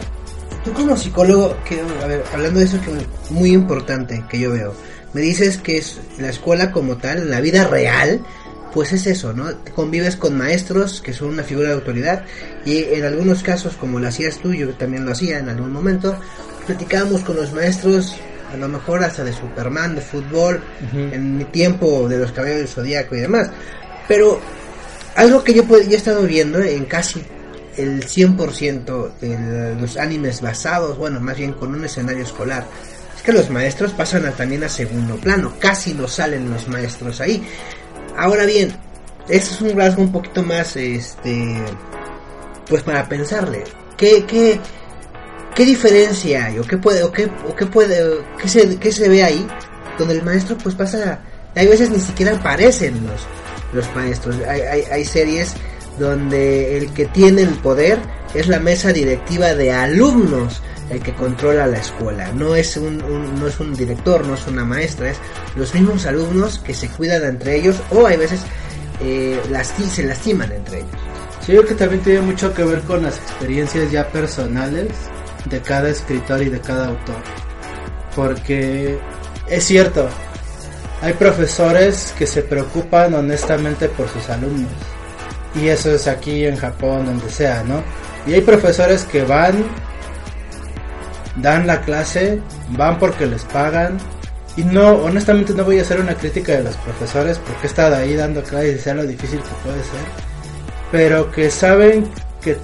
Tú 0.63 0.73
como 0.73 0.97
psicólogo, 0.97 1.55
que, 1.63 1.79
a 2.03 2.07
ver, 2.07 2.23
hablando 2.33 2.59
de 2.59 2.65
eso 2.65 2.81
que 2.81 2.91
es 2.91 3.31
muy 3.31 3.51
importante 3.51 4.23
que 4.29 4.39
yo 4.39 4.51
veo, 4.51 4.73
me 5.13 5.21
dices 5.21 5.57
que 5.57 5.77
es 5.77 5.99
la 6.17 6.29
escuela 6.29 6.71
como 6.71 6.97
tal, 6.97 7.29
la 7.29 7.39
vida 7.39 7.65
real, 7.65 8.19
pues 8.73 8.91
es 8.91 9.07
eso, 9.07 9.31
¿no? 9.33 9.45
Convives 9.73 10.17
con 10.17 10.37
maestros 10.37 11.01
que 11.01 11.13
son 11.13 11.29
una 11.29 11.43
figura 11.43 11.69
de 11.69 11.75
autoridad 11.75 12.25
y 12.65 12.83
en 12.83 13.05
algunos 13.05 13.41
casos, 13.41 13.77
como 13.77 13.99
lo 13.99 14.09
hacías 14.09 14.37
tú, 14.39 14.53
yo 14.53 14.69
también 14.73 15.05
lo 15.05 15.13
hacía 15.13 15.39
en 15.39 15.47
algún 15.47 15.71
momento, 15.71 16.15
platicábamos 16.67 17.21
con 17.21 17.37
los 17.37 17.53
maestros, 17.53 18.15
a 18.53 18.57
lo 18.57 18.67
mejor 18.67 19.01
hasta 19.03 19.23
de 19.23 19.31
Superman, 19.31 19.95
de 19.95 20.01
fútbol, 20.01 20.61
en 20.93 21.37
mi 21.37 21.45
tiempo 21.45 22.09
de 22.09 22.17
los 22.17 22.31
caballeros 22.33 22.61
del 22.61 22.69
zodiaco 22.69 23.15
y 23.15 23.21
demás. 23.21 23.49
Pero 24.09 24.41
algo 25.15 25.43
que 25.43 25.53
yo, 25.53 25.63
yo 25.63 25.77
he 25.77 25.95
estado 25.95 26.23
viendo 26.23 26.59
en 26.59 26.85
casi 26.85 27.23
el 27.77 28.05
100% 28.05 29.19
de 29.19 29.75
los 29.75 29.97
animes 29.97 30.41
basados, 30.41 30.97
bueno, 30.97 31.19
más 31.19 31.37
bien 31.37 31.53
con 31.53 31.73
un 31.73 31.85
escenario 31.85 32.23
escolar, 32.23 32.65
es 33.15 33.21
que 33.21 33.31
los 33.31 33.49
maestros 33.49 33.91
pasan 33.91 34.31
también 34.35 34.63
a 34.63 34.69
segundo 34.69 35.15
plano, 35.17 35.53
casi 35.59 35.93
no 35.93 36.07
salen 36.07 36.49
los 36.49 36.67
maestros 36.67 37.21
ahí. 37.21 37.43
Ahora 38.17 38.45
bien, 38.45 38.73
eso 39.27 39.53
es 39.53 39.61
un 39.61 39.77
rasgo 39.77 40.01
un 40.01 40.11
poquito 40.11 40.43
más, 40.43 40.75
este, 40.75 41.55
pues 42.67 42.83
para 42.83 43.07
pensarle, 43.07 43.63
¿qué, 43.97 44.25
qué, 44.25 44.59
qué 45.55 45.65
diferencia 45.65 46.45
hay 46.45 46.59
o 46.59 46.63
qué 46.63 46.77
puede, 46.77 47.03
o 47.03 47.11
qué, 47.11 47.29
o 47.47 47.55
qué 47.55 47.65
puede, 47.65 48.21
qué 48.41 48.47
se, 48.47 48.77
qué 48.77 48.91
se 48.91 49.09
ve 49.09 49.23
ahí, 49.23 49.45
donde 49.97 50.15
el 50.15 50.23
maestro 50.23 50.57
pues 50.57 50.75
pasa, 50.75 51.19
hay 51.55 51.67
veces 51.67 51.89
ni 51.89 51.99
siquiera 51.99 52.35
aparecen 52.35 53.05
los, 53.05 53.21
los 53.73 53.95
maestros, 53.95 54.35
hay, 54.47 54.61
hay, 54.61 54.83
hay 54.91 55.05
series 55.05 55.53
donde 55.99 56.77
el 56.77 56.93
que 56.93 57.05
tiene 57.05 57.41
el 57.43 57.49
poder 57.49 57.99
es 58.33 58.47
la 58.47 58.59
mesa 58.59 58.93
directiva 58.93 59.53
de 59.53 59.71
alumnos 59.71 60.61
el 60.89 61.01
que 61.01 61.13
controla 61.13 61.67
la 61.67 61.77
escuela. 61.77 62.31
No 62.31 62.55
es 62.55 62.77
un, 62.77 62.97
no 63.39 63.47
es 63.47 63.59
un 63.59 63.75
director, 63.75 64.25
no 64.25 64.33
es 64.33 64.47
una 64.47 64.65
maestra, 64.65 65.11
es 65.11 65.17
los 65.55 65.73
mismos 65.73 66.05
alumnos 66.05 66.59
que 66.59 66.73
se 66.73 66.87
cuidan 66.89 67.23
entre 67.23 67.57
ellos 67.57 67.75
o 67.91 68.07
hay 68.07 68.17
veces 68.17 68.41
eh, 69.01 69.39
se 69.91 70.03
lastiman 70.03 70.51
entre 70.51 70.79
ellos. 70.79 70.91
Yo 71.41 71.55
creo 71.55 71.65
que 71.65 71.75
también 71.75 72.01
tiene 72.01 72.21
mucho 72.21 72.53
que 72.53 72.63
ver 72.63 72.81
con 72.81 73.03
las 73.03 73.17
experiencias 73.17 73.91
ya 73.91 74.07
personales 74.07 74.89
de 75.45 75.61
cada 75.61 75.89
escritor 75.89 76.41
y 76.41 76.49
de 76.49 76.59
cada 76.59 76.87
autor. 76.87 77.21
Porque 78.15 78.99
es 79.47 79.63
cierto, 79.63 80.07
hay 81.01 81.13
profesores 81.13 82.13
que 82.17 82.27
se 82.27 82.43
preocupan 82.43 83.13
honestamente 83.13 83.89
por 83.89 84.07
sus 84.09 84.29
alumnos 84.29 84.71
y 85.55 85.67
eso 85.67 85.91
es 85.91 86.07
aquí 86.07 86.45
en 86.45 86.55
Japón, 86.57 87.05
donde 87.05 87.29
sea, 87.29 87.63
¿no? 87.63 87.83
Y 88.27 88.33
hay 88.33 88.41
profesores 88.41 89.03
que 89.05 89.23
van, 89.23 89.65
dan 91.37 91.65
la 91.65 91.81
clase, 91.81 92.39
van 92.69 92.99
porque 92.99 93.25
les 93.25 93.43
pagan. 93.45 93.97
Y 94.55 94.63
no, 94.63 94.89
honestamente 94.89 95.53
no 95.53 95.63
voy 95.63 95.79
a 95.79 95.83
hacer 95.83 95.99
una 95.99 96.15
crítica 96.15 96.53
de 96.53 96.63
los 96.63 96.75
profesores 96.77 97.37
porque 97.39 97.63
he 97.63 97.67
estado 97.67 97.95
ahí 97.95 98.15
dando 98.15 98.43
clases 98.43 98.75
y 98.75 98.79
sé 98.79 98.93
lo 98.93 99.05
difícil 99.05 99.39
que 99.39 99.49
puede 99.63 99.83
ser. 99.83 100.01
Pero 100.91 101.31
que 101.31 101.49
saben 101.49 102.09
que 102.41 102.57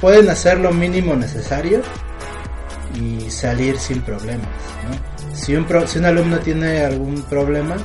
pueden 0.00 0.28
hacer 0.28 0.58
lo 0.58 0.72
mínimo 0.72 1.14
necesario 1.14 1.82
y 2.94 3.30
salir 3.30 3.78
sin 3.78 4.00
problemas, 4.02 4.48
¿no? 4.84 5.36
Si 5.36 5.54
un, 5.54 5.66
si 5.86 5.98
un 5.98 6.04
alumno 6.04 6.38
tiene 6.40 6.82
algún 6.82 7.22
problema, 7.22 7.76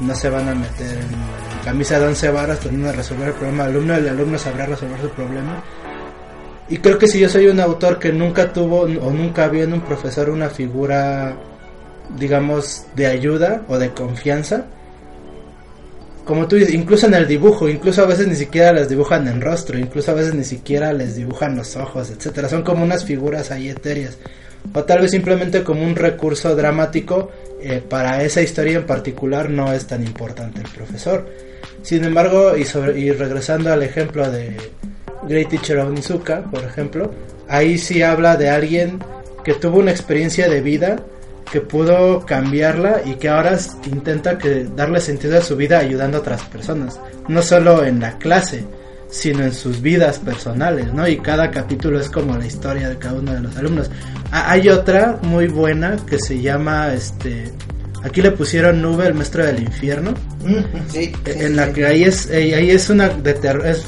no 0.00 0.14
se 0.14 0.28
van 0.28 0.48
a 0.48 0.54
meter 0.54 0.98
en 0.98 1.43
camisa 1.64 1.98
de 1.98 2.06
once 2.06 2.30
varas 2.30 2.60
tratando 2.60 2.88
de 2.88 2.92
resolver 2.92 3.28
el 3.28 3.34
problema 3.34 3.64
del 3.64 3.76
alumno, 3.76 3.94
el 3.96 4.08
alumno 4.08 4.38
sabrá 4.38 4.66
resolver 4.66 5.00
su 5.00 5.08
problema. 5.10 5.62
Y 6.68 6.78
creo 6.78 6.98
que 6.98 7.08
si 7.08 7.18
yo 7.18 7.28
soy 7.28 7.46
un 7.46 7.60
autor 7.60 7.98
que 7.98 8.12
nunca 8.12 8.52
tuvo 8.52 8.82
o 8.82 9.10
nunca 9.10 9.44
había 9.44 9.64
en 9.64 9.72
un 9.72 9.80
profesor 9.80 10.30
una 10.30 10.48
figura, 10.48 11.36
digamos, 12.18 12.84
de 12.94 13.06
ayuda 13.06 13.62
o 13.68 13.78
de 13.78 13.90
confianza, 13.92 14.66
como 16.24 16.48
tú 16.48 16.56
dices, 16.56 16.72
incluso 16.72 17.06
en 17.06 17.14
el 17.14 17.26
dibujo, 17.26 17.68
incluso 17.68 18.02
a 18.02 18.06
veces 18.06 18.26
ni 18.26 18.34
siquiera 18.34 18.72
les 18.72 18.88
dibujan 18.88 19.28
en 19.28 19.42
rostro, 19.42 19.78
incluso 19.78 20.10
a 20.10 20.14
veces 20.14 20.34
ni 20.34 20.44
siquiera 20.44 20.92
les 20.92 21.16
dibujan 21.16 21.54
los 21.54 21.76
ojos, 21.76 22.10
etcétera. 22.10 22.48
Son 22.48 22.62
como 22.62 22.82
unas 22.82 23.04
figuras 23.04 23.50
ahí 23.50 23.68
etéreas. 23.68 24.16
O 24.72 24.84
tal 24.84 25.02
vez 25.02 25.10
simplemente 25.10 25.62
como 25.62 25.84
un 25.84 25.94
recurso 25.94 26.56
dramático 26.56 27.30
eh, 27.60 27.82
para 27.86 28.22
esa 28.22 28.40
historia 28.40 28.76
en 28.76 28.86
particular 28.86 29.50
no 29.50 29.70
es 29.72 29.86
tan 29.86 30.02
importante 30.02 30.60
el 30.60 30.68
profesor. 30.68 31.28
Sin 31.82 32.04
embargo, 32.04 32.56
y, 32.56 32.64
sobre, 32.64 32.98
y 32.98 33.10
regresando 33.12 33.72
al 33.72 33.82
ejemplo 33.82 34.30
de 34.30 34.56
Great 35.28 35.48
Teacher 35.48 35.78
Onizuka, 35.78 36.42
por 36.50 36.62
ejemplo, 36.64 37.10
ahí 37.48 37.78
sí 37.78 38.02
habla 38.02 38.36
de 38.36 38.50
alguien 38.50 38.98
que 39.44 39.54
tuvo 39.54 39.78
una 39.78 39.90
experiencia 39.90 40.48
de 40.48 40.60
vida 40.60 40.96
que 41.50 41.60
pudo 41.60 42.24
cambiarla 42.26 43.02
y 43.04 43.14
que 43.14 43.28
ahora 43.28 43.58
intenta 43.86 44.38
que 44.38 44.64
darle 44.64 45.00
sentido 45.00 45.38
a 45.38 45.42
su 45.42 45.56
vida 45.56 45.78
ayudando 45.78 46.16
a 46.16 46.20
otras 46.20 46.42
personas, 46.44 46.98
no 47.28 47.42
solo 47.42 47.84
en 47.84 48.00
la 48.00 48.18
clase, 48.18 48.64
sino 49.08 49.44
en 49.44 49.52
sus 49.52 49.80
vidas 49.80 50.18
personales, 50.18 50.92
¿no? 50.92 51.06
Y 51.06 51.18
cada 51.18 51.50
capítulo 51.50 52.00
es 52.00 52.10
como 52.10 52.36
la 52.36 52.46
historia 52.46 52.88
de 52.88 52.98
cada 52.98 53.14
uno 53.14 53.32
de 53.32 53.40
los 53.40 53.56
alumnos. 53.56 53.90
Ah, 54.32 54.50
hay 54.50 54.68
otra 54.68 55.20
muy 55.22 55.46
buena 55.46 55.96
que 56.08 56.18
se 56.18 56.40
llama, 56.40 56.92
este, 56.92 57.52
aquí 58.04 58.20
le 58.22 58.30
pusieron 58.30 58.80
Nube, 58.82 59.06
el 59.06 59.14
maestro 59.14 59.44
del 59.44 59.60
infierno, 59.60 60.14
sí, 60.88 61.12
en 61.24 61.56
la 61.56 61.72
que 61.72 61.86
ahí 61.86 62.04
es, 62.04 62.30
eh, 62.30 62.54
ahí 62.54 62.70
es 62.70 62.90
una 62.90 63.08
de 63.08 63.32
es 63.64 63.86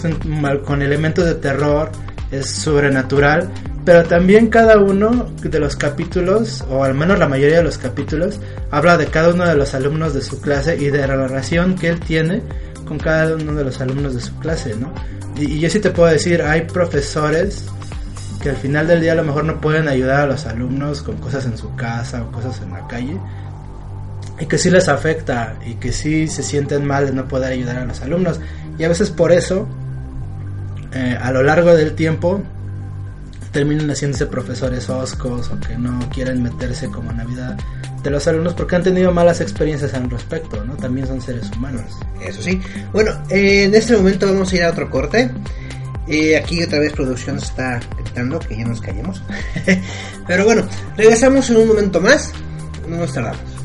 con 0.65 0.83
elementos 0.83 1.27
de 1.27 1.35
terror, 1.35 1.93
es 2.31 2.47
sobrenatural, 2.47 3.51
pero 3.85 4.03
también 4.05 4.49
cada 4.49 4.79
uno 4.79 5.31
de 5.43 5.61
los 5.61 5.77
capítulos, 5.77 6.65
o 6.69 6.83
al 6.83 6.95
menos 6.95 7.19
la 7.19 7.29
mayoría 7.29 7.59
de 7.59 7.63
los 7.63 7.79
capítulos, 7.79 8.41
habla 8.71 8.97
de 8.97 9.07
cada 9.07 9.33
uno 9.33 9.47
de 9.47 9.55
los 9.55 9.75
alumnos 9.75 10.15
de 10.15 10.23
su 10.23 10.41
clase 10.41 10.77
y 10.77 10.87
de 10.87 11.07
la 11.07 11.15
relación 11.15 11.77
que 11.77 11.89
él 11.89 12.01
tiene 12.01 12.43
con 12.87 12.99
cada 12.99 13.37
uno 13.37 13.55
de 13.55 13.65
los 13.65 13.81
alumnos 13.81 14.15
de 14.15 14.21
su 14.21 14.35
clase, 14.39 14.75
¿no? 14.77 14.93
Y, 15.37 15.61
yo 15.61 15.69
sí 15.69 15.79
te 15.79 15.91
puedo 15.91 16.11
decir, 16.11 16.43
hay 16.43 16.63
profesores 16.63 17.65
que 18.43 18.51
al 18.51 18.57
final 18.57 18.87
del 18.87 19.03
día 19.03 19.13
a 19.13 19.17
lo 19.17 19.25
mejor 19.25 19.45
no 19.45 19.61
pueden 19.61 19.89
ayudar 19.89 20.23
a 20.23 20.27
los 20.27 20.47
alumnos 20.47 21.03
con 21.03 21.19
cosas 21.19 21.45
en 21.47 21.59
su 21.59 21.75
casa 21.77 22.23
o 22.23 22.33
cosas 22.33 22.61
en 22.63 22.73
la 22.73 22.87
calle 22.87 23.19
y 24.39 24.47
que 24.47 24.59
sí 24.59 24.71
les 24.71 24.89
afecta 24.89 25.57
y 25.65 25.75
que 25.75 25.93
sí 25.93 26.29
se 26.29 26.43
sienten 26.43 26.87
mal 26.87 27.07
de 27.07 27.13
no 27.13 27.27
poder 27.27 27.53
ayudar 27.53 27.79
a 27.79 27.85
los 27.87 28.01
alumnos 28.03 28.41
y 28.79 28.85
a 28.85 28.89
veces 28.89 29.11
por 29.11 29.33
eso 29.33 29.67
eh, 30.93 31.19
a 31.21 31.31
lo 31.31 31.43
largo 31.43 31.75
del 31.75 31.95
tiempo 31.95 32.43
terminan 33.53 33.89
haciéndose 33.91 34.27
profesores 34.27 34.91
oscos 34.91 35.51
o 35.51 35.59
que 35.61 35.79
no 35.79 35.99
quieren 36.11 36.43
meterse 36.43 36.89
como 36.89 37.11
vida 37.25 37.57
de 38.03 38.11
los 38.11 38.27
alumnos 38.29 38.55
porque 38.55 38.77
han 38.77 38.83
tenido 38.83 39.13
malas 39.13 39.41
experiencias 39.41 39.95
al 39.95 40.11
respecto, 40.11 40.65
¿no? 40.65 40.75
También 40.77 41.07
son 41.07 41.21
seres 41.21 41.51
humanos. 41.57 41.83
Eso 42.21 42.43
sí. 42.43 42.61
Bueno, 42.93 43.13
eh, 43.31 43.65
en 43.65 43.75
este 43.75 43.97
momento 43.97 44.27
vamos 44.27 44.53
a 44.53 44.57
ir 44.57 44.63
a 44.63 44.71
otro 44.71 44.91
corte. 44.91 45.31
Eh, 46.07 46.37
aquí 46.37 46.63
otra 46.63 46.79
vez 46.79 46.93
producción 46.93 47.39
está 47.39 47.81
gritando 47.99 48.39
que 48.39 48.57
ya 48.57 48.65
nos 48.65 48.81
callemos. 48.81 49.23
Pero 50.27 50.45
bueno, 50.45 50.69
regresamos 50.97 51.51
en 51.51 51.57
un 51.57 51.69
momento 51.69 52.01
más. 52.01 52.33
No 52.89 52.99
nos 52.99 53.13
tardamos. 53.13 53.56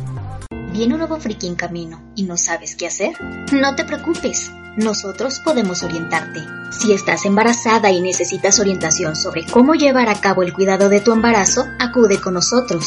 ¿Viene 0.71 0.93
un 0.93 0.99
nuevo 0.99 1.19
friki 1.19 1.47
en 1.47 1.55
camino 1.55 2.01
y 2.15 2.23
no 2.23 2.37
sabes 2.37 2.77
qué 2.77 2.87
hacer? 2.87 3.11
No 3.51 3.75
te 3.75 3.83
preocupes. 3.83 4.51
Nosotros 4.77 5.41
podemos 5.43 5.83
orientarte. 5.83 6.39
Si 6.71 6.93
estás 6.93 7.25
embarazada 7.25 7.91
y 7.91 7.99
necesitas 7.99 8.57
orientación 8.57 9.17
sobre 9.17 9.45
cómo 9.45 9.73
llevar 9.73 10.07
a 10.07 10.21
cabo 10.21 10.43
el 10.43 10.53
cuidado 10.53 10.87
de 10.87 11.01
tu 11.01 11.11
embarazo, 11.11 11.65
acude 11.77 12.21
con 12.21 12.35
nosotros. 12.35 12.85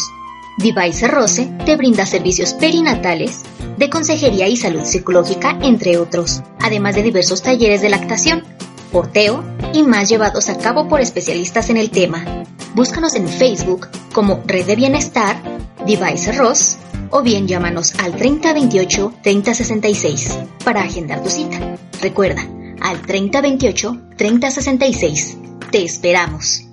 Device 0.56 1.08
Rose 1.08 1.52
te 1.66 1.76
brinda 1.76 2.06
servicios 2.06 2.54
perinatales, 2.54 3.42
de 3.76 3.90
consejería 3.90 4.48
y 4.48 4.56
salud 4.56 4.84
psicológica, 4.84 5.58
entre 5.60 5.98
otros, 5.98 6.42
además 6.60 6.94
de 6.94 7.02
diversos 7.02 7.42
talleres 7.42 7.82
de 7.82 7.90
lactación, 7.90 8.44
porteo 8.92 9.44
y 9.74 9.82
más 9.82 10.08
llevados 10.08 10.48
a 10.48 10.56
cabo 10.56 10.88
por 10.88 11.02
especialistas 11.02 11.68
en 11.68 11.76
el 11.76 11.90
tema. 11.90 12.44
Búscanos 12.74 13.14
en 13.14 13.28
Facebook 13.28 13.88
como 14.14 14.42
Red 14.46 14.64
de 14.64 14.76
Bienestar, 14.76 15.36
Device 15.84 16.32
Ross 16.32 16.78
o 17.14 17.22
bien 17.22 17.46
llámanos 17.46 17.94
al 18.00 18.16
3028-3066 18.16 20.48
para 20.64 20.82
agendar 20.82 21.22
tu 21.22 21.30
cita. 21.30 21.78
Recuerda, 22.02 22.42
al 22.80 23.00
3028-3066. 23.02 25.70
Te 25.70 25.84
esperamos. 25.84 26.63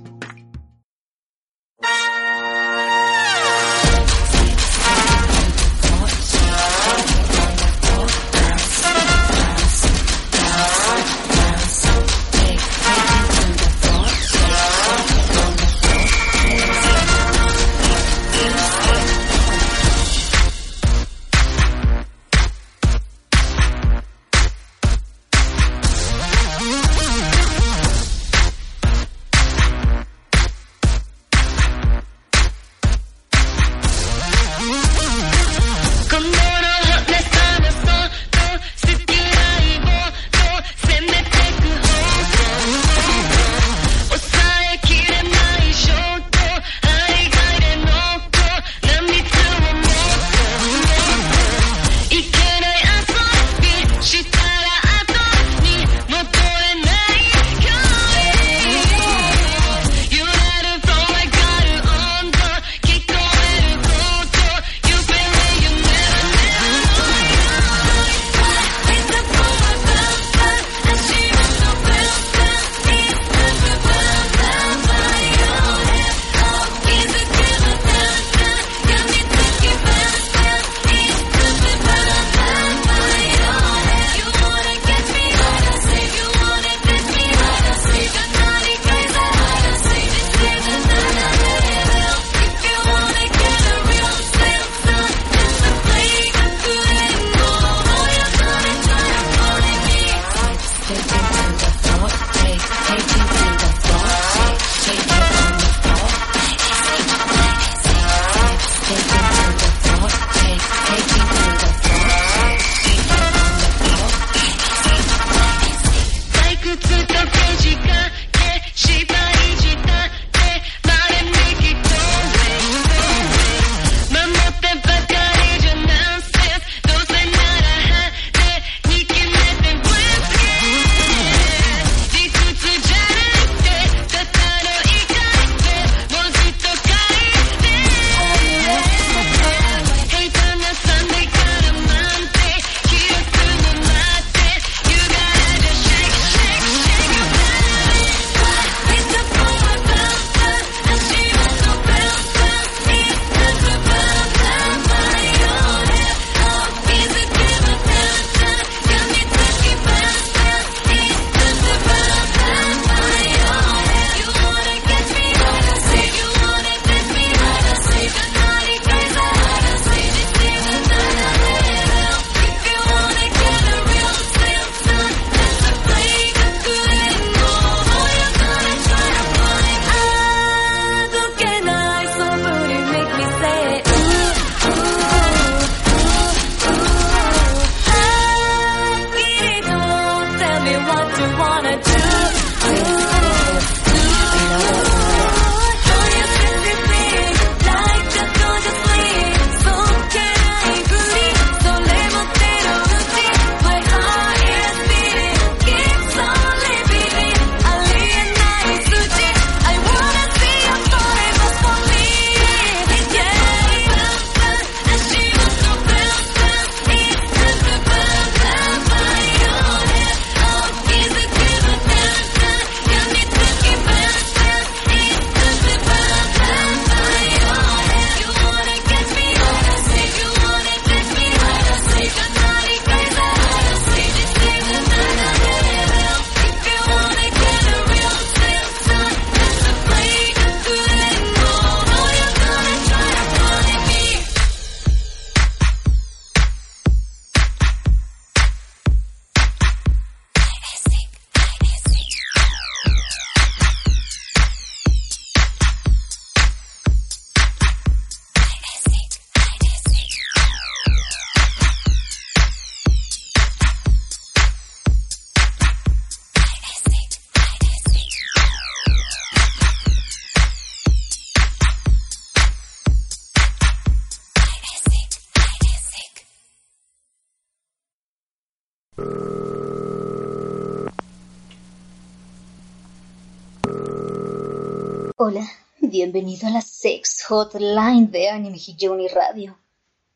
Hotline 287.31 288.11
de 288.11 288.27
Anime 288.27 288.59
Radio. 289.07 289.57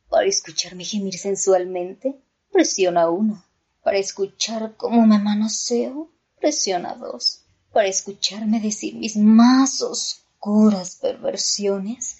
Para 0.09 0.28
escucharme 0.28 0.84
gemir 0.84 1.18
sensualmente, 1.18 2.20
presiona 2.51 3.09
1. 3.09 3.41
Para 3.82 3.97
escuchar 3.97 4.76
cómo 4.76 5.07
me 5.07 5.18
manoseo, 5.18 6.09
presiona 6.41 6.93
2. 6.95 7.41
Para 7.72 7.88
escucharme 7.88 8.59
decir 8.59 8.95
mis 8.95 9.16
más 9.16 9.82
oscuras 9.82 10.97
perversiones, 10.97 12.18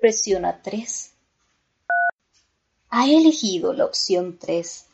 presiona 0.00 0.62
3. 0.62 1.10
Ha 2.90 3.10
elegido 3.10 3.72
la 3.72 3.84
opción 3.84 4.38
3. 4.38 4.84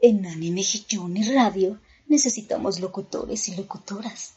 En 0.00 0.24
Anime 0.24 0.62
Hijoni 0.62 1.30
Radio 1.30 1.78
necesitamos 2.06 2.80
locutores 2.80 3.50
y 3.50 3.56
locutoras. 3.56 4.32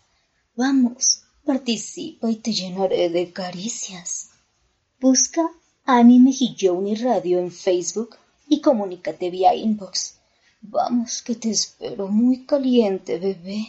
Vamos, 0.57 1.23
participa 1.47 2.29
y 2.29 2.35
te 2.35 2.51
llenaré 2.51 3.09
de 3.09 3.31
caricias. 3.31 4.31
Busca 4.99 5.49
Anime 5.85 6.31
Hijoni 6.37 6.95
Radio 6.95 7.39
en 7.39 7.51
Facebook 7.51 8.17
y 8.49 8.59
comunícate 8.59 9.29
vía 9.29 9.55
inbox. 9.55 10.17
Vamos, 10.59 11.21
que 11.21 11.35
te 11.35 11.49
espero 11.49 12.09
muy 12.09 12.45
caliente, 12.45 13.17
bebé. 13.17 13.65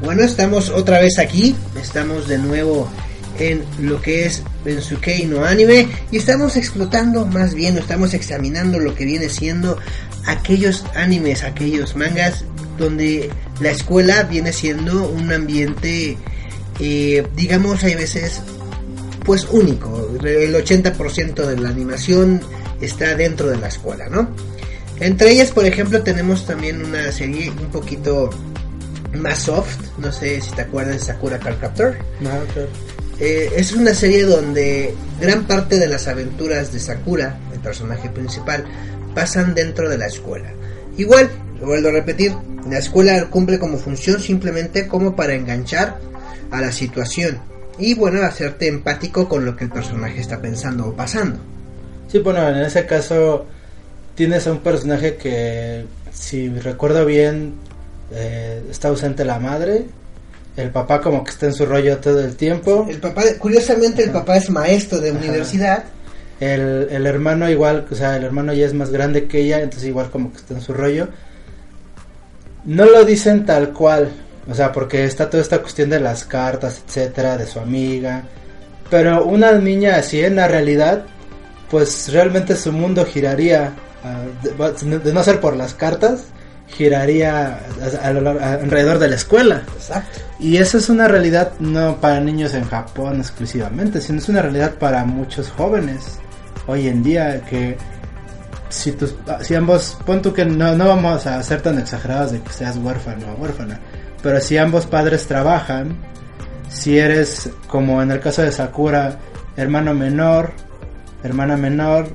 Bueno, 0.00 0.22
estamos 0.22 0.70
otra 0.70 1.00
vez 1.00 1.18
aquí, 1.18 1.54
estamos 1.76 2.26
de 2.26 2.38
nuevo 2.38 2.88
en 3.38 3.64
lo 3.80 4.00
que 4.00 4.26
es 4.26 4.42
Bensukei 4.64 5.26
no 5.26 5.44
Anime 5.44 5.88
y 6.10 6.16
estamos 6.18 6.56
explotando, 6.56 7.26
más 7.26 7.54
bien, 7.54 7.76
estamos 7.78 8.14
examinando 8.14 8.78
lo 8.78 8.94
que 8.94 9.04
viene 9.04 9.28
siendo 9.28 9.78
aquellos 10.26 10.84
animes, 10.94 11.44
aquellos 11.44 11.96
mangas 11.96 12.44
donde 12.78 13.30
la 13.60 13.70
escuela 13.70 14.24
viene 14.24 14.52
siendo 14.52 15.08
un 15.08 15.32
ambiente, 15.32 16.16
eh, 16.80 17.26
digamos, 17.36 17.84
hay 17.84 17.94
veces, 17.94 18.40
pues 19.24 19.46
único. 19.50 20.10
El 20.24 20.54
80% 20.54 21.46
de 21.46 21.56
la 21.56 21.68
animación 21.68 22.40
está 22.80 23.14
dentro 23.14 23.48
de 23.48 23.58
la 23.58 23.68
escuela, 23.68 24.08
¿no? 24.08 24.28
Entre 25.00 25.32
ellas, 25.32 25.50
por 25.50 25.66
ejemplo, 25.66 26.02
tenemos 26.02 26.46
también 26.46 26.84
una 26.84 27.10
serie 27.10 27.50
un 27.50 27.70
poquito 27.70 28.30
más 29.14 29.42
soft, 29.42 29.76
no 29.98 30.12
sé 30.12 30.40
si 30.40 30.50
te 30.52 30.62
acuerdas 30.62 30.94
de 30.94 31.00
Sakura 31.00 31.38
Card 31.38 31.58
Captor. 31.60 31.96
Eh, 33.20 33.52
es 33.56 33.72
una 33.72 33.94
serie 33.94 34.24
donde 34.24 34.94
gran 35.20 35.46
parte 35.46 35.78
de 35.78 35.86
las 35.86 36.08
aventuras 36.08 36.72
de 36.72 36.80
Sakura, 36.80 37.38
el 37.52 37.60
personaje 37.60 38.08
principal, 38.10 38.64
pasan 39.14 39.54
dentro 39.54 39.88
de 39.88 39.98
la 39.98 40.06
escuela. 40.06 40.52
Igual, 40.96 41.30
lo 41.60 41.66
vuelvo 41.66 41.88
a 41.88 41.92
repetir, 41.92 42.34
la 42.68 42.78
escuela 42.78 43.30
cumple 43.30 43.58
como 43.58 43.78
función 43.78 44.20
simplemente 44.20 44.88
como 44.88 45.14
para 45.14 45.34
enganchar 45.34 45.98
a 46.50 46.60
la 46.60 46.72
situación 46.72 47.40
y 47.78 47.94
bueno, 47.94 48.22
hacerte 48.22 48.68
empático 48.68 49.28
con 49.28 49.44
lo 49.44 49.56
que 49.56 49.64
el 49.64 49.70
personaje 49.70 50.20
está 50.20 50.40
pensando 50.40 50.88
o 50.88 50.94
pasando. 50.94 51.38
Sí, 52.08 52.18
bueno, 52.18 52.48
en 52.48 52.58
ese 52.58 52.86
caso 52.86 53.46
tienes 54.14 54.46
a 54.46 54.52
un 54.52 54.60
personaje 54.60 55.16
que, 55.16 55.84
si 56.12 56.48
recuerdo 56.48 57.04
bien, 57.04 57.54
eh, 58.12 58.62
está 58.70 58.88
ausente 58.88 59.24
la 59.24 59.38
madre, 59.38 59.86
el 60.56 60.70
papá 60.70 61.00
como 61.00 61.24
que 61.24 61.30
está 61.30 61.46
en 61.46 61.54
su 61.54 61.66
rollo 61.66 61.98
todo 61.98 62.20
el 62.20 62.36
tiempo. 62.36 62.86
El 62.88 62.98
papá, 62.98 63.22
curiosamente, 63.38 64.04
el 64.04 64.10
papá 64.10 64.36
es 64.36 64.50
maestro 64.50 65.00
de 65.00 65.10
universidad. 65.10 65.84
El, 66.40 66.88
el 66.90 67.06
hermano 67.06 67.48
igual, 67.48 67.86
o 67.90 67.94
sea, 67.94 68.16
el 68.16 68.24
hermano 68.24 68.52
ya 68.52 68.66
es 68.66 68.74
más 68.74 68.90
grande 68.90 69.26
que 69.26 69.40
ella, 69.40 69.60
entonces 69.60 69.88
igual 69.88 70.10
como 70.10 70.30
que 70.32 70.38
está 70.38 70.54
en 70.54 70.60
su 70.60 70.72
rollo. 70.72 71.08
No 72.64 72.84
lo 72.86 73.04
dicen 73.04 73.44
tal 73.44 73.72
cual, 73.72 74.10
o 74.48 74.54
sea, 74.54 74.72
porque 74.72 75.04
está 75.04 75.28
toda 75.28 75.42
esta 75.42 75.60
cuestión 75.60 75.90
de 75.90 76.00
las 76.00 76.24
cartas, 76.24 76.82
etcétera, 76.86 77.36
de 77.36 77.46
su 77.46 77.58
amiga. 77.58 78.22
Pero 78.90 79.24
una 79.24 79.52
niña 79.52 79.96
así 79.96 80.24
en 80.24 80.36
la 80.36 80.48
realidad, 80.48 81.04
pues 81.70 82.12
realmente 82.12 82.56
su 82.56 82.72
mundo 82.72 83.04
giraría, 83.04 83.72
uh, 84.04 84.86
de, 84.86 84.98
de, 84.98 85.12
no 85.12 85.22
ser 85.24 85.40
por 85.40 85.56
las 85.56 85.74
cartas, 85.74 86.24
giraría 86.68 87.46
a, 87.46 88.06
a, 88.06 88.08
a, 88.08 88.52
alrededor 88.54 88.98
de 88.98 89.08
la 89.08 89.16
escuela. 89.16 89.62
Exacto. 89.74 90.20
Y 90.44 90.58
esa 90.58 90.76
es 90.76 90.90
una 90.90 91.08
realidad 91.08 91.54
no 91.58 91.96
para 92.02 92.20
niños 92.20 92.52
en 92.52 92.64
Japón 92.64 93.16
exclusivamente, 93.16 93.98
sino 94.02 94.18
es 94.18 94.28
una 94.28 94.42
realidad 94.42 94.74
para 94.74 95.02
muchos 95.06 95.48
jóvenes 95.48 96.18
hoy 96.66 96.86
en 96.86 97.02
día 97.02 97.40
que 97.46 97.78
si, 98.68 98.92
tus, 98.92 99.14
si 99.40 99.54
ambos, 99.54 99.96
pon 100.04 100.20
tú 100.20 100.34
que 100.34 100.44
no, 100.44 100.76
no 100.76 100.86
vamos 100.86 101.26
a 101.26 101.42
ser 101.42 101.62
tan 101.62 101.78
exagerados 101.78 102.32
de 102.32 102.42
que 102.42 102.52
seas 102.52 102.76
huérfano 102.76 103.32
o 103.32 103.40
huérfana, 103.40 103.80
pero 104.22 104.38
si 104.38 104.58
ambos 104.58 104.84
padres 104.84 105.26
trabajan, 105.26 105.96
si 106.68 106.98
eres 106.98 107.48
como 107.66 108.02
en 108.02 108.10
el 108.10 108.20
caso 108.20 108.42
de 108.42 108.52
Sakura, 108.52 109.18
hermano 109.56 109.94
menor, 109.94 110.52
hermana 111.22 111.56
menor, 111.56 112.08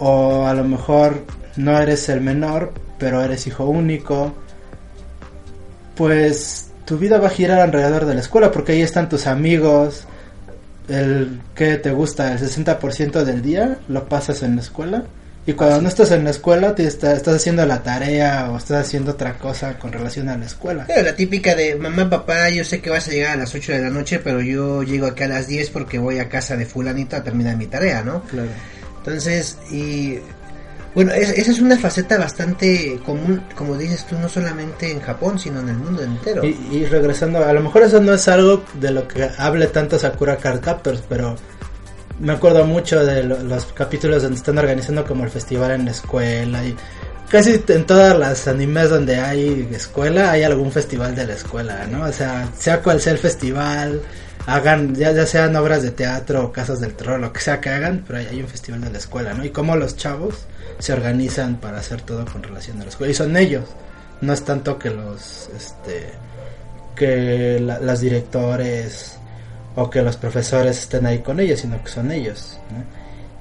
o 0.00 0.48
a 0.48 0.52
lo 0.52 0.64
mejor 0.64 1.22
no 1.54 1.78
eres 1.78 2.08
el 2.08 2.22
menor, 2.22 2.72
pero 2.98 3.22
eres 3.22 3.46
hijo 3.46 3.66
único, 3.66 4.34
pues 5.94 6.72
tu 6.86 6.96
vida 6.98 7.18
va 7.18 7.26
a 7.26 7.30
girar 7.30 7.60
alrededor 7.60 8.06
de 8.06 8.14
la 8.14 8.20
escuela 8.20 8.50
porque 8.50 8.72
ahí 8.72 8.80
están 8.80 9.08
tus 9.08 9.26
amigos, 9.26 10.04
el 10.88 11.40
que 11.54 11.76
te 11.76 11.90
gusta, 11.90 12.32
el 12.32 12.38
60% 12.38 13.24
del 13.24 13.42
día 13.42 13.78
lo 13.88 14.08
pasas 14.08 14.42
en 14.42 14.56
la 14.56 14.62
escuela. 14.62 15.04
Y 15.48 15.52
cuando 15.52 15.80
no 15.80 15.88
estás 15.88 16.10
en 16.10 16.24
la 16.24 16.30
escuela, 16.30 16.74
te 16.74 16.86
está, 16.86 17.12
estás 17.12 17.36
haciendo 17.36 17.64
la 17.66 17.82
tarea 17.82 18.50
o 18.50 18.56
estás 18.56 18.84
haciendo 18.84 19.12
otra 19.12 19.38
cosa 19.38 19.78
con 19.78 19.92
relación 19.92 20.28
a 20.28 20.36
la 20.36 20.44
escuela. 20.44 20.84
Pero 20.88 21.02
la 21.02 21.14
típica 21.14 21.54
de 21.54 21.76
mamá, 21.76 22.10
papá, 22.10 22.48
yo 22.50 22.64
sé 22.64 22.80
que 22.80 22.90
vas 22.90 23.06
a 23.06 23.12
llegar 23.12 23.34
a 23.34 23.36
las 23.36 23.54
8 23.54 23.72
de 23.72 23.78
la 23.80 23.90
noche, 23.90 24.18
pero 24.18 24.40
yo 24.40 24.82
llego 24.82 25.06
aquí 25.06 25.22
a 25.22 25.28
las 25.28 25.46
10 25.46 25.70
porque 25.70 26.00
voy 26.00 26.18
a 26.18 26.28
casa 26.28 26.56
de 26.56 26.66
fulanito 26.66 27.14
a 27.14 27.22
terminar 27.22 27.56
mi 27.56 27.66
tarea, 27.66 28.02
¿no? 28.02 28.22
Claro. 28.22 28.48
Entonces, 28.98 29.56
y 29.70 30.18
bueno, 30.96 31.12
es, 31.12 31.28
esa 31.28 31.50
es 31.50 31.60
una 31.60 31.76
faceta 31.76 32.16
bastante 32.16 32.98
común, 33.04 33.42
como 33.54 33.76
dices 33.76 34.06
tú, 34.06 34.18
no 34.18 34.30
solamente 34.30 34.90
en 34.90 35.00
Japón, 35.00 35.38
sino 35.38 35.60
en 35.60 35.68
el 35.68 35.76
mundo 35.76 36.02
entero. 36.02 36.42
Y, 36.42 36.56
y 36.72 36.86
regresando, 36.86 37.44
a 37.44 37.52
lo 37.52 37.60
mejor 37.60 37.82
eso 37.82 38.00
no 38.00 38.14
es 38.14 38.26
algo 38.28 38.64
de 38.80 38.92
lo 38.92 39.06
que 39.06 39.28
hable 39.36 39.66
tanto 39.66 39.98
Sakura 39.98 40.38
Card 40.38 40.60
Captors, 40.60 41.02
pero 41.06 41.36
me 42.18 42.32
acuerdo 42.32 42.64
mucho 42.64 43.04
de 43.04 43.24
lo, 43.24 43.42
los 43.42 43.66
capítulos 43.74 44.22
donde 44.22 44.38
están 44.38 44.56
organizando 44.56 45.04
como 45.04 45.24
el 45.24 45.30
festival 45.30 45.72
en 45.72 45.84
la 45.84 45.90
escuela 45.90 46.64
y 46.64 46.74
casi 47.28 47.62
en 47.68 47.84
todas 47.84 48.18
las 48.18 48.48
animes 48.48 48.88
donde 48.88 49.16
hay 49.16 49.68
escuela 49.72 50.30
hay 50.30 50.44
algún 50.44 50.72
festival 50.72 51.14
de 51.14 51.26
la 51.26 51.34
escuela, 51.34 51.86
¿no? 51.86 52.04
O 52.04 52.12
sea, 52.12 52.48
sea 52.56 52.80
cual 52.80 53.02
sea 53.02 53.12
el 53.12 53.18
festival, 53.18 54.00
hagan, 54.46 54.94
ya, 54.94 55.12
ya 55.12 55.26
sean 55.26 55.54
obras 55.56 55.82
de 55.82 55.90
teatro 55.90 56.44
o 56.44 56.52
casas 56.52 56.80
del 56.80 56.94
terror, 56.94 57.20
lo 57.20 57.32
que 57.32 57.40
sea 57.40 57.60
que 57.60 57.68
hagan, 57.68 58.04
pero 58.06 58.20
hay, 58.20 58.40
un 58.40 58.48
festival 58.48 58.80
de 58.80 58.90
la 58.90 58.98
escuela, 58.98 59.34
¿no? 59.34 59.44
Y 59.44 59.50
como 59.50 59.76
los 59.76 59.96
chavos 59.96 60.46
se 60.78 60.92
organizan 60.92 61.56
para 61.56 61.78
hacer 61.78 62.02
todo 62.02 62.24
con 62.24 62.42
relación 62.42 62.80
a 62.80 62.84
la 62.84 62.90
escuela. 62.90 63.10
Y 63.10 63.14
son 63.14 63.36
ellos, 63.36 63.64
no 64.20 64.32
es 64.32 64.44
tanto 64.44 64.78
que 64.78 64.90
los, 64.90 65.50
este, 65.54 66.10
que 66.94 67.58
la, 67.60 67.80
las 67.80 68.00
directores 68.00 69.18
o 69.74 69.90
que 69.90 70.00
los 70.00 70.16
profesores 70.16 70.78
estén 70.78 71.06
ahí 71.06 71.18
con 71.18 71.40
ellos, 71.40 71.60
sino 71.60 71.82
que 71.82 71.90
son 71.90 72.12
ellos. 72.12 72.58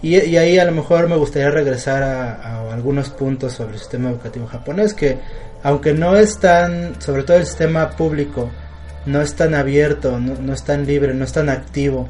Y, 0.02 0.18
y, 0.18 0.38
ahí 0.38 0.58
a 0.58 0.66
lo 0.66 0.72
mejor 0.72 1.08
me 1.08 1.16
gustaría 1.16 1.50
regresar 1.52 2.04
a, 2.04 2.34
a, 2.34 2.74
algunos 2.74 3.10
puntos 3.10 3.54
sobre 3.54 3.74
el 3.74 3.80
sistema 3.80 4.10
educativo 4.10 4.48
japonés, 4.48 4.94
que 4.94 5.18
aunque 5.64 5.94
no 5.94 6.18
es 6.18 6.38
tan, 6.40 7.00
sobre 7.02 7.24
todo 7.24 7.38
el 7.38 7.46
sistema 7.46 7.90
público, 7.92 8.52
no 9.06 9.22
es 9.22 9.36
tan 9.36 9.54
abierto, 9.54 10.20
no, 10.20 10.36
no 10.36 10.54
es 10.54 10.64
tan 10.64 10.86
libre, 10.86 11.14
no 11.14 11.24
es 11.24 11.34
tan 11.34 11.50
activo 11.50 12.10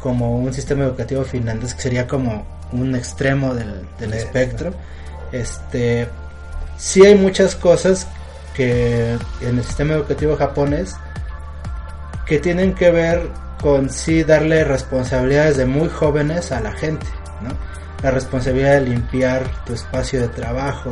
como 0.00 0.38
un 0.38 0.52
sistema 0.52 0.84
educativo 0.84 1.24
finlandés, 1.24 1.74
que 1.74 1.82
sería 1.82 2.06
como 2.06 2.46
un 2.72 2.94
extremo 2.94 3.54
del, 3.54 3.86
del 3.98 4.12
espectro. 4.14 4.72
Este, 5.32 6.08
sí 6.76 7.04
hay 7.04 7.14
muchas 7.14 7.56
cosas 7.56 8.06
que 8.54 9.18
en 9.40 9.58
el 9.58 9.64
sistema 9.64 9.94
educativo 9.94 10.36
japonés 10.36 10.94
que 12.26 12.38
tienen 12.38 12.74
que 12.74 12.90
ver 12.90 13.28
con 13.60 13.90
sí 13.90 14.24
darle 14.24 14.64
responsabilidades 14.64 15.56
de 15.56 15.66
muy 15.66 15.88
jóvenes 15.88 16.52
a 16.52 16.60
la 16.60 16.72
gente, 16.72 17.06
¿no? 17.42 17.50
La 18.02 18.10
responsabilidad 18.10 18.74
de 18.74 18.90
limpiar 18.90 19.44
tu 19.64 19.72
espacio 19.72 20.20
de 20.20 20.28
trabajo, 20.28 20.90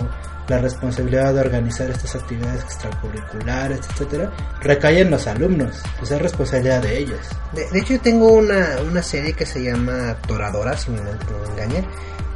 la 0.48 0.58
responsabilidad 0.58 1.34
de 1.34 1.40
organizar 1.40 1.90
estas 1.90 2.16
actividades 2.16 2.62
extracurriculares, 2.64 3.80
etcétera, 3.90 4.32
recae 4.60 5.00
en 5.00 5.10
los 5.10 5.26
alumnos, 5.26 5.82
es 6.02 6.10
responsabilidad 6.10 6.82
de 6.82 6.98
ellos. 6.98 7.20
De, 7.52 7.78
hecho, 7.78 7.98
tengo 8.00 8.32
una, 8.32 8.78
una 8.88 9.02
serie 9.02 9.32
que 9.32 9.46
se 9.46 9.62
llama 9.62 10.16
Toradora, 10.26 10.76
si 10.76 10.90
me 10.90 11.00
no 11.00 11.10
engañan. 11.52 11.86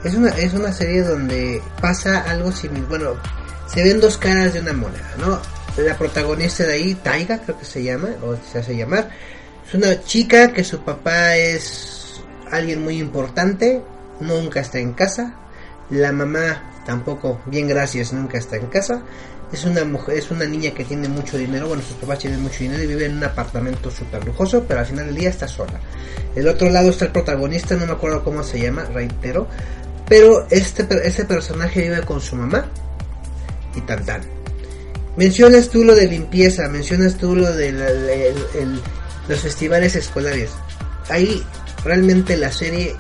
Es 0.04 0.14
una, 0.14 0.30
es 0.30 0.54
una 0.54 0.72
serie 0.72 1.02
donde 1.02 1.61
pasa 1.80 2.20
algo 2.20 2.52
similar. 2.52 2.88
Bueno, 2.88 3.14
se 3.66 3.82
ven 3.82 4.00
dos 4.00 4.18
caras 4.18 4.54
de 4.54 4.61
una 4.61 4.72
moneda, 4.72 5.14
¿no? 5.18 5.40
La 5.82 5.98
protagonista 5.98 6.64
de 6.64 6.74
ahí, 6.74 6.94
Taiga, 6.94 7.38
creo 7.38 7.59
que 7.59 7.64
se 7.64 7.82
llama, 7.82 8.09
o 8.22 8.36
se 8.36 8.61
hace 8.61 8.76
llamar, 8.76 9.11
es 9.66 9.74
una 9.74 10.00
chica 10.02 10.52
que 10.52 10.64
su 10.64 10.80
papá 10.80 11.36
es 11.36 12.22
alguien 12.50 12.82
muy 12.82 12.98
importante 12.98 13.82
nunca 14.20 14.61
está 14.61 14.78
en 14.78 14.92
casa. 14.92 15.34
La 15.90 16.12
mamá 16.12 16.62
tampoco, 16.87 17.41
bien 17.47 17.68
gracias, 17.68 18.12
nunca 18.12 18.39
está 18.39 18.57
en 18.57 18.66
casa. 18.66 19.03
Es 19.53 19.64
una 19.64 19.84
mujer, 19.84 20.16
es 20.16 20.30
una 20.30 20.45
niña 20.47 20.72
que 20.72 20.84
tiene 20.84 21.09
mucho 21.09 21.37
dinero, 21.37 21.68
bueno, 21.68 21.82
sus 21.82 21.97
papás 21.97 22.20
tienen 22.20 22.41
mucho 22.41 22.61
dinero 22.61 22.82
y 22.82 22.87
vive 22.87 23.07
en 23.07 23.16
un 23.16 23.24
apartamento 23.24 23.91
súper 23.91 24.24
lujoso, 24.24 24.64
pero 24.66 24.80
al 24.80 24.87
final 24.87 25.07
del 25.07 25.14
día 25.14 25.28
está 25.28 25.47
sola. 25.47 25.80
El 26.34 26.49
otro 26.49 26.70
lado 26.70 26.91
está 26.91 27.05
el 27.05 27.12
protagonista, 27.12 27.76
no 27.76 27.87
me 27.87 27.93
acuerdo 27.93 28.24
cómo 28.24 28.43
se 28.43 28.61
llama, 28.61 28.84
reitero, 28.84 29.47
pero 30.09 30.47
este, 30.51 30.87
este 31.05 31.24
personaje 31.24 31.82
vive 31.82 32.03
con 32.03 32.20
su 32.20 32.37
mamá 32.37 32.66
y 33.74 33.80
tan 33.82 34.05
tan. 34.05 34.22
Mencionas 35.16 35.70
tú 35.70 35.84
lo 35.84 35.95
de 35.95 36.09
limpieza, 36.09 36.68
mencionas 36.68 37.16
tú 37.16 37.34
lo 37.34 37.53
de 37.53 37.72
los 39.28 39.41
festivales 39.41 39.97
escolares. 39.97 40.51
Ahí 41.09 41.43
realmente 41.84 42.37
la 42.37 42.53
serie 42.53 42.95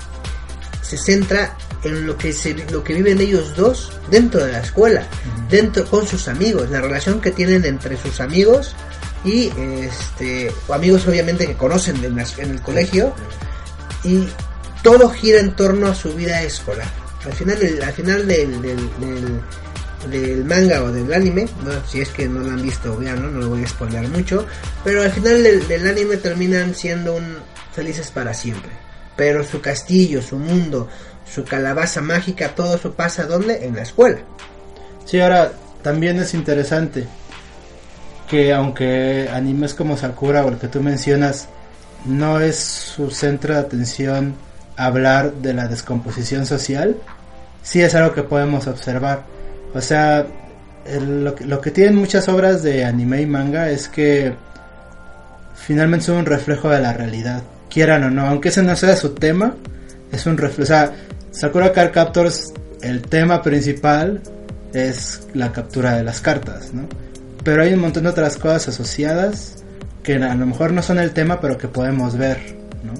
se 0.80 0.96
centra 0.96 1.56
en 1.82 2.06
lo 2.06 2.16
que 2.16 2.32
se, 2.32 2.54
lo 2.70 2.82
que 2.82 2.94
viven 2.94 3.20
ellos 3.20 3.54
dos 3.56 3.92
dentro 4.10 4.44
de 4.44 4.52
la 4.52 4.60
escuela, 4.60 5.06
dentro 5.50 5.84
con 5.86 6.06
sus 6.06 6.28
amigos, 6.28 6.70
la 6.70 6.80
relación 6.80 7.20
que 7.20 7.30
tienen 7.30 7.64
entre 7.64 7.96
sus 7.96 8.20
amigos 8.20 8.74
y 9.24 9.50
este 9.82 10.52
amigos 10.72 11.06
obviamente 11.06 11.46
que 11.46 11.56
conocen 11.56 11.96
en, 12.04 12.18
el 12.50 12.62
colegio 12.62 13.12
y 14.04 14.26
todo 14.82 15.10
gira 15.10 15.40
en 15.40 15.54
torno 15.56 15.88
a 15.88 15.94
su 15.94 16.14
vida 16.14 16.42
escolar. 16.42 16.88
Al 17.24 17.32
final, 17.32 17.58
al 17.82 17.92
final 17.92 18.26
del, 18.28 18.62
del, 18.62 20.44
manga 20.44 20.84
o 20.84 20.92
del 20.92 21.12
anime, 21.12 21.48
si 21.88 22.00
es 22.00 22.10
que 22.10 22.28
no 22.28 22.40
lo 22.40 22.52
han 22.52 22.62
visto, 22.62 23.02
ya 23.02 23.16
no, 23.16 23.28
no 23.28 23.40
lo 23.40 23.48
voy 23.48 23.64
a 23.64 23.68
spoiler 23.68 24.06
mucho, 24.08 24.46
pero 24.84 25.02
al 25.02 25.10
final 25.10 25.42
del, 25.42 25.66
del 25.66 25.88
anime 25.88 26.18
terminan 26.18 26.72
siendo 26.72 27.14
un, 27.14 27.36
felices 27.76 28.10
para 28.10 28.32
siempre. 28.32 28.70
Pero 29.16 29.44
su 29.44 29.60
castillo, 29.60 30.20
su 30.22 30.38
mundo, 30.38 30.88
su 31.32 31.44
calabaza 31.44 32.00
mágica, 32.00 32.54
todo 32.54 32.76
eso 32.76 32.92
pasa 32.92 33.24
¿dónde? 33.24 33.64
En 33.64 33.76
la 33.76 33.82
escuela. 33.82 34.18
Sí, 35.04 35.20
ahora 35.20 35.52
también 35.82 36.18
es 36.18 36.34
interesante 36.34 37.06
que 38.28 38.52
aunque 38.52 39.28
animes 39.32 39.74
como 39.74 39.96
Sakura 39.96 40.44
o 40.44 40.48
el 40.48 40.58
que 40.58 40.68
tú 40.68 40.80
mencionas 40.80 41.48
no 42.04 42.40
es 42.40 42.56
su 42.56 43.10
centro 43.10 43.54
de 43.54 43.60
atención 43.60 44.34
hablar 44.76 45.32
de 45.34 45.54
la 45.54 45.68
descomposición 45.68 46.46
social, 46.46 46.96
sí 47.62 47.82
es 47.82 47.94
algo 47.94 48.14
que 48.14 48.22
podemos 48.22 48.66
observar. 48.66 49.24
O 49.74 49.80
sea, 49.80 50.26
lo, 51.00 51.34
lo, 51.38 51.60
que 51.60 51.70
tienen 51.70 51.96
muchas 51.96 52.28
obras 52.28 52.62
de 52.62 52.84
anime 52.84 53.22
y 53.22 53.26
manga 53.26 53.70
es 53.70 53.88
que 53.88 54.34
finalmente 55.54 56.06
son 56.06 56.18
un 56.18 56.26
reflejo 56.26 56.70
de 56.70 56.80
la 56.80 56.92
realidad, 56.92 57.42
quieran 57.70 58.04
o 58.04 58.10
no, 58.10 58.26
aunque 58.26 58.50
ese 58.50 58.62
no 58.62 58.76
sea 58.76 58.96
su 58.96 59.10
tema, 59.10 59.54
es 60.12 60.26
un 60.26 60.36
reflejo. 60.36 60.62
O 60.62 60.66
sea, 60.66 60.92
Sakura 61.36 61.70
Card 61.70 61.92
Captors, 61.92 62.54
el 62.80 63.02
tema 63.02 63.42
principal 63.42 64.22
es 64.72 65.28
la 65.34 65.52
captura 65.52 65.94
de 65.94 66.02
las 66.02 66.22
cartas, 66.22 66.72
¿no? 66.72 66.88
Pero 67.44 67.62
hay 67.62 67.74
un 67.74 67.80
montón 67.80 68.04
de 68.04 68.08
otras 68.08 68.38
cosas 68.38 68.68
asociadas 68.68 69.62
que 70.02 70.14
a 70.14 70.34
lo 70.34 70.46
mejor 70.46 70.72
no 70.72 70.80
son 70.80 70.98
el 70.98 71.10
tema, 71.10 71.38
pero 71.38 71.58
que 71.58 71.68
podemos 71.68 72.16
ver, 72.16 72.38
¿no? 72.82 72.94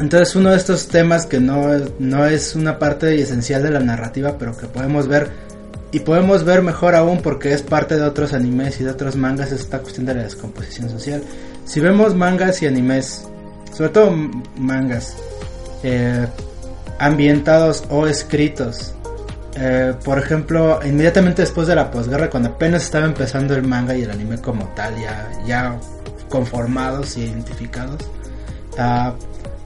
Entonces 0.00 0.34
uno 0.36 0.52
de 0.52 0.56
estos 0.56 0.88
temas 0.88 1.26
que 1.26 1.38
no, 1.38 1.68
no 1.98 2.24
es 2.24 2.54
una 2.56 2.78
parte 2.78 3.14
esencial 3.20 3.62
de 3.62 3.70
la 3.70 3.80
narrativa, 3.80 4.38
pero 4.38 4.56
que 4.56 4.66
podemos 4.66 5.06
ver 5.06 5.28
y 5.92 6.00
podemos 6.00 6.44
ver 6.44 6.62
mejor 6.62 6.94
aún 6.94 7.20
porque 7.20 7.52
es 7.52 7.60
parte 7.60 7.96
de 7.96 8.02
otros 8.04 8.32
animes 8.32 8.80
y 8.80 8.84
de 8.84 8.90
otros 8.90 9.16
mangas 9.16 9.52
es 9.52 9.60
esta 9.60 9.80
cuestión 9.80 10.06
de 10.06 10.14
la 10.14 10.22
descomposición 10.22 10.88
social. 10.88 11.22
Si 11.66 11.80
vemos 11.80 12.14
mangas 12.14 12.62
y 12.62 12.66
animes, 12.66 13.28
sobre 13.70 13.90
todo 13.90 14.16
mangas, 14.56 15.14
eh, 15.82 16.26
ambientados 16.98 17.84
o 17.90 18.06
escritos. 18.06 18.94
Eh, 19.56 19.94
por 20.04 20.18
ejemplo, 20.18 20.80
inmediatamente 20.84 21.42
después 21.42 21.66
de 21.66 21.76
la 21.76 21.90
posguerra, 21.90 22.28
cuando 22.28 22.50
apenas 22.50 22.82
estaba 22.84 23.06
empezando 23.06 23.54
el 23.54 23.62
manga 23.62 23.94
y 23.94 24.02
el 24.02 24.10
anime 24.10 24.38
como 24.38 24.66
tal, 24.74 24.94
ya, 25.00 25.30
ya 25.46 25.78
conformados 26.28 27.16
y 27.16 27.22
identificados, 27.22 27.98
ah, 28.78 29.14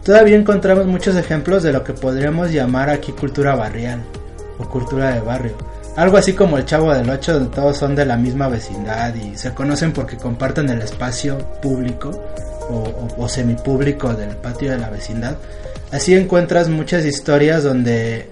todavía 0.04 0.36
encontramos 0.36 0.86
muchos 0.86 1.16
ejemplos 1.16 1.62
de 1.62 1.72
lo 1.72 1.84
que 1.84 1.94
podríamos 1.94 2.52
llamar 2.52 2.90
aquí 2.90 3.12
cultura 3.12 3.54
barrial 3.54 4.02
o 4.58 4.68
cultura 4.68 5.14
de 5.14 5.20
barrio. 5.20 5.56
Algo 5.96 6.16
así 6.16 6.34
como 6.34 6.58
el 6.58 6.64
Chavo 6.64 6.94
del 6.94 7.10
Ocho, 7.10 7.32
donde 7.34 7.54
todos 7.56 7.76
son 7.76 7.96
de 7.96 8.04
la 8.04 8.16
misma 8.16 8.48
vecindad 8.48 9.14
y 9.14 9.36
se 9.36 9.52
conocen 9.54 9.92
porque 9.92 10.16
comparten 10.16 10.68
el 10.68 10.80
espacio 10.82 11.38
público 11.60 12.10
o, 12.70 13.08
o 13.16 13.28
semipúblico 13.28 14.14
del 14.14 14.36
patio 14.36 14.70
de 14.70 14.78
la 14.78 14.90
vecindad. 14.90 15.36
Así 15.92 16.14
encuentras 16.14 16.68
muchas 16.68 17.04
historias 17.04 17.64
donde 17.64 18.26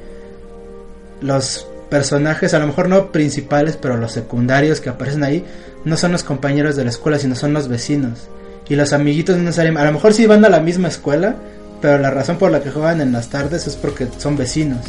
los 1.20 1.66
personajes, 1.88 2.52
a 2.54 2.58
lo 2.58 2.66
mejor 2.66 2.88
no 2.88 3.12
principales, 3.12 3.78
pero 3.80 3.96
los 3.96 4.12
secundarios 4.12 4.80
que 4.80 4.90
aparecen 4.90 5.24
ahí, 5.24 5.44
no 5.84 5.96
son 5.96 6.12
los 6.12 6.24
compañeros 6.24 6.76
de 6.76 6.84
la 6.84 6.90
escuela, 6.90 7.18
sino 7.18 7.34
son 7.34 7.52
los 7.52 7.68
vecinos. 7.68 8.28
Y 8.68 8.74
los 8.74 8.92
amiguitos 8.92 9.36
no 9.36 9.44
necesariamente, 9.44 9.82
a 9.82 9.90
lo 9.90 9.92
mejor 9.92 10.12
sí 10.12 10.26
van 10.26 10.44
a 10.44 10.48
la 10.48 10.60
misma 10.60 10.88
escuela, 10.88 11.36
pero 11.80 11.98
la 11.98 12.10
razón 12.10 12.36
por 12.36 12.50
la 12.50 12.60
que 12.60 12.70
juegan 12.70 13.00
en 13.00 13.12
las 13.12 13.28
tardes 13.28 13.66
es 13.66 13.76
porque 13.76 14.08
son 14.18 14.36
vecinos, 14.36 14.84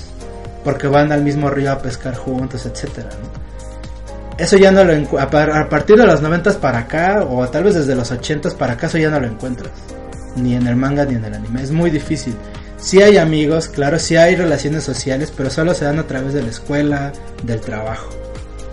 porque 0.63 0.87
van 0.87 1.11
al 1.11 1.23
mismo 1.23 1.49
río 1.49 1.71
a 1.71 1.81
pescar 1.81 2.15
juntos, 2.15 2.65
etcétera. 2.65 3.09
Eso 4.37 4.57
ya 4.57 4.71
no 4.71 4.83
lo 4.83 5.19
a, 5.19 5.23
a 5.23 5.69
partir 5.69 5.97
de 5.97 6.05
los 6.05 6.21
90 6.21 6.59
para 6.59 6.79
acá, 6.79 7.25
o 7.27 7.47
tal 7.47 7.63
vez 7.63 7.75
desde 7.75 7.95
los 7.95 8.11
80 8.11 8.49
para 8.57 8.73
acá, 8.73 8.87
eso 8.87 8.97
ya 8.97 9.09
no 9.09 9.19
lo 9.19 9.27
encuentras. 9.27 9.71
Ni 10.37 10.55
en 10.55 10.67
el 10.67 10.75
manga 10.75 11.05
ni 11.05 11.15
en 11.15 11.25
el 11.25 11.33
anime. 11.33 11.63
Es 11.63 11.71
muy 11.71 11.89
difícil. 11.89 12.35
Sí 12.77 13.01
hay 13.01 13.17
amigos, 13.17 13.67
claro, 13.67 13.97
sí 13.97 14.15
hay 14.15 14.35
relaciones 14.35 14.83
sociales, 14.83 15.33
pero 15.35 15.49
solo 15.49 15.73
se 15.73 15.85
dan 15.85 15.99
a 15.99 16.07
través 16.07 16.33
de 16.33 16.43
la 16.43 16.49
escuela, 16.49 17.11
del 17.43 17.59
trabajo. 17.59 18.09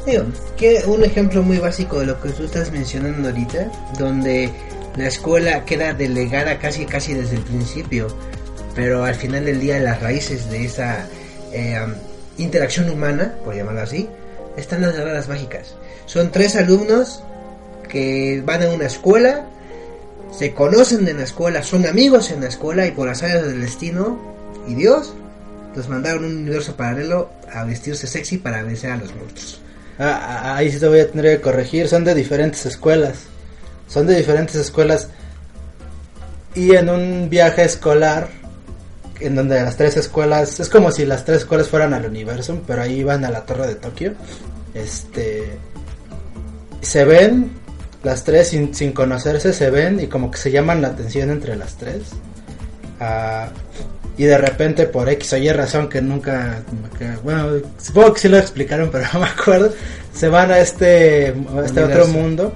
Digo, 0.06 0.24
que 0.58 0.82
un 0.86 1.02
ejemplo 1.02 1.42
muy 1.42 1.58
básico 1.58 2.00
de 2.00 2.06
lo 2.06 2.20
que 2.20 2.28
tú 2.30 2.44
estás 2.44 2.70
mencionando 2.70 3.30
ahorita, 3.30 3.70
donde 3.98 4.50
la 4.96 5.06
escuela 5.06 5.64
queda 5.64 5.94
delegada 5.94 6.58
casi 6.58 6.84
casi 6.84 7.14
desde 7.14 7.36
el 7.36 7.42
principio, 7.42 8.08
pero 8.74 9.04
al 9.04 9.14
final 9.14 9.46
del 9.46 9.60
día 9.60 9.78
las 9.80 10.02
raíces 10.02 10.50
de 10.50 10.66
esa 10.66 11.06
eh, 11.52 11.78
interacción 12.36 12.90
humana, 12.90 13.34
por 13.44 13.54
llamarlo 13.54 13.80
así, 13.80 14.08
están 14.58 14.82
las 14.82 14.94
verdades 14.96 15.28
mágicas. 15.28 15.74
Son 16.04 16.30
tres 16.30 16.56
alumnos 16.56 17.22
que 17.88 18.42
van 18.44 18.62
a 18.62 18.68
una 18.68 18.86
escuela 18.86 19.46
se 20.36 20.52
conocen 20.52 21.06
en 21.06 21.18
la 21.18 21.24
escuela, 21.24 21.62
son 21.62 21.86
amigos 21.86 22.30
en 22.30 22.40
la 22.40 22.48
escuela 22.48 22.86
y 22.86 22.90
por 22.90 23.06
las 23.06 23.22
áreas 23.22 23.46
del 23.46 23.60
destino 23.60 24.18
y 24.66 24.74
Dios 24.74 25.14
los 25.76 25.88
mandaron 25.88 26.24
a 26.24 26.26
un 26.26 26.36
universo 26.38 26.76
paralelo 26.76 27.30
a 27.52 27.64
vestirse 27.64 28.06
sexy 28.06 28.38
para 28.38 28.62
vencer 28.62 28.92
a 28.92 28.96
los 28.96 29.14
monstruos. 29.14 29.60
Ah, 29.98 30.42
ah, 30.44 30.56
ahí 30.56 30.72
sí 30.72 30.80
te 30.80 30.88
voy 30.88 31.00
a 31.00 31.10
tener 31.10 31.36
que 31.36 31.42
corregir, 31.42 31.88
son 31.88 32.04
de 32.04 32.14
diferentes 32.14 32.66
escuelas. 32.66 33.18
Son 33.88 34.06
de 34.06 34.16
diferentes 34.16 34.56
escuelas. 34.56 35.08
Y 36.54 36.74
en 36.74 36.88
un 36.88 37.28
viaje 37.28 37.64
escolar, 37.64 38.28
en 39.20 39.36
donde 39.36 39.60
las 39.60 39.76
tres 39.76 39.96
escuelas, 39.96 40.58
es 40.58 40.68
como 40.68 40.90
si 40.90 41.04
las 41.04 41.24
tres 41.24 41.38
escuelas 41.38 41.68
fueran 41.68 41.94
al 41.94 42.06
universo, 42.06 42.60
pero 42.66 42.82
ahí 42.82 43.04
van 43.04 43.24
a 43.24 43.30
la 43.30 43.44
torre 43.44 43.68
de 43.68 43.74
Tokio. 43.76 44.14
Este. 44.72 45.58
Se 46.80 47.04
ven 47.04 47.50
las 48.04 48.24
tres 48.24 48.48
sin, 48.48 48.74
sin, 48.74 48.92
conocerse 48.92 49.52
se 49.52 49.70
ven 49.70 49.98
y 49.98 50.06
como 50.06 50.30
que 50.30 50.38
se 50.38 50.50
llaman 50.50 50.82
la 50.82 50.88
atención 50.88 51.30
entre 51.30 51.56
las 51.56 51.76
tres. 51.76 52.02
Ah, 53.00 53.48
y 54.16 54.24
de 54.24 54.38
repente 54.38 54.86
por 54.86 55.08
X 55.08 55.32
o 55.32 55.36
Y 55.36 55.50
razón 55.50 55.88
que 55.88 56.00
nunca, 56.00 56.62
bueno, 57.24 57.48
supongo 57.78 58.14
que 58.14 58.20
sí 58.20 58.28
lo 58.28 58.38
explicaron, 58.38 58.90
pero 58.92 59.06
no 59.12 59.20
me 59.20 59.26
acuerdo, 59.26 59.72
se 60.12 60.28
van 60.28 60.52
a 60.52 60.58
este, 60.58 61.34
este 61.64 61.82
otro 61.82 62.06
mundo 62.08 62.52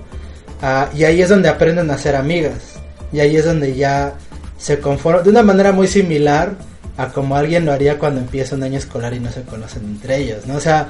ah, 0.63 0.89
y 0.95 1.05
ahí 1.05 1.21
es 1.21 1.29
donde 1.29 1.49
aprenden 1.49 1.91
a 1.91 1.99
ser 1.99 2.15
amigas. 2.15 2.79
Y 3.11 3.21
ahí 3.21 3.37
es 3.37 3.47
donde 3.47 3.75
ya 3.75 4.15
se 4.59 4.81
conforman 4.81 5.25
de 5.25 5.31
una 5.31 5.43
manera 5.43 5.73
muy 5.73 5.89
similar 5.89 6.53
a 6.99 7.09
como 7.09 7.37
alguien 7.37 7.65
lo 7.65 7.73
haría 7.73 7.99
cuando 7.99 8.21
empieza 8.21 8.55
un 8.55 8.65
año 8.65 8.77
escolar 8.77 9.15
y 9.15 9.21
no 9.21 9.31
se 9.31 9.43
conocen 9.43 9.85
entre 9.85 10.19
ellos, 10.19 10.47
¿no? 10.47 10.57
O 10.57 10.61
sea, 10.61 10.89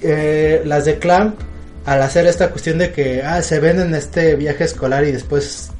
eh, 0.00 0.62
las 0.64 0.86
de 0.86 0.98
Clamp 0.98 1.38
al 1.84 2.02
hacer 2.02 2.26
esta 2.26 2.50
cuestión 2.50 2.78
de 2.78 2.92
que 2.92 3.22
ah, 3.22 3.42
se 3.42 3.58
ven 3.60 3.80
en 3.80 3.94
este 3.94 4.36
viaje 4.36 4.64
escolar 4.64 5.04
y 5.04 5.12
después 5.12 5.70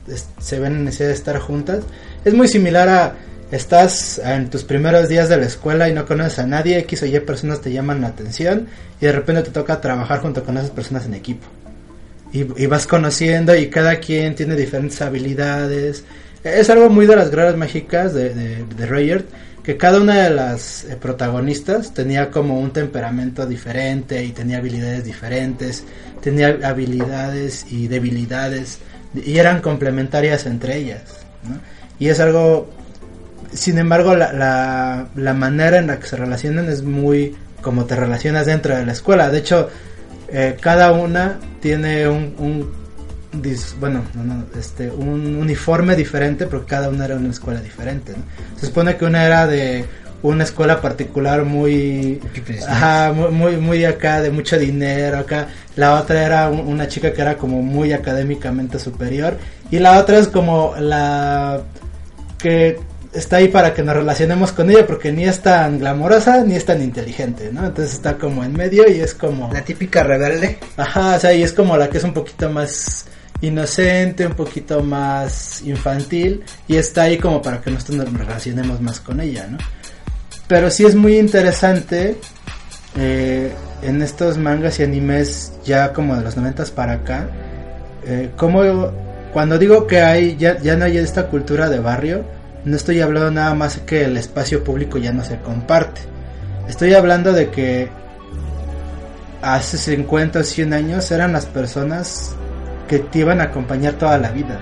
se 0.41 0.59
ven 0.59 0.77
en 0.77 0.85
necesidad 0.85 1.09
de 1.09 1.15
estar 1.15 1.39
juntas, 1.39 1.85
es 2.25 2.35
muy 2.35 2.49
similar 2.49 2.89
a 2.89 3.15
estás 3.51 4.21
en 4.25 4.49
tus 4.49 4.65
primeros 4.65 5.09
días 5.09 5.29
de 5.29 5.37
la 5.37 5.47
escuela 5.47 5.89
y 5.89 5.93
no 5.93 6.07
conoces 6.07 6.39
a 6.39 6.47
nadie, 6.47 6.79
X 6.79 7.03
o 7.03 7.07
Y 7.07 7.19
personas 7.21 7.61
te 7.61 7.73
llaman 7.73 8.01
la 8.01 8.09
atención 8.09 8.69
y 9.01 9.07
de 9.07 9.13
repente 9.13 9.43
te 9.43 9.51
toca 9.51 9.81
trabajar 9.81 10.21
junto 10.21 10.45
con 10.45 10.57
esas 10.57 10.71
personas 10.71 11.07
en 11.07 11.15
equipo. 11.15 11.47
Y, 12.33 12.45
vas 12.67 12.87
conociendo 12.87 13.57
y 13.57 13.71
cada 13.71 13.97
quien 13.97 14.37
tiene 14.37 14.55
diferentes 14.55 15.03
habilidades. 15.03 16.05
Es 16.45 16.71
algo 16.71 16.89
muy 16.89 17.07
de 17.07 17.17
las 17.17 17.33
gradas 17.33 17.57
mágicas 17.57 18.15
de, 18.15 18.33
de, 18.33 18.65
de 18.65 18.87
Rayard 18.87 19.25
que 19.63 19.77
cada 19.77 20.01
una 20.01 20.25
de 20.25 20.31
las 20.31 20.85
eh, 20.85 20.97
protagonistas 20.97 21.93
tenía 21.93 22.31
como 22.31 22.61
un 22.61 22.73
temperamento 22.73 23.47
diferente 23.47 24.25
y 24.25 24.31
tenía 24.33 24.59
habilidades 24.59 25.05
diferentes, 25.05 25.85
tenía 26.23 26.59
habilidades 26.65 27.67
y 27.71 27.89
debilidades 27.89 28.79
y 29.15 29.39
eran 29.39 29.61
complementarias 29.61 30.47
entre 30.47 30.77
ellas. 30.77 31.03
Y 31.99 32.09
es 32.09 32.21
algo, 32.21 32.71
sin 33.53 33.79
embargo, 33.79 34.15
la, 34.15 35.09
la, 35.15 35.35
manera 35.35 35.79
en 35.79 35.89
la 35.89 35.99
que 35.99 36.07
se 36.07 36.17
relacionan 36.17 36.69
es 36.69 36.83
muy 36.83 37.37
como 37.61 37.85
te 37.85 37.97
relacionas 37.97 38.47
dentro 38.47 38.77
de 38.77 38.87
la 38.87 38.93
escuela. 38.93 39.31
De 39.31 39.39
hecho, 39.39 39.69
eh, 40.29 40.57
cada 40.61 40.93
una 40.93 41.39
tiene 41.61 42.09
un 42.09 42.80
bueno, 43.79 44.03
este, 44.59 44.91
un 44.91 45.37
uniforme 45.37 45.95
diferente, 45.97 46.47
porque 46.47 46.67
cada 46.67 46.89
una 46.89 47.05
era 47.05 47.17
una 47.17 47.31
escuela 47.31 47.61
diferente. 47.61 48.15
Se 48.57 48.67
supone 48.67 48.97
que 48.97 49.05
una 49.05 49.25
era 49.25 49.47
de 49.47 49.85
una 50.23 50.45
escuela 50.45 50.81
particular 50.81 51.45
muy, 51.45 52.21
ajá, 52.69 53.13
muy, 53.13 53.57
muy 53.57 53.85
acá, 53.85 54.21
de 54.21 54.31
mucho 54.31 54.59
dinero 54.59 55.19
acá. 55.19 55.49
La 55.77 55.95
otra 55.95 56.25
era 56.25 56.49
una 56.49 56.89
chica 56.89 57.13
que 57.13 57.23
era 57.23 57.37
como 57.37 57.63
muy 57.63 57.93
académicamente 57.93 58.79
superior. 58.79 59.39
Y 59.71 59.79
la 59.79 59.99
otra 59.99 60.19
es 60.19 60.29
como 60.29 60.75
la 60.79 61.63
que 62.39 62.79
está 63.13 63.37
ahí 63.37 63.49
para 63.49 63.75
que 63.75 63.83
nos 63.83 63.95
relacionemos 63.95 64.53
con 64.53 64.71
ella 64.71 64.87
porque 64.87 65.11
ni 65.13 65.25
es 65.25 65.41
tan 65.41 65.79
glamorosa 65.79 66.45
ni 66.45 66.55
es 66.55 66.65
tan 66.65 66.83
inteligente, 66.83 67.51
¿no? 67.53 67.67
Entonces 67.67 67.95
está 67.95 68.17
como 68.17 68.45
en 68.45 68.53
medio 68.53 68.89
y 68.91 69.01
es 69.01 69.15
como... 69.15 69.53
La 69.53 69.63
típica 69.63 70.03
rebelde. 70.03 70.59
Ajá, 70.77 71.17
o 71.17 71.21
sea, 71.21 71.33
y 71.33 71.43
es 71.43 71.53
como 71.53 71.77
la 71.77 71.89
que 71.89 71.99
es 71.99 72.05
un 72.05 72.13
poquito 72.13 72.51
más 72.51 73.07
inocente, 73.41 74.27
un 74.27 74.35
poquito 74.35 74.83
más 74.83 75.63
infantil 75.63 76.43
y 76.69 76.77
está 76.77 77.03
ahí 77.03 77.19
como 77.19 77.41
para 77.41 77.61
que 77.61 77.71
nosotros 77.71 77.99
nos 77.99 78.13
relacionemos 78.13 78.81
más 78.81 79.01
con 79.01 79.21
ella, 79.21 79.47
¿no? 79.47 79.59
Pero 80.47 80.71
sí 80.71 80.85
es 80.85 80.95
muy 80.95 81.19
interesante 81.19 82.17
eh, 82.97 83.53
en 83.83 84.03
estos 84.03 84.37
mangas 84.37 84.81
y 84.81 84.83
animes 84.83 85.53
ya 85.65 85.93
como 85.93 86.17
de 86.17 86.23
los 86.23 86.37
noventas 86.37 86.71
para 86.71 86.95
acá, 86.95 87.29
eh, 88.05 88.31
como 88.37 88.91
cuando 89.33 89.59
digo 89.59 89.87
que 89.87 90.01
hay 90.01 90.37
ya, 90.37 90.59
ya 90.59 90.77
no 90.77 90.85
hay 90.85 90.99
esta 90.99 91.29
cultura 91.29 91.69
de 91.69 91.79
barrio, 91.79 92.25
no 92.65 92.77
estoy 92.77 93.01
hablando 93.01 93.31
nada 93.31 93.55
más 93.55 93.79
que 93.79 94.05
el 94.05 94.17
espacio 94.17 94.65
público 94.65 94.99
ya 94.99 95.13
no 95.13 95.25
se 95.25 95.39
comparte. 95.39 96.01
Estoy 96.69 96.95
hablando 96.95 97.33
de 97.33 97.51
que 97.51 97.89
hace 99.41 99.79
50 99.79 100.41
o 100.41 100.43
100 100.45 100.73
años 100.73 101.11
eran 101.11 101.33
las 101.33 101.47
personas 101.47 102.35
que 102.91 102.99
te 102.99 103.21
iban 103.21 103.41
a 103.41 103.45
acompañar 103.45 103.95
toda 103.95 104.19
la 104.19 104.33
vida. 104.33 104.59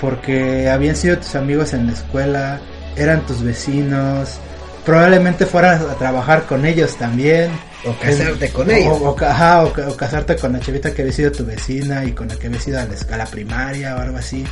Porque 0.00 0.70
habían 0.70 0.96
sido 0.96 1.18
tus 1.18 1.34
amigos 1.34 1.74
en 1.74 1.86
la 1.86 1.92
escuela, 1.92 2.58
eran 2.96 3.26
tus 3.26 3.42
vecinos, 3.42 4.38
probablemente 4.86 5.44
fueras 5.44 5.82
a 5.82 5.94
trabajar 5.96 6.46
con 6.46 6.64
ellos 6.64 6.96
también. 6.96 7.50
O 7.84 7.92
casarte 8.00 8.48
con 8.48 8.70
ellos. 8.70 8.98
O, 8.98 9.10
o, 9.10 9.14
casarte 9.14 10.36
con 10.36 10.54
la 10.54 10.60
chavita 10.60 10.94
que 10.94 11.02
había 11.02 11.12
sido 11.12 11.32
tu 11.32 11.44
vecina 11.44 12.02
y 12.06 12.12
con 12.12 12.28
la 12.28 12.36
que 12.36 12.46
había 12.46 12.60
sido 12.60 12.80
a 12.80 12.86
la 12.86 12.94
escala 12.94 13.26
primaria 13.26 13.94
o 13.94 14.00
algo 14.00 14.16
así. 14.16 14.42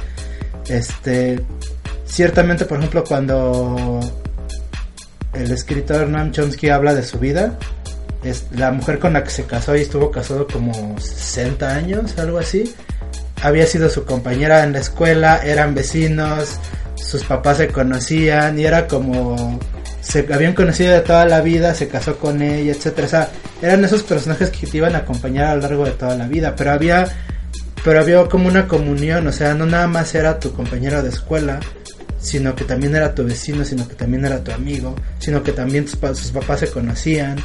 Este, 0.69 1.41
ciertamente, 2.05 2.67
por 2.67 2.77
ejemplo, 2.77 3.05
cuando 3.05 4.01
el 5.33 5.51
escritor 5.51 6.09
Noam 6.09 6.31
Chomsky 6.31 6.69
habla 6.69 6.95
de 6.95 7.05
su 7.05 7.19
vida, 7.19 7.59
es 8.23 8.47
la 8.53 8.71
mujer 8.71 8.99
con 8.99 9.13
la 9.13 9.25
que 9.25 9.31
se 9.31 9.45
casó 9.45 9.77
y 9.77 9.81
estuvo 9.81 10.11
casado 10.11 10.47
como 10.47 10.99
60 10.99 11.75
años, 11.75 12.19
algo 12.19 12.39
así, 12.39 12.75
había 13.43 13.67
sido 13.67 13.89
su 13.89 14.05
compañera 14.05 14.65
en 14.65 14.73
la 14.73 14.79
escuela, 14.79 15.41
eran 15.45 15.75
vecinos, 15.75 16.59
sus 16.95 17.25
papás 17.25 17.59
se 17.59 17.69
conocían 17.69 18.59
y 18.59 18.65
era 18.65 18.87
como 18.87 19.59
se 20.01 20.27
habían 20.33 20.55
conocido 20.55 20.93
de 20.93 21.01
toda 21.01 21.25
la 21.27 21.41
vida, 21.41 21.75
se 21.75 21.89
casó 21.89 22.19
con 22.19 22.43
ella, 22.43 22.73
etcétera, 22.73 23.07
o 23.07 23.11
sea, 23.11 23.29
eran 23.61 23.85
esos 23.85 24.03
personajes 24.03 24.51
que 24.51 24.67
te 24.67 24.77
iban 24.79 24.95
a 24.95 24.99
acompañar 24.99 25.47
a 25.47 25.55
lo 25.55 25.63
largo 25.63 25.85
de 25.85 25.93
toda 25.93 26.17
la 26.17 26.27
vida, 26.27 26.55
pero 26.57 26.73
había 26.73 27.09
pero 27.85 28.01
había 28.01 28.25
como 28.27 28.49
una 28.49 28.69
comunión, 28.69 29.27
o 29.27 29.33
sea, 29.33 29.55
no 29.55 29.67
nada 29.67 29.89
más 29.89 30.15
era 30.15 30.39
tu 30.39 30.53
compañero 30.53 31.03
de 31.03 31.09
escuela, 31.09 31.59
sino 32.21 32.55
que 32.55 32.65
también 32.65 32.95
era 32.95 33.15
tu 33.15 33.25
vecino, 33.25 33.65
sino 33.65 33.89
que 33.89 33.97
también 33.97 34.25
era 34.25 34.43
tu 34.43 34.53
amigo, 34.53 34.95
sino 35.19 35.43
que 35.43 35.53
también 35.53 35.89
sus 35.89 36.31
papás 36.31 36.61
se 36.61 36.71
conocían. 36.71 37.37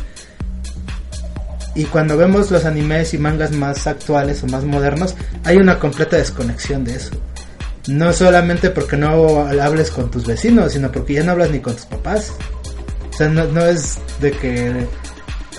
Y 1.78 1.86
cuando 1.86 2.17
vemos 2.17 2.49
los 2.49 2.65
animes 2.65 3.13
y 3.13 3.19
mangas 3.19 3.51
más 3.51 3.86
actuales 3.86 4.41
o 4.41 4.47
más 4.47 4.63
modernos, 4.63 5.13
hay 5.43 5.57
una 5.57 5.78
completa 5.78 6.17
desconexión 6.17 6.84
de 6.84 6.95
eso. 6.95 7.11
No 7.88 8.11
solamente 8.13 8.71
porque 8.71 8.97
no 8.97 9.41
hables 9.41 9.91
con 9.91 10.09
tus 10.09 10.25
vecinos, 10.25 10.73
sino 10.73 10.91
porque 10.91 11.13
ya 11.13 11.23
no 11.23 11.34
hablas 11.34 11.51
ni 11.51 11.59
con 11.59 11.75
tus 11.75 11.86
papás. 11.86 12.34
O 13.13 13.15
sea, 13.15 13.30
no, 13.30 13.63
es 13.63 13.99
de 14.19 14.32
que 14.32 14.88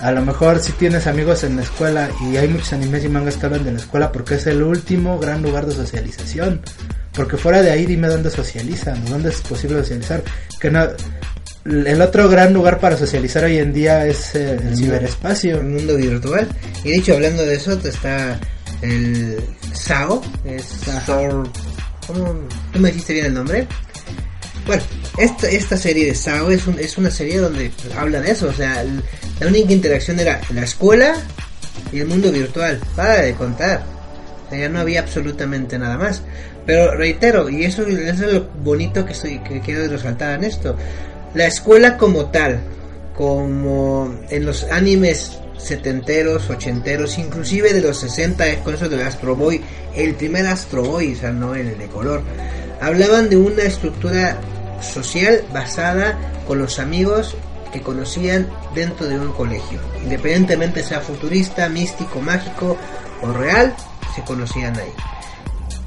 a 0.01 0.11
lo 0.11 0.25
mejor 0.25 0.59
si 0.59 0.73
tienes 0.73 1.07
amigos 1.07 1.45
en 1.45 1.55
la 1.55 1.61
escuela 1.61 2.09
y 2.29 2.35
hay 2.35 2.49
muchos 2.49 2.73
animes 2.73 3.05
y 3.05 3.07
mangas 3.07 3.37
que 3.37 3.45
hablan 3.45 3.63
de 3.63 3.71
la 3.71 3.79
escuela 3.79 4.11
porque 4.11 4.35
es 4.35 4.45
el 4.47 4.61
último 4.61 5.19
gran 5.19 5.41
lugar 5.41 5.67
de 5.67 5.73
socialización. 5.73 6.59
Porque 7.13 7.37
fuera 7.37 7.61
de 7.61 7.71
ahí 7.71 7.85
dime 7.85 8.09
dónde 8.09 8.29
socializan, 8.29 9.05
dónde 9.05 9.29
es 9.29 9.39
posible 9.39 9.79
socializar. 9.79 10.21
Que 10.59 10.69
no, 10.69 10.85
el 11.69 12.01
otro 12.01 12.27
gran 12.29 12.53
lugar 12.53 12.79
para 12.79 12.97
socializar 12.97 13.43
hoy 13.43 13.57
en 13.57 13.73
día 13.73 14.05
es 14.05 14.35
eh, 14.35 14.53
el, 14.53 14.75
ciberespacio. 14.75 15.57
El 15.57 15.67
mundo 15.67 15.95
virtual. 15.95 16.47
Y 16.83 16.89
de 16.89 16.97
hecho, 16.97 17.13
hablando 17.13 17.45
de 17.45 17.55
eso, 17.55 17.73
está 17.83 18.39
el 18.81 19.37
SAO. 19.73 20.21
Es 20.45 20.65
¿Cómo? 22.07 22.39
¿Tú 22.73 22.79
me 22.79 22.89
dijiste 22.89 23.13
bien 23.13 23.27
el 23.27 23.33
nombre? 23.33 23.67
Bueno, 24.65 24.83
esta, 25.17 25.47
esta 25.49 25.77
serie 25.77 26.07
de 26.07 26.15
SAO 26.15 26.49
es, 26.51 26.67
es 26.79 26.97
una 26.97 27.11
serie 27.11 27.37
donde 27.37 27.71
habla 27.97 28.21
de 28.21 28.31
eso. 28.31 28.47
O 28.47 28.53
sea, 28.53 28.83
la 29.39 29.47
única 29.47 29.71
interacción 29.71 30.19
era 30.19 30.41
la 30.53 30.63
escuela 30.63 31.15
y 31.91 31.99
el 31.99 32.07
mundo 32.07 32.31
virtual. 32.31 32.79
Para 32.95 33.21
de 33.21 33.33
contar. 33.33 33.83
O 34.47 34.49
sea, 34.49 34.59
ya 34.59 34.69
no 34.69 34.79
había 34.79 35.01
absolutamente 35.01 35.77
nada 35.77 35.97
más. 35.97 36.23
Pero 36.65 36.95
reitero, 36.95 37.49
y 37.49 37.63
eso, 37.63 37.83
es 37.87 38.19
lo 38.19 38.47
bonito 38.63 39.05
que, 39.05 39.13
estoy, 39.13 39.39
que 39.39 39.59
quiero 39.59 39.87
resaltar 39.87 40.35
en 40.35 40.43
esto. 40.43 40.75
La 41.33 41.45
escuela 41.45 41.97
como 41.97 42.25
tal, 42.27 42.59
como 43.15 44.15
en 44.29 44.45
los 44.45 44.63
animes 44.65 45.39
setenteros, 45.57 46.49
ochenteros, 46.49 47.17
inclusive 47.17 47.73
de 47.73 47.81
los 47.81 47.99
60, 47.99 48.63
con 48.63 48.73
eso 48.73 48.89
del 48.89 49.01
Astro 49.01 49.35
Boy, 49.35 49.61
el 49.95 50.15
primer 50.15 50.47
Astro 50.47 50.83
Boy, 50.83 51.13
o 51.13 51.15
sea, 51.17 51.31
no 51.31 51.53
el 51.53 51.77
de 51.77 51.87
color, 51.87 52.23
hablaban 52.81 53.29
de 53.29 53.37
una 53.37 53.63
estructura 53.63 54.39
social 54.81 55.43
basada 55.53 56.17
con 56.47 56.59
los 56.59 56.79
amigos 56.79 57.35
que 57.71 57.81
conocían 57.81 58.49
dentro 58.73 59.07
de 59.07 59.19
un 59.19 59.31
colegio, 59.33 59.79
independientemente 60.01 60.81
sea 60.81 61.01
futurista, 61.01 61.69
místico, 61.69 62.21
mágico 62.21 62.77
o 63.21 63.31
real, 63.33 63.75
se 64.15 64.23
conocían 64.23 64.75
ahí. 64.77 64.91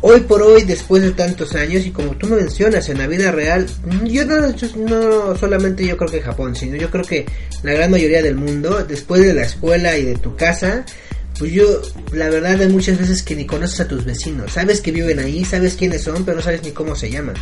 Hoy 0.04 0.20
por 0.22 0.42
hoy, 0.42 0.64
después 0.64 1.00
de 1.00 1.12
tantos 1.12 1.54
años, 1.54 1.86
y 1.86 1.92
como 1.92 2.16
tú 2.16 2.26
me 2.26 2.36
mencionas, 2.36 2.88
en 2.88 2.98
la 2.98 3.06
vida 3.06 3.30
real, 3.30 3.66
yo 4.04 4.24
no, 4.24 4.40
no 4.48 5.36
solamente 5.36 5.86
yo 5.86 5.96
creo 5.96 6.10
que 6.10 6.20
Japón, 6.20 6.56
sino 6.56 6.76
yo 6.76 6.90
creo 6.90 7.04
que 7.04 7.24
la 7.62 7.72
gran 7.72 7.88
mayoría 7.88 8.20
del 8.20 8.34
mundo, 8.34 8.84
después 8.84 9.22
de 9.22 9.32
la 9.32 9.42
escuela 9.42 9.96
y 9.96 10.04
de 10.04 10.16
tu 10.16 10.34
casa, 10.34 10.84
pues 11.38 11.52
yo, 11.52 11.80
la 12.12 12.28
verdad, 12.28 12.60
hay 12.60 12.68
muchas 12.68 12.98
veces 12.98 13.22
que 13.22 13.36
ni 13.36 13.46
conoces 13.46 13.80
a 13.80 13.88
tus 13.88 14.04
vecinos. 14.04 14.52
Sabes 14.52 14.80
que 14.80 14.90
viven 14.90 15.20
ahí, 15.20 15.44
sabes 15.44 15.74
quiénes 15.74 16.02
son, 16.02 16.24
pero 16.24 16.36
no 16.36 16.42
sabes 16.42 16.62
ni 16.62 16.72
cómo 16.72 16.96
se 16.96 17.08
llaman. 17.08 17.36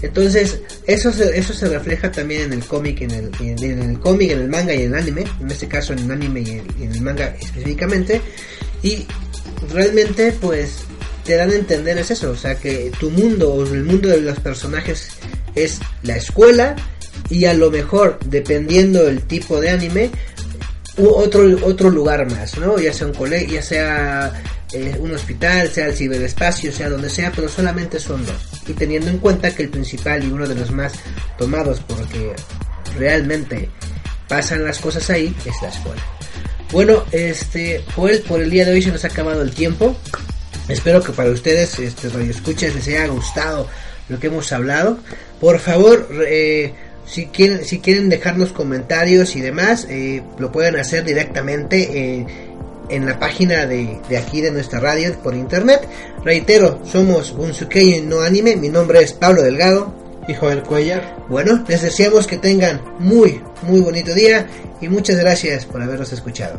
Entonces, 0.00 0.60
eso 0.86 1.12
se, 1.12 1.38
eso 1.38 1.52
se 1.52 1.68
refleja 1.68 2.10
también 2.10 2.42
en 2.42 2.54
el 2.54 2.64
cómic, 2.64 3.02
en 3.02 3.10
el, 3.10 3.30
en, 3.40 3.90
el 3.90 4.00
cómic, 4.00 4.30
en 4.30 4.40
el 4.40 4.48
manga 4.48 4.74
y 4.74 4.82
en 4.82 4.94
el 4.94 5.00
anime. 5.00 5.24
En 5.40 5.50
este 5.50 5.68
caso, 5.68 5.92
en 5.92 5.98
el 6.00 6.10
anime 6.10 6.40
y 6.40 6.82
en 6.82 6.92
el 6.92 7.00
manga 7.02 7.36
específicamente. 7.40 8.20
Y 8.82 9.06
realmente, 9.72 10.34
pues, 10.40 10.86
te 11.26 11.36
dan 11.36 11.50
a 11.50 11.54
entender 11.54 11.98
es 11.98 12.10
eso, 12.10 12.30
o 12.30 12.36
sea 12.36 12.54
que 12.54 12.92
tu 12.98 13.10
mundo 13.10 13.52
o 13.52 13.64
el 13.64 13.84
mundo 13.84 14.08
de 14.08 14.20
los 14.20 14.38
personajes 14.38 15.08
es 15.54 15.80
la 16.02 16.16
escuela 16.16 16.76
y 17.28 17.46
a 17.46 17.54
lo 17.54 17.70
mejor 17.70 18.18
dependiendo 18.24 19.04
del 19.04 19.22
tipo 19.22 19.60
de 19.60 19.70
anime 19.70 20.10
otro 20.96 21.42
otro 21.66 21.90
lugar 21.90 22.30
más, 22.30 22.56
¿no? 22.58 22.78
Ya 22.78 22.92
sea 22.92 23.08
un 23.08 23.14
colegio, 23.14 23.54
ya 23.54 23.62
sea 23.62 24.32
eh, 24.72 24.96
un 24.98 25.12
hospital, 25.12 25.68
sea 25.68 25.86
el 25.86 25.94
ciberespacio, 25.94 26.72
sea 26.72 26.88
donde 26.88 27.10
sea, 27.10 27.32
pero 27.34 27.48
solamente 27.48 27.98
son 27.98 28.24
dos. 28.24 28.36
Y 28.66 28.72
teniendo 28.72 29.10
en 29.10 29.18
cuenta 29.18 29.54
que 29.54 29.64
el 29.64 29.68
principal 29.68 30.24
y 30.24 30.28
uno 30.28 30.46
de 30.46 30.54
los 30.54 30.70
más 30.70 30.92
tomados 31.36 31.80
porque 31.86 32.34
realmente 32.98 33.68
pasan 34.28 34.64
las 34.64 34.78
cosas 34.78 35.10
ahí 35.10 35.34
es 35.44 35.54
la 35.60 35.68
escuela. 35.68 36.02
Bueno, 36.72 37.04
este, 37.12 37.84
Joel, 37.94 38.22
por 38.22 38.40
el 38.40 38.50
día 38.50 38.64
de 38.64 38.72
hoy 38.72 38.82
se 38.82 38.90
nos 38.90 39.04
ha 39.04 39.08
acabado 39.08 39.42
el 39.42 39.52
tiempo. 39.52 39.96
Espero 40.68 41.02
que 41.02 41.12
para 41.12 41.30
ustedes, 41.30 41.78
este, 41.78 42.08
escuchas 42.28 42.74
les 42.74 42.88
haya 42.88 43.06
gustado 43.06 43.68
lo 44.08 44.18
que 44.18 44.26
hemos 44.26 44.52
hablado. 44.52 44.98
Por 45.40 45.58
favor, 45.60 46.08
eh, 46.26 46.72
si 47.06 47.26
quieren, 47.26 47.64
si 47.64 47.78
quieren 47.78 48.08
dejarnos 48.08 48.52
comentarios 48.52 49.36
y 49.36 49.40
demás, 49.40 49.86
eh, 49.88 50.22
lo 50.38 50.50
pueden 50.50 50.76
hacer 50.76 51.04
directamente 51.04 52.18
eh, 52.18 52.26
en 52.88 53.06
la 53.06 53.18
página 53.18 53.66
de, 53.66 54.00
de, 54.08 54.18
aquí 54.18 54.40
de 54.40 54.50
nuestra 54.50 54.80
radio 54.80 55.14
por 55.22 55.34
internet. 55.34 55.86
Reitero, 56.24 56.80
somos 56.84 57.30
un 57.32 57.52
y 57.74 58.00
no 58.00 58.20
anime. 58.20 58.56
Mi 58.56 58.68
nombre 58.68 59.02
es 59.02 59.12
Pablo 59.12 59.42
Delgado. 59.42 59.94
Hijo 60.28 60.48
del 60.48 60.64
Cuellar. 60.64 61.24
Bueno, 61.28 61.64
les 61.68 61.82
deseamos 61.82 62.26
que 62.26 62.38
tengan 62.38 62.80
muy, 62.98 63.40
muy 63.62 63.80
bonito 63.80 64.12
día 64.12 64.48
y 64.80 64.88
muchas 64.88 65.16
gracias 65.16 65.64
por 65.64 65.80
habernos 65.80 66.12
escuchado. 66.12 66.58